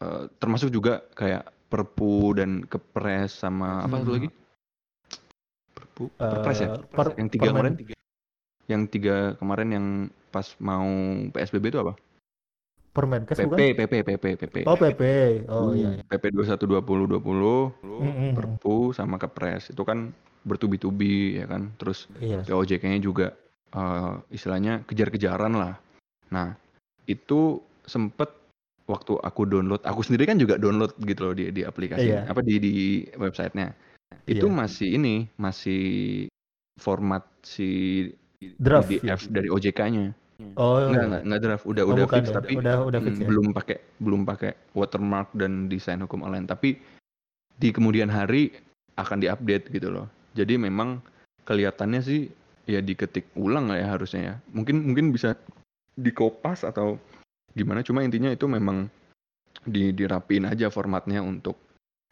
[0.01, 4.17] eh, termasuk juga kayak Perpu dan Kepres sama apa satu Hmm.
[4.19, 4.29] lagi?
[5.71, 6.67] Perpu, Perpres ya?
[6.67, 7.55] Eh, per- Yang tiga permen.
[7.55, 7.73] kemarin?
[8.67, 9.85] Yang tiga kemarin yang
[10.31, 10.87] pas mau
[11.31, 11.95] PSBB itu apa?
[12.91, 13.57] Permenkes PP, bukan?
[13.57, 14.55] PP, PP, PP.
[14.67, 15.01] Oh, PP.
[15.47, 15.95] Oh iya.
[15.95, 16.03] iya.
[16.11, 18.31] PP 21 20 20 Mm-mm.
[18.35, 20.11] Perpu sama Kepres itu kan
[20.43, 21.71] bertubi-tubi ya kan.
[21.79, 22.43] Terus Iya.
[22.43, 23.31] POJK-nya juga
[23.71, 25.79] eh, istilahnya kejar-kejaran lah.
[26.35, 26.51] Nah,
[27.07, 28.27] itu sempet
[28.83, 32.27] waktu aku download, aku sendiri kan juga download gitu loh di di aplikasi Iya.
[32.27, 32.73] apa di di
[33.15, 33.71] websitenya.
[34.27, 34.57] Itu Iya.
[34.59, 35.83] masih ini, masih
[36.75, 38.11] format si
[38.59, 40.11] Draft, PDF dari OJK-nya.
[40.57, 42.35] Oh, Enggak, enggak, enggak draft, udah Oh, udah bukan fix ya?
[42.35, 43.27] tapi udah udah fix Hmm, ya.
[43.29, 46.81] belum pakai belum pakai watermark dan desain hukum online tapi
[47.55, 48.49] di kemudian hari
[48.97, 50.99] akan diupdate gitu loh jadi memang
[51.45, 52.21] kelihatannya sih
[52.65, 55.37] ya diketik ulang lah ya harusnya ya mungkin mungkin bisa
[55.93, 56.97] dikopas atau
[57.53, 58.87] gimana cuma intinya itu memang
[59.61, 61.59] di dirapiin aja formatnya untuk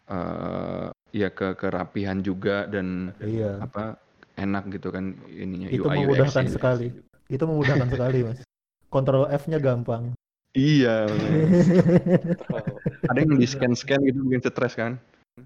[0.10, 3.57] eh ya ke kerapihan juga dan Iya.
[3.65, 3.97] apa
[4.38, 6.53] enak gitu kan ininya Itu UI memudahkan UX-nya.
[6.53, 6.88] sekali.
[7.30, 8.41] Itu memudahkan sekali, Mas.
[8.89, 10.18] Kontrol F-nya gampang.
[10.57, 11.06] iya
[13.10, 14.97] ada yang di scan scan gitu bikin stres kan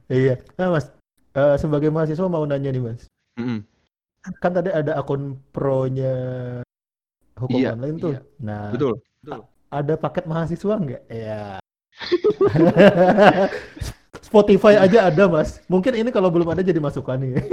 [0.07, 0.39] Iya.
[0.55, 0.87] Nah, Mas,
[1.35, 3.03] eh, sebagai mahasiswa mau nanya nih, Mas.
[3.35, 3.67] Mm-mm.
[4.39, 6.15] Kan tadi ada akun pro-nya
[7.35, 8.15] hukum Iya, online tuh.
[8.15, 8.19] iya.
[8.39, 8.95] Nah, betul
[9.67, 11.03] ada paket mahasiswa nggak?
[11.11, 11.59] Ya.
[14.23, 15.59] Spotify aja ada, Mas.
[15.67, 17.43] Mungkin ini kalau belum ada jadi masukan nih.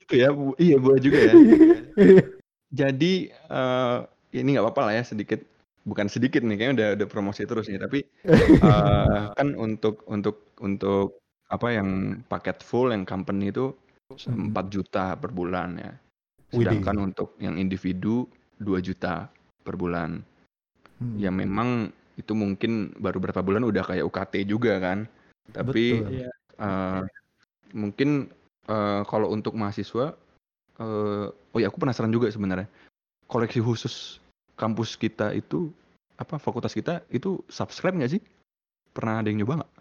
[0.00, 1.34] Itu ya, Bu- iya boleh juga ya.
[2.74, 3.98] Jadi eh,
[4.34, 5.38] ini nggak apa-apa lah ya sedikit,
[5.86, 7.78] bukan sedikit nih, kayaknya udah udah promosi terus nih.
[7.78, 8.02] Tapi
[8.70, 13.70] eh, kan untuk untuk untuk apa yang paket full yang company itu
[14.10, 14.34] 4
[14.74, 15.92] juta per bulan ya.
[16.54, 16.82] Widih.
[16.82, 18.26] Sedangkan untuk yang individu
[18.58, 19.30] 2 juta
[19.62, 20.22] per bulan.
[20.98, 21.16] Hmm.
[21.18, 25.06] Ya memang itu mungkin baru berapa bulan udah kayak UKT juga kan.
[25.50, 26.14] Tapi Betul.
[26.22, 26.30] Iya.
[26.58, 27.02] eh,
[27.74, 28.10] mungkin
[28.70, 30.14] eh, kalau untuk mahasiswa
[30.74, 32.66] eh oh ya aku penasaran juga sebenarnya.
[33.26, 34.18] Koleksi khusus
[34.54, 35.70] kampus kita itu
[36.14, 38.22] apa fakultas kita itu subscribe nggak sih?
[38.94, 39.72] Pernah ada yang nyoba nggak?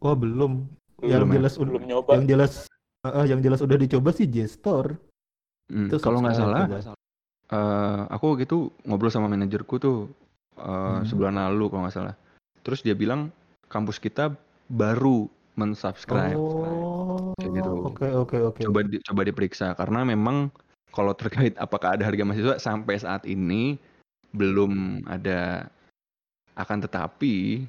[0.00, 0.52] Oh belum.
[1.00, 1.36] Yang Belum ya?
[1.40, 2.52] jelas udah belum nyoba yang jelas
[3.08, 4.92] eh, yang jelas udah dicoba sih J-Store.
[5.72, 6.92] Hmm, Itu kalau nggak salah, coba.
[7.50, 10.12] eh aku gitu ngobrol sama manajerku tuh
[10.56, 11.08] eh, Hmm.
[11.08, 12.14] sebulan lalu kalau nggak salah.
[12.60, 13.32] Terus dia bilang
[13.72, 14.36] kampus kita
[14.68, 15.24] baru
[15.56, 16.36] mensubscribe.
[16.36, 16.79] Oh.
[17.50, 17.72] Kayak gitu.
[17.84, 18.60] Oke oke oke.
[18.66, 20.48] Coba di- coba diperiksa karena memang
[20.90, 23.76] kalau terkait apakah ada harga mahasiswa sampai saat ini
[24.30, 25.66] belum ada.
[26.54, 27.66] Akan tetapi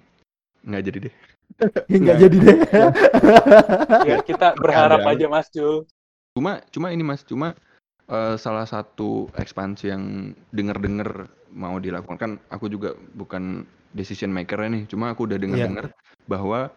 [0.61, 1.15] nggak jadi deh.
[1.91, 2.57] Nggak jadi deh.
[4.09, 5.19] ya kita berharap Kadang.
[5.19, 5.83] aja Mas Jul
[6.31, 7.51] Cuma cuma ini Mas, cuma
[8.07, 14.87] eh, salah satu ekspansi yang dengar-dengar mau dilakukan kan aku juga bukan decision maker nih,
[14.87, 15.91] cuma aku udah dengar-dengar
[16.23, 16.71] bahwa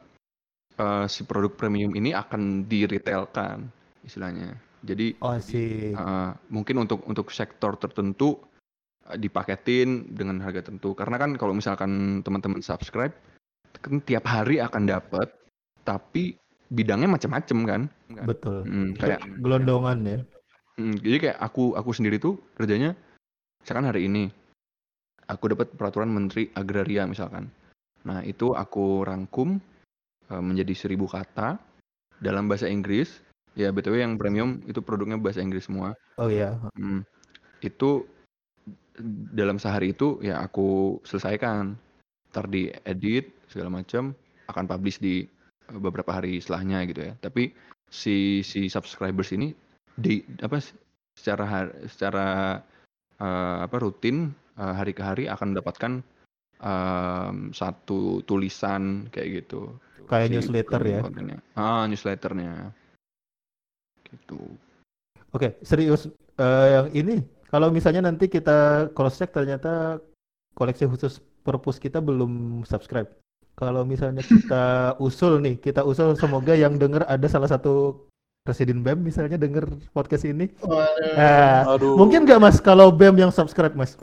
[0.78, 3.66] eh, si produk premium ini akan di retailkan
[4.04, 4.54] istilahnya.
[4.84, 5.96] Jadi Oh sih.
[5.96, 8.36] eh, mungkin untuk untuk sektor tertentu
[9.08, 10.92] eh, dipaketin dengan harga tertentu.
[10.92, 13.14] Karena kan kalau misalkan teman-teman subscribe
[13.82, 15.28] kan tiap hari akan dapat
[15.84, 16.38] tapi
[16.72, 17.82] bidangnya macam-macam kan.
[18.24, 18.64] Betul.
[18.64, 20.18] Hmm, kayak Gelondongan ya.
[20.74, 22.98] Hmm, jadi kayak aku aku sendiri tuh kerjanya
[23.62, 24.26] misalkan hari ini
[25.28, 27.48] aku dapat peraturan menteri agraria misalkan.
[28.04, 29.56] Nah, itu aku rangkum
[30.30, 31.60] menjadi seribu kata
[32.22, 33.20] dalam bahasa Inggris.
[33.54, 35.94] Ya, BTW yang premium itu produknya bahasa Inggris semua.
[36.18, 36.58] Oh iya.
[36.74, 37.06] Hmm,
[37.62, 38.02] itu
[39.34, 41.78] dalam sehari itu ya aku selesaikan.
[42.34, 44.10] Ntar di edit segala macam
[44.50, 45.22] akan publish di
[45.70, 47.12] eh, beberapa hari setelahnya gitu ya.
[47.22, 47.54] Tapi
[47.86, 49.54] si si subscribers ini
[49.94, 50.58] di apa
[51.14, 52.58] secara secara
[53.22, 56.02] eh, apa rutin eh, hari ke hari akan mendapatkan
[56.60, 59.74] em, satu tulisan kayak gitu.
[60.04, 61.00] Kayak Si newsletter ya.
[61.00, 61.38] kontennya.
[61.56, 62.70] Ah, newsletternya.
[64.04, 64.38] Gitu.
[65.34, 70.02] Oke, serius Eh, yang ini kalau misalnya nanti kita cross check ternyata
[70.58, 73.06] koleksi khusus perpus kita belum subscribe.
[73.54, 74.64] Kalau misalnya kita
[75.06, 78.02] usul nih, kita usul semoga yang denger ada salah satu
[78.42, 80.50] presiden BEM misalnya denger podcast ini.
[80.58, 81.14] Waduh.
[81.14, 83.94] Nah, aduh mungkin nggak Mas kalau BEM yang subscribe Mas?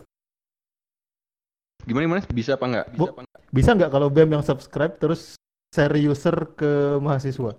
[1.84, 2.22] Gimana gimana?
[2.30, 2.86] Bisa apa enggak?
[2.90, 3.40] Bisa Bu- apa enggak?
[3.52, 5.36] Bisa nggak kalau BEM yang subscribe terus
[5.70, 7.52] share user ke mahasiswa?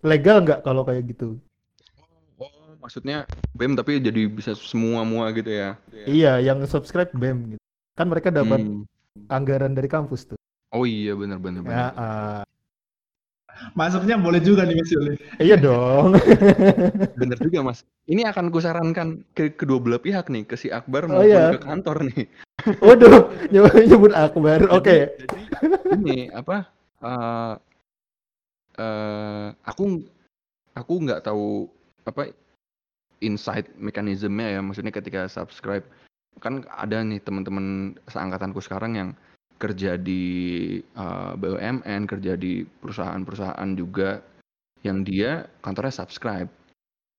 [0.00, 1.40] Legal nggak kalau kayak gitu?
[2.36, 2.48] Oh,
[2.80, 5.76] maksudnya BEM tapi jadi bisa semua mua gitu ya?
[5.92, 7.62] Iya, yang subscribe BEM gitu.
[7.96, 8.84] Kan mereka dapat Hmm.
[9.28, 10.38] anggaran dari kampus tuh.
[10.70, 11.92] Oh iya benar benar Ya, benar.
[13.76, 15.14] Masuknya boleh juga nih Mas Yuli.
[15.38, 16.16] iya dong.
[17.20, 17.84] Bener juga mas.
[18.10, 21.54] Ini akan kusarankan ke kedua belah pihak nih, ke si Akbar Oh, maupun iya.
[21.54, 22.24] ke kantor nih.
[22.84, 24.60] Waduh, nyebut, nyebut Akbar.
[24.72, 25.12] Oke.
[25.20, 26.66] Jadi ini apa?
[27.00, 27.54] eh
[28.76, 30.04] eh, aku
[30.76, 31.64] aku nggak tahu
[32.04, 32.32] apa
[33.24, 34.60] insight mekanismenya ya.
[34.60, 35.84] Maksudnya ketika subscribe
[36.40, 39.10] kan ada nih teman-teman seangkatanku sekarang yang
[39.60, 40.22] kerja di
[40.80, 44.24] eh, BUMN, kerja di perusahaan-perusahaan juga
[44.80, 46.48] yang dia kantornya subscribe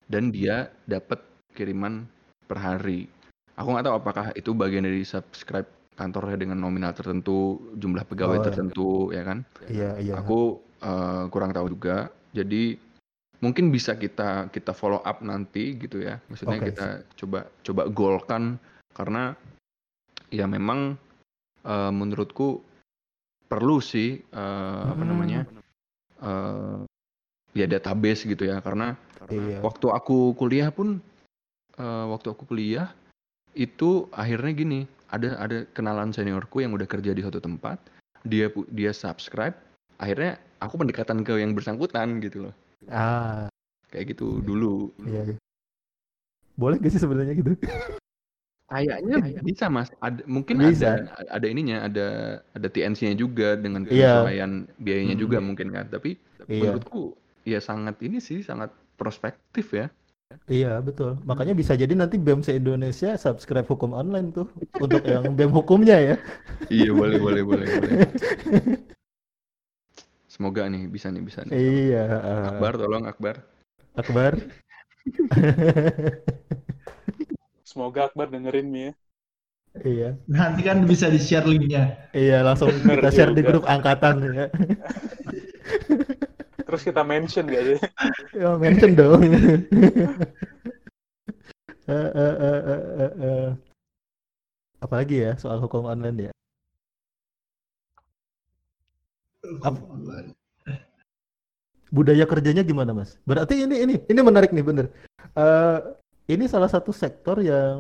[0.10, 1.22] dan dia dapat
[1.54, 2.10] kiriman
[2.50, 3.06] per hari.
[3.54, 8.42] Aku nggak tahu apakah itu bagian dari subscribe kantornya dengan nominal tertentu, jumlah pegawai Oh,
[8.42, 8.48] iya.
[8.50, 9.40] tertentu, ya kan?
[9.70, 10.14] Iya, iya.
[10.18, 12.10] Aku eh, kurang tahu juga.
[12.34, 12.80] Jadi
[13.44, 16.18] mungkin bisa kita kita follow up nanti gitu ya.
[16.26, 16.68] Maksudnya Oke.
[16.74, 16.88] kita
[17.22, 18.58] coba coba goalkan
[18.98, 19.38] karena
[20.34, 20.98] ya memang
[21.66, 22.62] eh, menurutku
[23.48, 25.10] perlu sih apa Hmm.
[25.12, 25.40] namanya
[26.24, 26.80] eh,
[27.52, 28.96] ya database gitu ya karena
[29.28, 29.60] Iya.
[29.64, 31.00] waktu aku kuliah pun
[31.76, 32.92] eh, waktu aku kuliah
[33.52, 34.80] itu akhirnya gini
[35.12, 37.76] ada ada kenalan seniorku yang udah kerja di suatu tempat
[38.24, 39.56] dia dia subscribe
[40.00, 42.56] akhirnya aku pendekatan ke yang bersangkutan gitu loh
[42.90, 43.46] Ah,
[43.92, 45.36] kayak gitu dulu iya.
[46.56, 47.54] Boleh gak sih sebenarnya gitu?
[48.72, 50.96] Kayaknya bisa mas ada mungkin Bisa.
[50.96, 52.08] ada ada ininya ada
[52.56, 53.92] ada TNC-nya juga dengan Iya.
[54.24, 55.24] penyesuaian biayanya Hmm.
[55.28, 56.16] juga mungkin kan tapi
[56.48, 56.72] Iya.
[56.72, 59.92] menurutku ya sangat ini sih sangat prospektif ya
[60.48, 61.20] Iya, betul.
[61.28, 64.48] Makanya bisa jadi nanti BEM se-Indonesia subscribe hukum online tuh
[64.80, 66.16] untuk yang BEM hukumnya ya.
[66.72, 67.94] iya boleh boleh boleh boleh
[70.32, 71.52] semoga nih bisa nih bisa nih
[71.92, 72.04] Iya.
[72.48, 73.44] Akbar tolong Akbar
[74.00, 74.40] Akbar.
[77.72, 78.94] semoga Akbar dengerin nih ya
[79.72, 80.10] Iya.
[80.28, 82.12] Nanti kan bisa di-share linknya.
[82.12, 83.50] Iya, langsung Bener kita share di juga.
[83.56, 84.46] grup angkatan ya.
[86.68, 87.80] terus kita mention gak sih
[88.36, 89.22] Ya, mention dong.
[91.88, 93.48] Eh, eh, eh, eh, eh, eh.
[94.84, 96.32] Apalagi ya soal hukum online ya?
[99.68, 99.88] Ap-
[101.92, 103.20] Budaya kerjanya gimana, Mas?
[103.28, 104.86] Berarti ini ini ini menarik nih, bener.
[105.36, 105.78] Eh,
[106.30, 107.80] ini salah satu sektor yang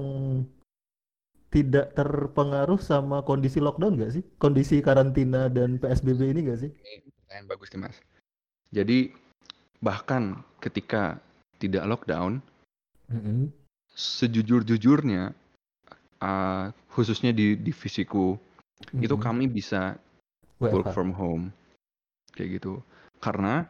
[1.51, 4.23] tidak terpengaruh sama kondisi lockdown nggak sih?
[4.39, 6.71] Kondisi karantina dan PSBB ini nggak sih?
[6.71, 7.97] Ini pertanyaan bagus nih mas.
[8.71, 9.11] Jadi
[9.83, 11.19] bahkan ketika
[11.59, 12.39] tidak lockdown,
[13.11, 13.51] Mm-mm.
[13.91, 15.35] sejujur-jujurnya,
[16.23, 16.65] uh,
[16.95, 18.39] khususnya di divisiku,
[18.95, 19.27] itu Mm-mm.
[19.27, 19.99] kami bisa
[20.63, 21.51] work from home,
[22.31, 22.79] kayak gitu.
[23.19, 23.67] Karena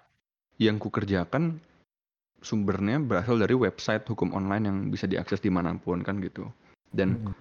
[0.62, 1.58] yang kukerjakan
[2.42, 6.50] sumbernya berasal dari website hukum online yang bisa diakses di mana pun kan gitu.
[6.92, 7.32] Dan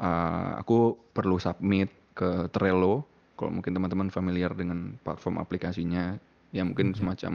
[0.00, 3.04] uh, aku perlu submit ke Trello,
[3.36, 6.16] kalau mungkin teman-teman familiar dengan platform aplikasinya,
[6.50, 6.98] ya mungkin Mhm.
[6.98, 7.32] semacam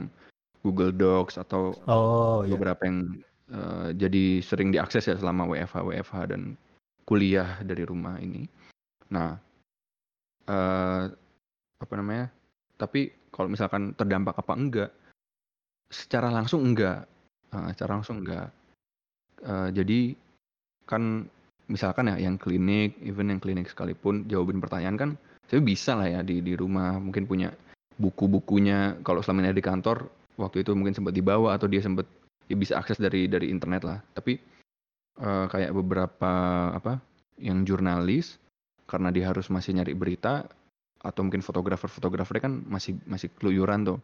[0.66, 2.54] Google Docs atau Oh ya.
[2.54, 3.18] beberapa yang
[3.52, 6.56] eh, jadi sering diakses ya selama WFH WFH dan
[7.04, 8.48] kuliah dari rumah ini.
[9.12, 9.36] Nah,
[10.48, 11.04] eh
[11.76, 12.32] apa namanya?
[12.80, 14.90] Tapi kalau misalkan terdampak apa enggak?
[15.92, 17.04] Secara langsung enggak.
[17.52, 18.48] Eh, secara langsung enggak.
[19.44, 20.00] Eh, jadi
[20.88, 21.28] kan
[21.68, 25.10] misalkan ya yang klinik, even yang klinik sekalipun jawabin pertanyaan kan
[25.46, 27.52] saya bisa lah ya di di rumah mungkin punya
[28.00, 28.96] buku-bukunya.
[29.04, 30.08] Kalau selama ini ada di kantor
[30.40, 32.08] waktu itu mungkin sempat dibawa atau dia sempat
[32.48, 33.98] ya bisa akses dari dari internet lah.
[34.16, 34.40] Tapi
[35.20, 36.32] eh, kayak beberapa
[36.72, 36.96] apa
[37.36, 38.40] yang jurnalis
[38.88, 40.48] karena dia harus masih nyari berita
[41.02, 44.00] atau mungkin fotografer-fotografer kan masih masih keluyuran tuh.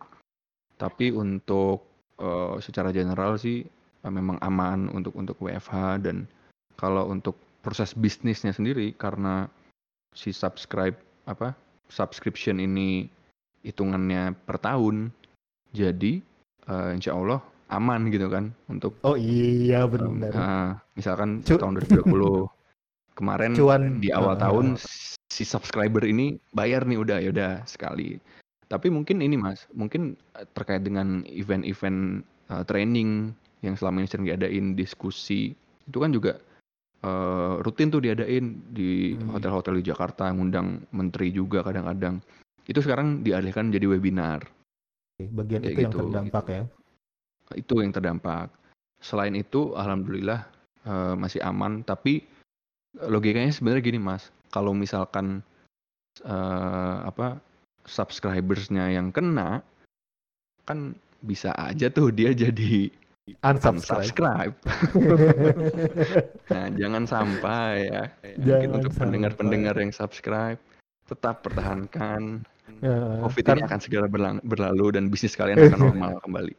[0.76, 1.87] Tapi untuk
[2.18, 3.62] eh, secara general sih
[4.02, 6.26] eh, memang aman untuk untuk WFH dan
[6.74, 9.50] kalau untuk proses bisnisnya sendiri karena
[10.12, 11.52] si subscribe apa
[11.88, 13.10] subscription ini
[13.60, 15.10] hitungannya per tahun
[15.70, 16.22] jadi
[16.64, 20.30] eh, insya Allah aman gitu kan untuk Oh iya benar.
[20.30, 22.48] eh, misalkan Cu- tahun 2020
[23.18, 24.48] kemarin Cuan di awal Ah.
[24.48, 24.78] tahun
[25.28, 28.16] si subscriber ini bayar nih udah ya udah sekali
[28.68, 32.22] tapi mungkin ini mas mungkin eh, terkait dengan event-event
[32.52, 33.32] eh, training
[33.64, 35.52] yang selama ini sering diadain diskusi
[35.88, 36.38] itu kan juga
[37.02, 39.34] eh, rutin tuh diadain di Hmm.
[39.34, 42.20] hotel-hotel di Jakarta ngundang menteri juga kadang-kadang
[42.68, 44.44] itu sekarang dialihkan jadi webinar
[45.18, 46.00] bagian kayak itu yang gitu.
[46.06, 46.62] terdampak ya.
[47.58, 48.48] itu yang terdampak.
[49.02, 50.46] Selain itu, alhamdulillah
[50.86, 51.82] eh, masih aman.
[51.82, 52.22] Tapi
[53.02, 55.42] logikanya sebenarnya gini mas, kalau misalkan
[56.22, 57.42] eh, apa
[57.84, 59.60] subscribersnya yang kena,
[60.64, 62.88] kan bisa aja tuh dia jadi
[63.44, 64.56] Unsubscribe.
[64.56, 64.56] unsubscribe.
[66.48, 68.02] Nah, jangan sampai ya.
[68.24, 69.02] Mungkin Jangan untuk sampai.
[69.04, 70.56] pendengar-pendengar yang subscribe,
[71.04, 72.40] tetap pertahankan.
[72.80, 76.54] Ya, Covid kan ini akan segera berlang- berlalu dan bisnis kalian akan normal kembali.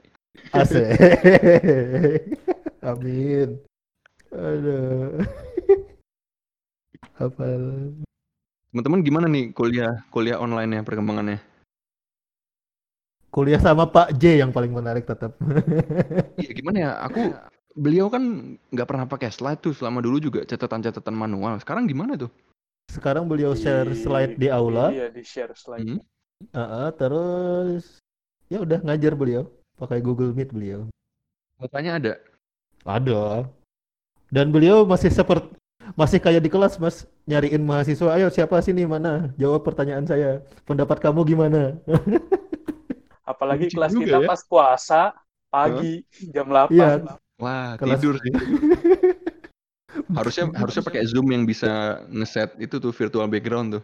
[0.53, 0.93] asik.
[2.81, 3.57] Amin.
[4.29, 5.25] Aduh.
[7.23, 7.45] Apa?
[8.69, 11.41] Teman-teman gimana nih kuliah kuliah online ya perkembangannya?
[13.33, 15.37] Kuliah sama Pak J yang paling menarik tetap.
[16.37, 16.91] Iya gimana ya?
[17.09, 17.33] Aku
[17.73, 21.57] beliau kan nggak pernah pakai slide tuh selama dulu juga catatan-catatan manual.
[21.61, 22.29] Sekarang gimana tuh?
[22.89, 25.85] Sekarang beliau share slide di aula, Iya, di share slide.
[25.85, 26.01] Hmm?
[26.53, 28.01] Heeh, terus
[28.49, 29.45] ya udah ngajar beliau
[29.77, 30.89] pakai Google Meet beliau.
[31.61, 32.13] Mukanya ada.
[32.85, 33.45] Ada.
[34.33, 35.58] Dan beliau masih seperti
[35.93, 40.99] masih kayak di kelas mas nyariin mahasiswa ayo siapa sini mana jawab pertanyaan saya pendapat
[40.99, 41.77] kamu gimana
[43.29, 44.25] Apalagi Lucu kelas kita ya.
[44.25, 45.01] pas puasa
[45.47, 46.73] pagi jam 8.
[46.73, 46.89] Iya.
[47.37, 48.33] Wah Kelas- tidur sih.
[50.17, 53.83] harusnya harusnya pakai zoom yang bisa ngeset itu tuh virtual background tuh.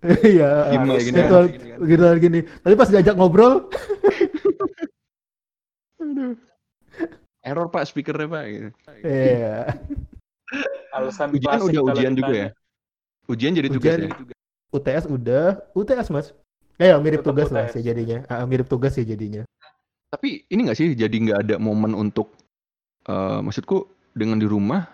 [0.24, 1.78] iya Gimana gini virtual kan?
[1.82, 3.68] virtual gini tapi pas diajak ngobrol
[5.98, 6.32] Aduh.
[7.42, 8.44] Error pak speakernya pak.
[8.46, 8.68] Gitu.
[9.04, 9.56] iya
[10.92, 12.48] Alasan Ujian udah ujian juga ya?
[13.28, 14.08] Ujian jadi tugas Ujian.
[14.08, 14.34] ya?
[14.68, 16.28] UTS udah UTS mas
[16.78, 17.72] eh ya, mirip Tetap tugas lah UTS.
[17.76, 19.42] sih jadinya Ah, mirip tugas sih jadinya
[20.08, 22.32] Tapi ini nggak sih jadi nggak ada momen untuk
[23.04, 24.84] eh, maksudku dengan di rumah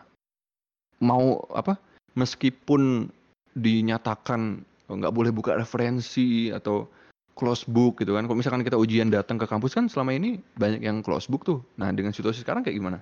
[0.99, 1.79] mau apa
[2.15, 3.11] meskipun
[3.55, 6.87] dinyatakan oh, nggak boleh buka referensi atau
[7.35, 8.27] close book gitu kan.
[8.27, 11.59] Kalau misalkan kita ujian datang ke kampus kan selama ini banyak yang close book tuh.
[11.79, 12.99] Nah dengan situasi sekarang kayak gimana?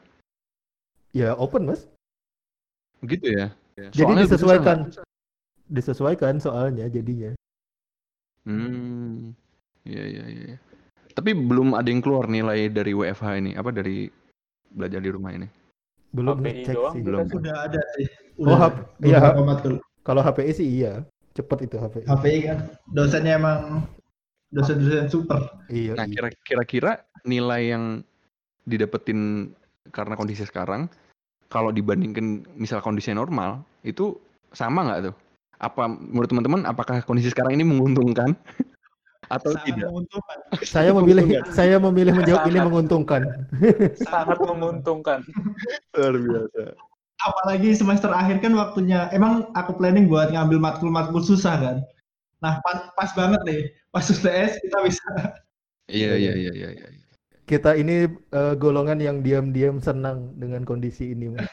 [1.13, 1.85] ya open mas
[3.03, 3.47] Gitu ya.
[3.75, 5.05] jadi Soalnya susah disesuaikan nggak?
[5.69, 7.33] disesuaikan soalnya jadinya
[8.43, 9.31] Hmm.
[9.83, 10.43] Iya iya iya.
[10.49, 10.59] iya.
[11.13, 14.11] Tapi belum ada yang keluar nilai dari WFH ini apa dari
[14.69, 15.49] belajar di rumah ini.
[16.13, 17.25] belum HPI ngecek doang sih Belum.
[17.25, 17.37] sih.
[17.39, 18.07] Udah ada sih.
[18.37, 19.75] Oh, Udah hap- iya, beberapa hap- matkul.
[20.03, 20.93] kalau HPI sih iya
[21.33, 23.61] cepet itu HPI HPI kan dosennya emang
[24.51, 25.41] dosen-dosen super.
[25.71, 26.13] iya Nah, iya.
[26.13, 26.93] kira- kira-kira
[27.25, 27.85] nilai yang
[28.63, 29.51] didapetin
[29.89, 30.91] karena kondisi sekarang,
[31.53, 34.17] kalau dibandingkan misal kondisi normal, itu
[34.57, 35.15] sama nggak tuh?
[35.61, 38.33] Apa menurut teman-teman, apakah kondisi sekarang ini menguntungkan?
[39.33, 40.39] atau Sangat tidak menguntungkan.
[40.61, 42.67] Saya memilih saya memilih menjawab ini Sangat.
[42.69, 43.21] menguntungkan.
[43.97, 45.19] Sangat menguntungkan.
[45.97, 46.63] luar biasa
[47.23, 51.77] Apalagi semester akhir kan waktunya, emang aku planning buat ngambil matkul-matkul susah kan.
[52.43, 53.61] Nah pas, pas banget nih,
[53.95, 55.11] pas UTS kita bisa.
[55.91, 57.02] iya iya iya iya iya
[57.53, 61.37] Kita ini eh, golongan yang diam-diam senang dengan kondisi ini.
[61.37, 61.45] Mas.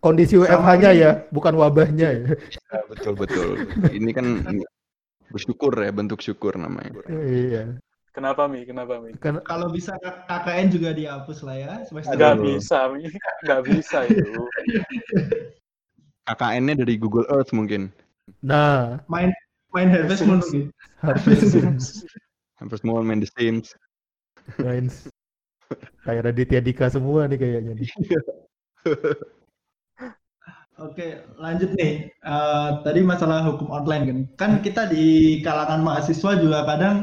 [0.00, 2.32] Kondisi WFH-nya ya, bukan wabahnya ya.
[2.32, 4.46] Ya, betul betul ini kan
[5.28, 7.76] bersyukur ya bentuk syukur namanya Iya.
[8.16, 8.64] Kenapa Mi?
[8.64, 9.12] Kenapa Mi?
[9.20, 12.56] Kan Kalau bisa KKN juga dihapus lah ya semester Aduh.
[12.56, 13.12] bisa Mi.
[13.44, 14.30] Nggak bisa itu.
[16.30, 17.90] KKN-nya dari Google Earth mungkin
[18.40, 19.34] nah, main
[19.74, 20.70] main Harvest Moon gitu.
[22.60, 23.72] hampir semua main The Sims
[24.60, 24.92] main
[26.04, 27.90] kayak Raditya Dika semua nih kayaknya nih.
[30.80, 32.08] Oke, lanjut nih.
[32.08, 34.18] Eh, tadi masalah hukum online kan.
[34.40, 36.96] Kan kita di kalangan mahasiswa juga kadang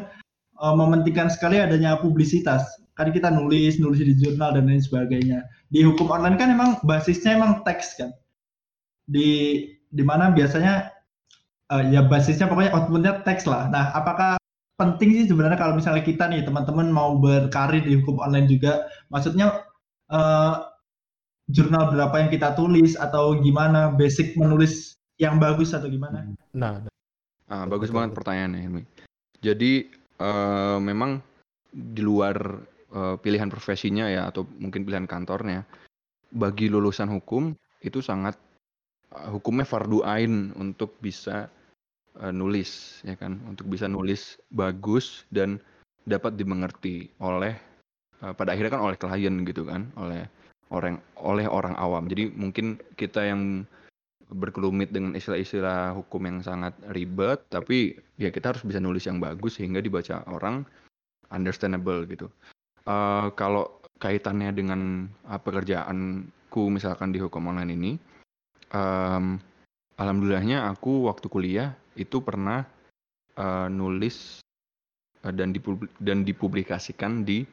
[0.57, 2.65] eh, mementingkan sekali adanya publisitas.
[2.97, 5.45] Kan kita nulis, nulis di jurnal dan lain sebagainya.
[5.69, 8.09] Di hukum online kan emang basisnya emang teks kan.
[9.05, 9.61] Di
[9.93, 10.89] di mana biasanya
[11.69, 13.69] eh, ya basisnya pokoknya outputnya teks lah.
[13.69, 14.41] Nah, apakah
[14.77, 19.65] penting sih sebenarnya kalau misalnya kita nih teman-teman mau berkarir di hukum online juga, maksudnya
[20.13, 20.55] eh,
[21.49, 26.29] jurnal berapa yang kita tulis atau gimana basic menulis yang bagus atau gimana?
[26.53, 26.85] Nah,
[27.47, 28.83] Ah, Betul, bagus banget pertanyaannya Hilmi.
[29.39, 29.87] Jadi
[30.19, 31.23] eh, memang
[31.71, 32.35] di luar
[32.91, 35.63] eh, pilihan profesinya ya atau mungkin pilihan kantornya,
[36.35, 38.35] bagi lulusan hukum itu sangat
[39.15, 41.47] eh, hukumnya fardu ain untuk bisa
[42.21, 45.61] eh, nulis ya kan, untuk bisa nulis bagus dan
[46.07, 47.55] dapat dimengerti oleh
[48.23, 50.27] eh, pada akhirnya kan oleh klien gitu kan, oleh
[50.73, 52.05] orang oleh orang awam.
[52.11, 53.63] Jadi mungkin kita yang
[54.27, 59.55] berkelumit dengan istilah-istilah hukum yang sangat ribet, tapi ya kita harus bisa nulis yang bagus
[59.55, 60.67] sehingga dibaca orang
[61.31, 62.27] understandable gitu.
[62.87, 67.91] Eh, kalau kaitannya dengan uh, pekerjaanku misalkan di hukum online ini,
[68.71, 69.41] em,
[69.97, 72.63] alhamdulillahnya aku waktu kuliah itu pernah
[73.37, 74.39] eh, nulis
[75.25, 77.43] eh, dan dipub- dan dipublikasikan di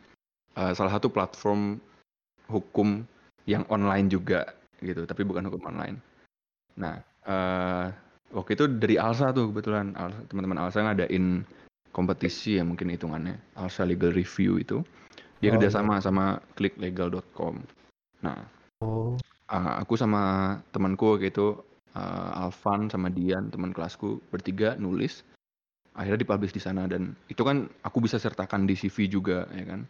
[0.54, 1.80] eh, salah satu platform
[2.48, 3.02] hukum
[3.48, 4.44] yang online juga
[4.84, 5.96] gitu, tapi bukan hukum online.
[6.76, 7.86] Nah, eh
[8.34, 11.46] waktu itu dari Alsa tuh kebetulan Alsa- teman-teman Alsa ngadain
[11.94, 14.82] kompetisi ya mungkin hitungannya Alsa Legal Review itu
[15.38, 17.62] dia Oh, kerjasama sama clicklegal.com.
[18.24, 18.38] Nah,
[18.82, 19.14] oh,
[19.48, 21.30] ah, aku sama temanku waktu
[21.94, 25.22] eh, Alvan sama Dian teman kelasku bertiga nulis
[25.94, 29.86] akhirnya dipublish di sana dan itu kan aku bisa sertakan di CV juga ya kan.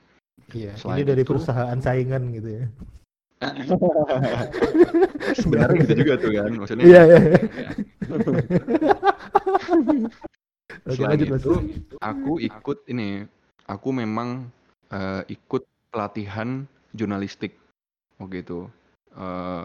[0.52, 0.76] iya.
[0.76, 2.64] Selain Ini dari itu- perusahaan saingan gitu ya.
[5.36, 6.84] Sebenarnya gitu juga tuh kan maksudnya.
[6.84, 7.18] Iya, iya.
[7.24, 7.38] ya.
[10.84, 11.40] Oke, Selain lanjut, Mas.
[11.44, 11.54] itu,
[12.00, 13.24] aku ikut ini,
[13.68, 14.48] aku memang
[14.92, 17.56] eh, ikut pelatihan jurnalistik
[18.16, 18.68] waktu itu.
[19.14, 19.64] Eh,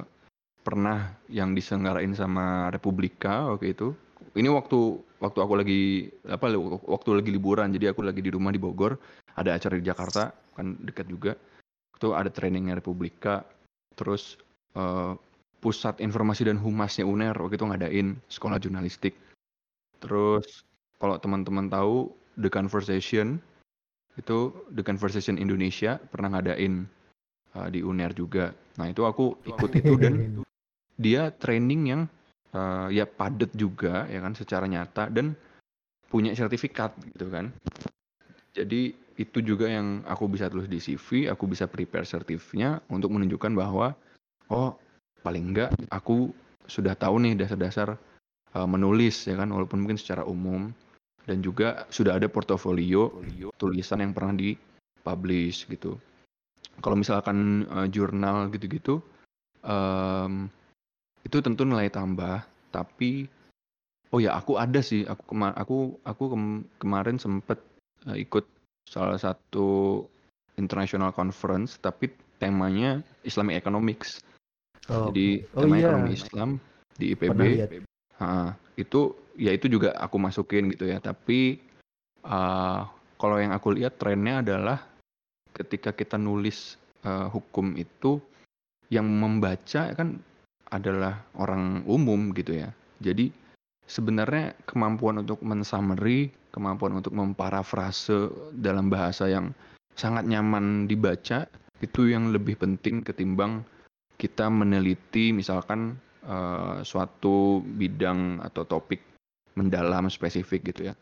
[0.62, 3.96] pernah yang diselenggarain sama Republika waktu itu.
[4.38, 5.82] Ini waktu waktu aku lagi
[6.30, 6.54] apa
[6.86, 8.96] waktu lagi liburan, jadi aku lagi di rumah di Bogor,
[9.36, 11.34] ada acara di Jakarta, kan dekat juga.
[11.98, 13.44] Itu ada trainingnya Republika,
[13.98, 14.40] terus
[14.78, 15.14] eh,
[15.60, 19.16] pusat informasi dan humasnya UNER waktu itu ngadain sekolah jurnalistik.
[20.00, 20.64] Terus
[21.00, 23.44] kalau teman-teman tahu The Conversation
[24.16, 26.88] itu The Conversation Indonesia pernah ngadain
[27.56, 28.52] uh, di UNER juga.
[28.78, 30.14] Nah itu aku ikut itu dan
[31.00, 32.02] dia training yang
[32.54, 35.34] uh, ya padat juga ya kan secara nyata dan
[36.10, 37.54] punya sertifikat gitu kan.
[38.54, 43.52] Jadi itu juga yang aku bisa tulis di CV, aku bisa prepare sertifnya untuk menunjukkan
[43.52, 43.94] bahwa
[44.50, 44.74] oh
[45.22, 46.32] paling enggak aku
[46.66, 48.00] sudah tahu nih dasar-dasar
[48.56, 50.72] uh, menulis ya kan walaupun mungkin secara umum
[51.28, 53.22] dan juga sudah ada portofolio
[53.62, 56.00] tulisan yang pernah dipublish gitu.
[56.80, 59.04] Kalau misalkan uh, jurnal gitu-gitu
[59.64, 60.48] em,
[61.28, 63.28] itu tentu nilai tambah tapi
[64.16, 67.60] oh ya aku ada sih aku kema aku aku kem- kemarin sempet
[68.08, 68.48] uh, ikut
[68.88, 70.08] salah satu
[70.58, 74.24] international conference tapi temanya Islamic Economics.
[74.90, 75.92] Oh, Jadi oh tema iya.
[75.92, 76.50] ekonomi Islam
[76.98, 77.40] di IPB.
[78.20, 80.98] Ha, itu ya itu juga aku masukin gitu ya.
[81.00, 81.60] Tapi
[82.26, 82.84] uh,
[83.20, 84.84] kalau yang aku lihat trennya adalah
[85.60, 88.24] ketika kita nulis uh, hukum itu
[88.90, 90.18] yang membaca kan
[90.72, 92.72] adalah orang umum gitu ya.
[93.04, 93.30] Jadi
[93.86, 99.52] sebenarnya kemampuan untuk mensummary, kemampuan untuk memparafrase dalam bahasa yang
[99.98, 101.50] sangat nyaman dibaca
[101.80, 103.64] itu yang lebih penting ketimbang
[104.20, 105.96] kita meneliti misalkan
[106.28, 109.00] eh, suatu bidang atau topik
[109.56, 110.94] mendalam spesifik gitu ya.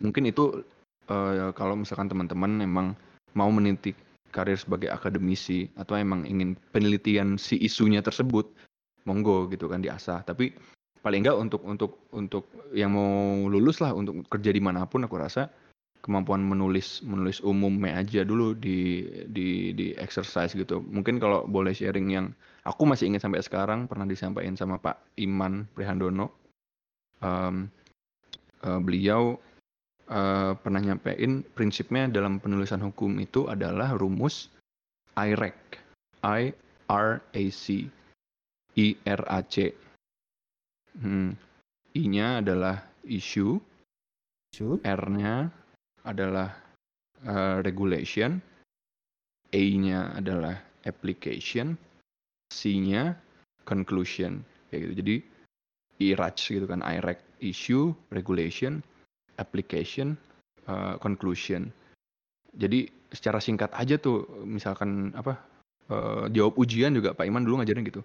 [0.00, 0.64] mungkin itu
[1.08, 2.86] uh, kalau misalkan teman-teman memang
[3.36, 3.92] mau meniti
[4.36, 8.44] karir sebagai akademisi atau emang ingin penelitian si isunya tersebut
[9.08, 10.20] monggo gitu kan diasah.
[10.28, 10.52] Tapi
[11.00, 12.44] paling enggak untuk untuk untuk
[12.76, 15.48] yang mau lulus lah untuk kerja di mana pun aku rasa
[16.04, 20.84] kemampuan menulis menulis umumnya aja dulu di di di exercise gitu.
[20.84, 22.36] Mungkin kalau boleh sharing yang
[22.68, 26.30] aku masih ingat sampai sekarang pernah disampaikan sama Pak Iman Prihandono.
[27.24, 27.72] Um,
[28.62, 29.40] uh, beliau
[30.10, 34.50] uh, pernah nyampein prinsipnya dalam penulisan hukum itu adalah rumus
[35.16, 35.86] IRAC
[36.26, 36.52] I
[36.90, 37.86] R A C.
[38.76, 39.70] I R A C.
[40.98, 41.36] Hmm.
[41.96, 43.56] I-nya adalah issue.
[44.52, 44.76] Issue.
[44.84, 45.48] R-nya
[46.04, 46.52] adalah
[47.24, 48.42] uh, regulation.
[49.54, 51.78] A-nya adalah application.
[52.52, 53.16] C-nya
[53.64, 54.44] conclusion.
[54.68, 54.92] Kayak gitu.
[55.00, 55.16] Jadi
[56.12, 56.84] IRAC gitu kan.
[56.84, 58.84] IRAC issue regulation
[59.36, 60.16] application,
[60.68, 61.72] uh, conclusion.
[62.56, 65.38] Jadi secara singkat aja tuh misalkan apa
[65.92, 68.00] uh, jawab ujian juga Pak Iman dulu ngajarin gitu.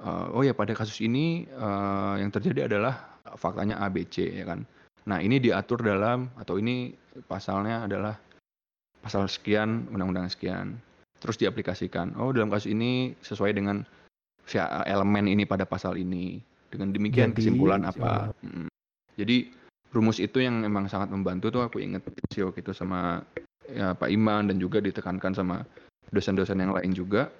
[0.00, 4.48] Uh, oh ya pada kasus ini uh, yang terjadi adalah faktanya A B C ya
[4.48, 4.64] kan.
[5.04, 6.96] Nah ini diatur dalam atau ini
[7.28, 8.16] pasalnya adalah
[9.04, 10.80] pasal sekian undang-undang sekian.
[11.20, 12.16] Terus diaplikasikan.
[12.16, 13.84] Oh dalam kasus ini sesuai dengan
[14.88, 16.40] elemen ini pada pasal ini.
[16.70, 18.30] Dengan demikian Jadi, kesimpulan apa?
[18.46, 18.70] Hmm.
[19.18, 19.50] Jadi
[19.90, 23.22] rumus itu yang memang sangat membantu tuh aku inget sih waktu itu sama
[23.70, 25.66] ya, Pak Iman dan juga ditekankan sama
[26.14, 27.30] dosen-dosen yang lain juga.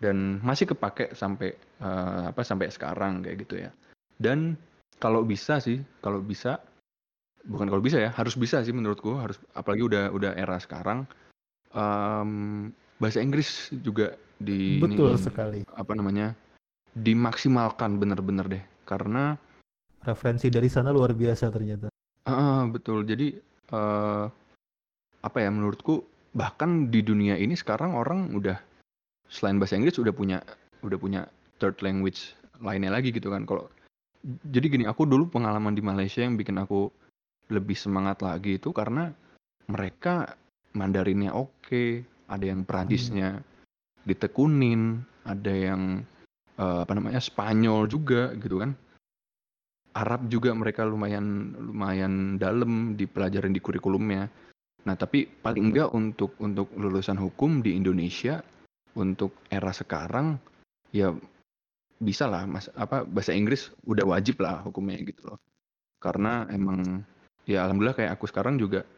[0.00, 1.52] Dan masih kepake sampai
[1.84, 3.70] uh, apa sampai sekarang kayak gitu ya.
[4.16, 4.56] Dan
[4.96, 6.56] kalau bisa sih kalau bisa
[7.44, 11.08] bukan kalau bisa ya harus bisa sih menurutku harus apalagi udah udah era sekarang
[11.72, 12.68] um,
[13.00, 15.60] bahasa Inggris juga di betul ini, sekali.
[15.72, 16.36] apa namanya
[16.96, 18.64] dimaksimalkan bener-bener deh.
[18.88, 19.36] Karena
[20.04, 21.88] referensi dari sana luar biasa ternyata.
[22.24, 23.04] Ah, betul.
[23.04, 23.36] Jadi
[23.72, 24.24] uh,
[25.20, 28.56] apa ya menurutku bahkan di dunia ini sekarang orang udah
[29.28, 30.38] selain bahasa Inggris udah punya
[30.80, 31.20] udah punya
[31.60, 33.44] third language lainnya lagi gitu kan.
[33.44, 33.68] Kalau
[34.52, 36.92] jadi gini, aku dulu pengalaman di Malaysia yang bikin aku
[37.48, 39.10] lebih semangat lagi itu karena
[39.66, 40.36] mereka
[40.70, 43.42] Mandarinnya oke, ada yang Perancisnya
[44.06, 46.06] ditekunin, ada yang
[46.60, 48.76] uh, apa namanya Spanyol juga gitu kan
[49.94, 54.30] Arab juga mereka lumayan lumayan dalam dipelajarin di kurikulumnya.
[54.86, 58.40] Nah, tapi paling enggak untuk untuk lulusan hukum di Indonesia
[58.96, 60.38] untuk era sekarang
[60.90, 61.14] ya
[62.00, 65.38] bisa lah mas apa bahasa Inggris udah wajib lah hukumnya gitu loh.
[66.00, 67.04] Karena emang
[67.44, 68.88] ya alhamdulillah kayak aku sekarang juga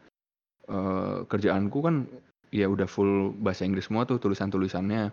[0.71, 2.07] uh, kerjaanku kan
[2.53, 5.11] ya udah full bahasa Inggris semua tuh tulisan-tulisannya.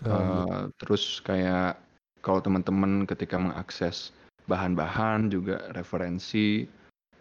[0.00, 1.76] Oh, uh, terus kayak
[2.24, 4.16] kalau teman-teman ketika mengakses
[4.50, 6.66] bahan-bahan juga referensi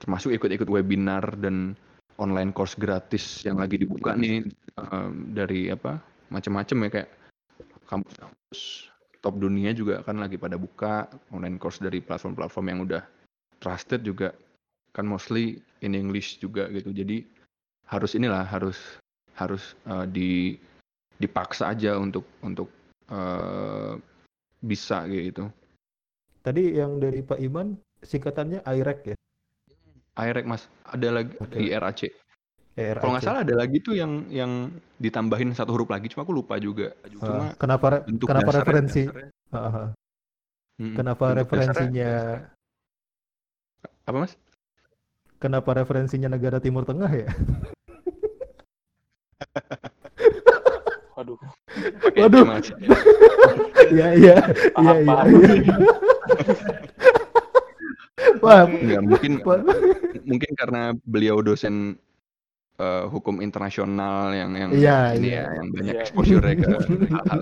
[0.01, 1.77] termasuk ikut-ikut webinar dan
[2.17, 4.43] online course gratis yang lagi dibuka nih
[4.81, 6.01] um, dari apa
[6.33, 7.09] macam-macam ya kayak
[7.85, 8.89] kampus-kampus
[9.19, 13.03] top dunia juga kan lagi pada buka online course dari platform-platform yang udah
[13.59, 14.31] trusted juga
[14.95, 16.89] kan mostly in English juga gitu.
[16.95, 17.27] Jadi
[17.85, 18.77] harus inilah harus
[19.35, 20.55] harus uh, di
[21.19, 22.71] dipaksa aja untuk untuk
[23.11, 23.99] uh,
[24.63, 25.51] bisa gitu
[26.39, 29.15] Tadi yang dari Pak Iman singkatannya IREC ya?
[30.19, 31.67] IREC mas, ada lagi okay.
[31.67, 32.01] IRAC.
[32.79, 33.01] IRAC.
[33.03, 34.71] Kalau nggak salah ada lagi tuh yang yang
[35.03, 36.95] ditambahin satu huruf lagi, cuma aku lupa juga.
[37.11, 39.01] Cuma uh, kenapa kenapa dasarnya, referensi?
[39.07, 39.31] Dasarnya.
[39.51, 39.87] Uh, uh.
[40.79, 42.07] Hmm, kenapa referensinya?
[42.07, 42.55] Dasarnya.
[44.07, 44.33] Apa mas?
[45.39, 47.27] Kenapa referensinya negara Timur Tengah ya?
[51.19, 51.39] Waduh.
[52.15, 52.45] Waduh.
[53.89, 54.37] Iya iya
[54.77, 55.17] iya iya.
[58.43, 59.31] Wah, Enggak, mungkin
[60.27, 61.95] mungkin karena beliau dosen
[62.79, 66.01] uh, hukum internasional yang yang ya, ini ya, ya yang banyak ya.
[66.03, 67.41] exposure ke hal-hal.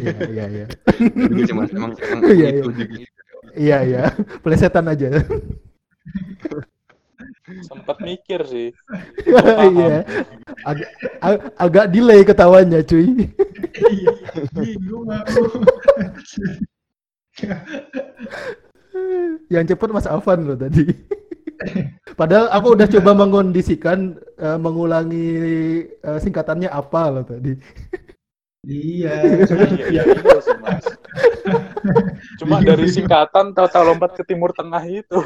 [0.00, 0.66] Iya iya iya.
[1.12, 2.86] Jadi cuma emang, emang iya, itu iya.
[3.54, 4.04] Iya iya,
[4.40, 5.20] plesetan aja
[7.68, 8.68] sempat mikir sih.
[9.28, 10.04] Iya.
[10.64, 10.90] agak
[11.20, 13.28] ag agak delay ketawanya, cuy.
[13.74, 14.14] Iya,
[14.54, 15.42] bingung aku.
[19.52, 20.86] Yang cepet Mas Afan loh tadi.
[22.20, 25.26] Padahal aku udah coba mengondisikan uh, mengulangi
[26.06, 27.58] uh, singkatannya apa loh tadi.
[28.64, 29.44] Iya.
[29.92, 30.86] iya, iya sih, Mas.
[32.40, 35.20] Cuma dari singkatan tahu-tahu lompat ke Timur Tengah itu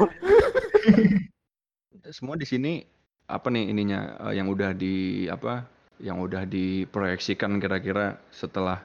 [2.09, 2.81] semua di sini
[3.29, 5.65] apa nih ininya uh, yang udah di apa
[6.01, 8.81] yang udah diproyeksikan kira-kira setelah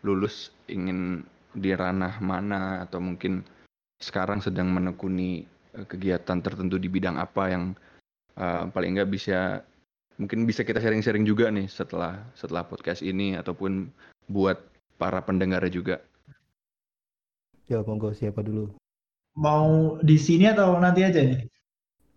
[0.00, 3.44] lulus ingin di ranah mana atau mungkin
[4.00, 5.44] sekarang sedang menekuni
[5.76, 7.64] eh, kegiatan tertentu di bidang apa yang
[8.40, 9.62] uh, paling enggak bisa
[10.18, 13.88] mungkin bisa kita sharing-sharing juga nih setelah setelah podcast ini ataupun
[14.28, 14.58] buat
[15.00, 15.96] para pendengarnya juga.
[17.70, 18.74] Ya monggo siapa dulu?
[19.38, 21.48] Mau di sini atau nanti aja nih?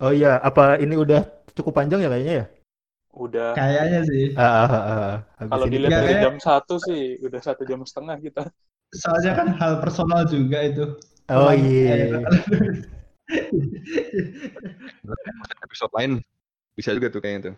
[0.03, 1.23] Oh iya, apa ini udah
[1.55, 2.45] cukup panjang ya kayaknya ya?
[3.15, 3.55] Udah.
[3.55, 4.25] Kayaknya sih.
[4.35, 4.83] Ah, ah, ah,
[5.39, 5.47] ah.
[5.47, 8.43] Kalau dilihat Nggak, dari kayak- jam satu sih, udah satu jam setengah kita.
[8.95, 10.95] Soalnya kan hal personal juga itu.
[11.27, 12.23] Oh iya.
[15.65, 16.11] Episode lain
[16.77, 17.55] bisa juga tuh kayaknya tuh.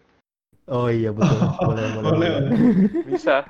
[0.68, 1.38] Oh iya betul.
[1.68, 2.12] Boleh, boleh.
[2.12, 2.30] Boleh.
[2.36, 2.52] boleh.
[3.08, 3.46] Bisa.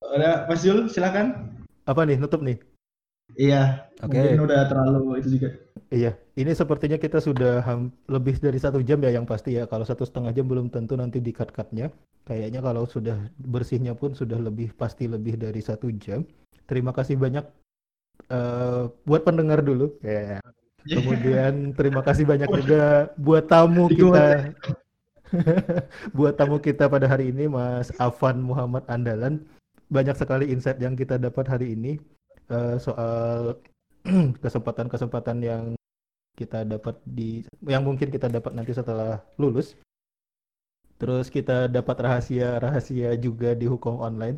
[0.00, 1.56] Ada Mas Jul, silakan.
[1.84, 2.60] Apa nih nutup nih?
[3.36, 3.90] Iya.
[4.00, 4.16] Oke.
[4.16, 5.50] Mungkin udah terlalu itu juga.
[5.90, 7.66] Iya, ini sepertinya kita sudah
[8.06, 9.66] lebih dari satu jam ya yang pasti ya.
[9.66, 11.90] Kalau satu setengah jam belum tentu nanti di cut-cutnya.
[12.22, 16.22] Kayaknya kalau sudah bersihnya pun sudah lebih pasti lebih dari satu jam.
[16.70, 17.42] Terima kasih banyak
[18.30, 19.98] eh, buat pendengar dulu.
[20.06, 20.38] Ya.
[20.86, 24.54] Kemudian terima kasih banyak juga buat tamu kita.
[26.16, 29.42] buat tamu kita pada hari ini Mas Afan Muhammad Andalan.
[29.90, 31.98] Banyak sekali insight yang kita dapat hari ini
[32.50, 33.56] eh, soal
[34.44, 35.64] kesempatan-kesempatan yang
[36.36, 39.76] kita dapat di yang mungkin kita dapat nanti setelah lulus.
[41.00, 44.36] Terus kita dapat rahasia-rahasia juga di hukum online.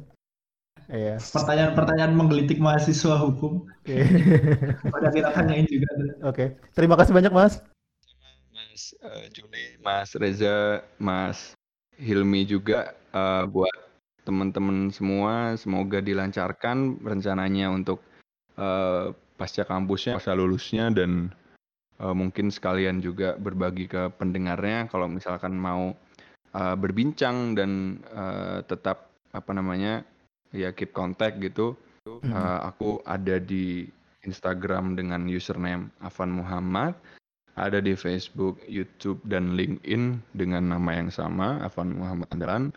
[0.86, 1.18] Ya.
[1.18, 3.66] Pertanyaan-pertanyaan menggelitik mahasiswa hukum.
[4.94, 5.90] Pada kita tanyain juga.
[6.22, 6.54] Oke.
[6.74, 7.58] Terima kasih banyak, Mas.
[8.54, 11.58] Mas eh, Juli, Mas Reza, Mas
[11.98, 13.81] Hilmi juga eh, buat
[14.22, 18.02] teman-teman semua semoga dilancarkan rencananya untuk
[18.58, 21.34] eh, pasca kampusnya, pasca lulusnya dan
[21.98, 25.92] eh, mungkin sekalian juga berbagi ke pendengarnya kalau misalkan mau
[26.54, 30.04] eh, berbincang dan eh, tetap apa namanya
[30.52, 31.74] ya keep contact gitu.
[32.06, 32.30] Hmm.
[32.30, 33.88] Eh, aku ada di
[34.22, 36.94] Instagram dengan username Afan Muhammad,
[37.58, 42.70] ada di Facebook, YouTube, dan LinkedIn dengan nama yang sama, Afan Muhammad Andalan,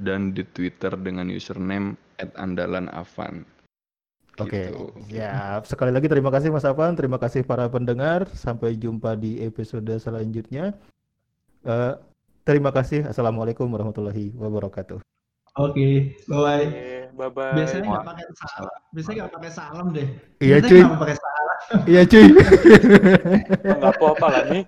[0.00, 1.94] dan di Twitter dengan username
[2.34, 3.44] @andalanafan.
[4.40, 4.88] Oke, Gitu.
[5.12, 8.24] ya sekali lagi terima kasih Mas Afan, terima kasih para pendengar.
[8.32, 10.72] Sampai jumpa di episode selanjutnya.
[11.60, 11.92] Eh,
[12.42, 13.04] terima kasih.
[13.04, 15.04] Assalamualaikum warahmatullahi wabarakatuh.
[15.60, 16.64] Oke, bye-bye.
[16.64, 16.88] Oke,
[17.20, 17.52] bye-bye.
[17.52, 18.78] Biasanya nggak pakai salam.
[18.96, 20.08] Biasanya nggak pakai salam deh.
[20.40, 21.48] Iya Biasanya cuy, pakai salam?
[21.84, 22.26] iya cuy.
[23.60, 24.62] Nggak apa-apa lah nih.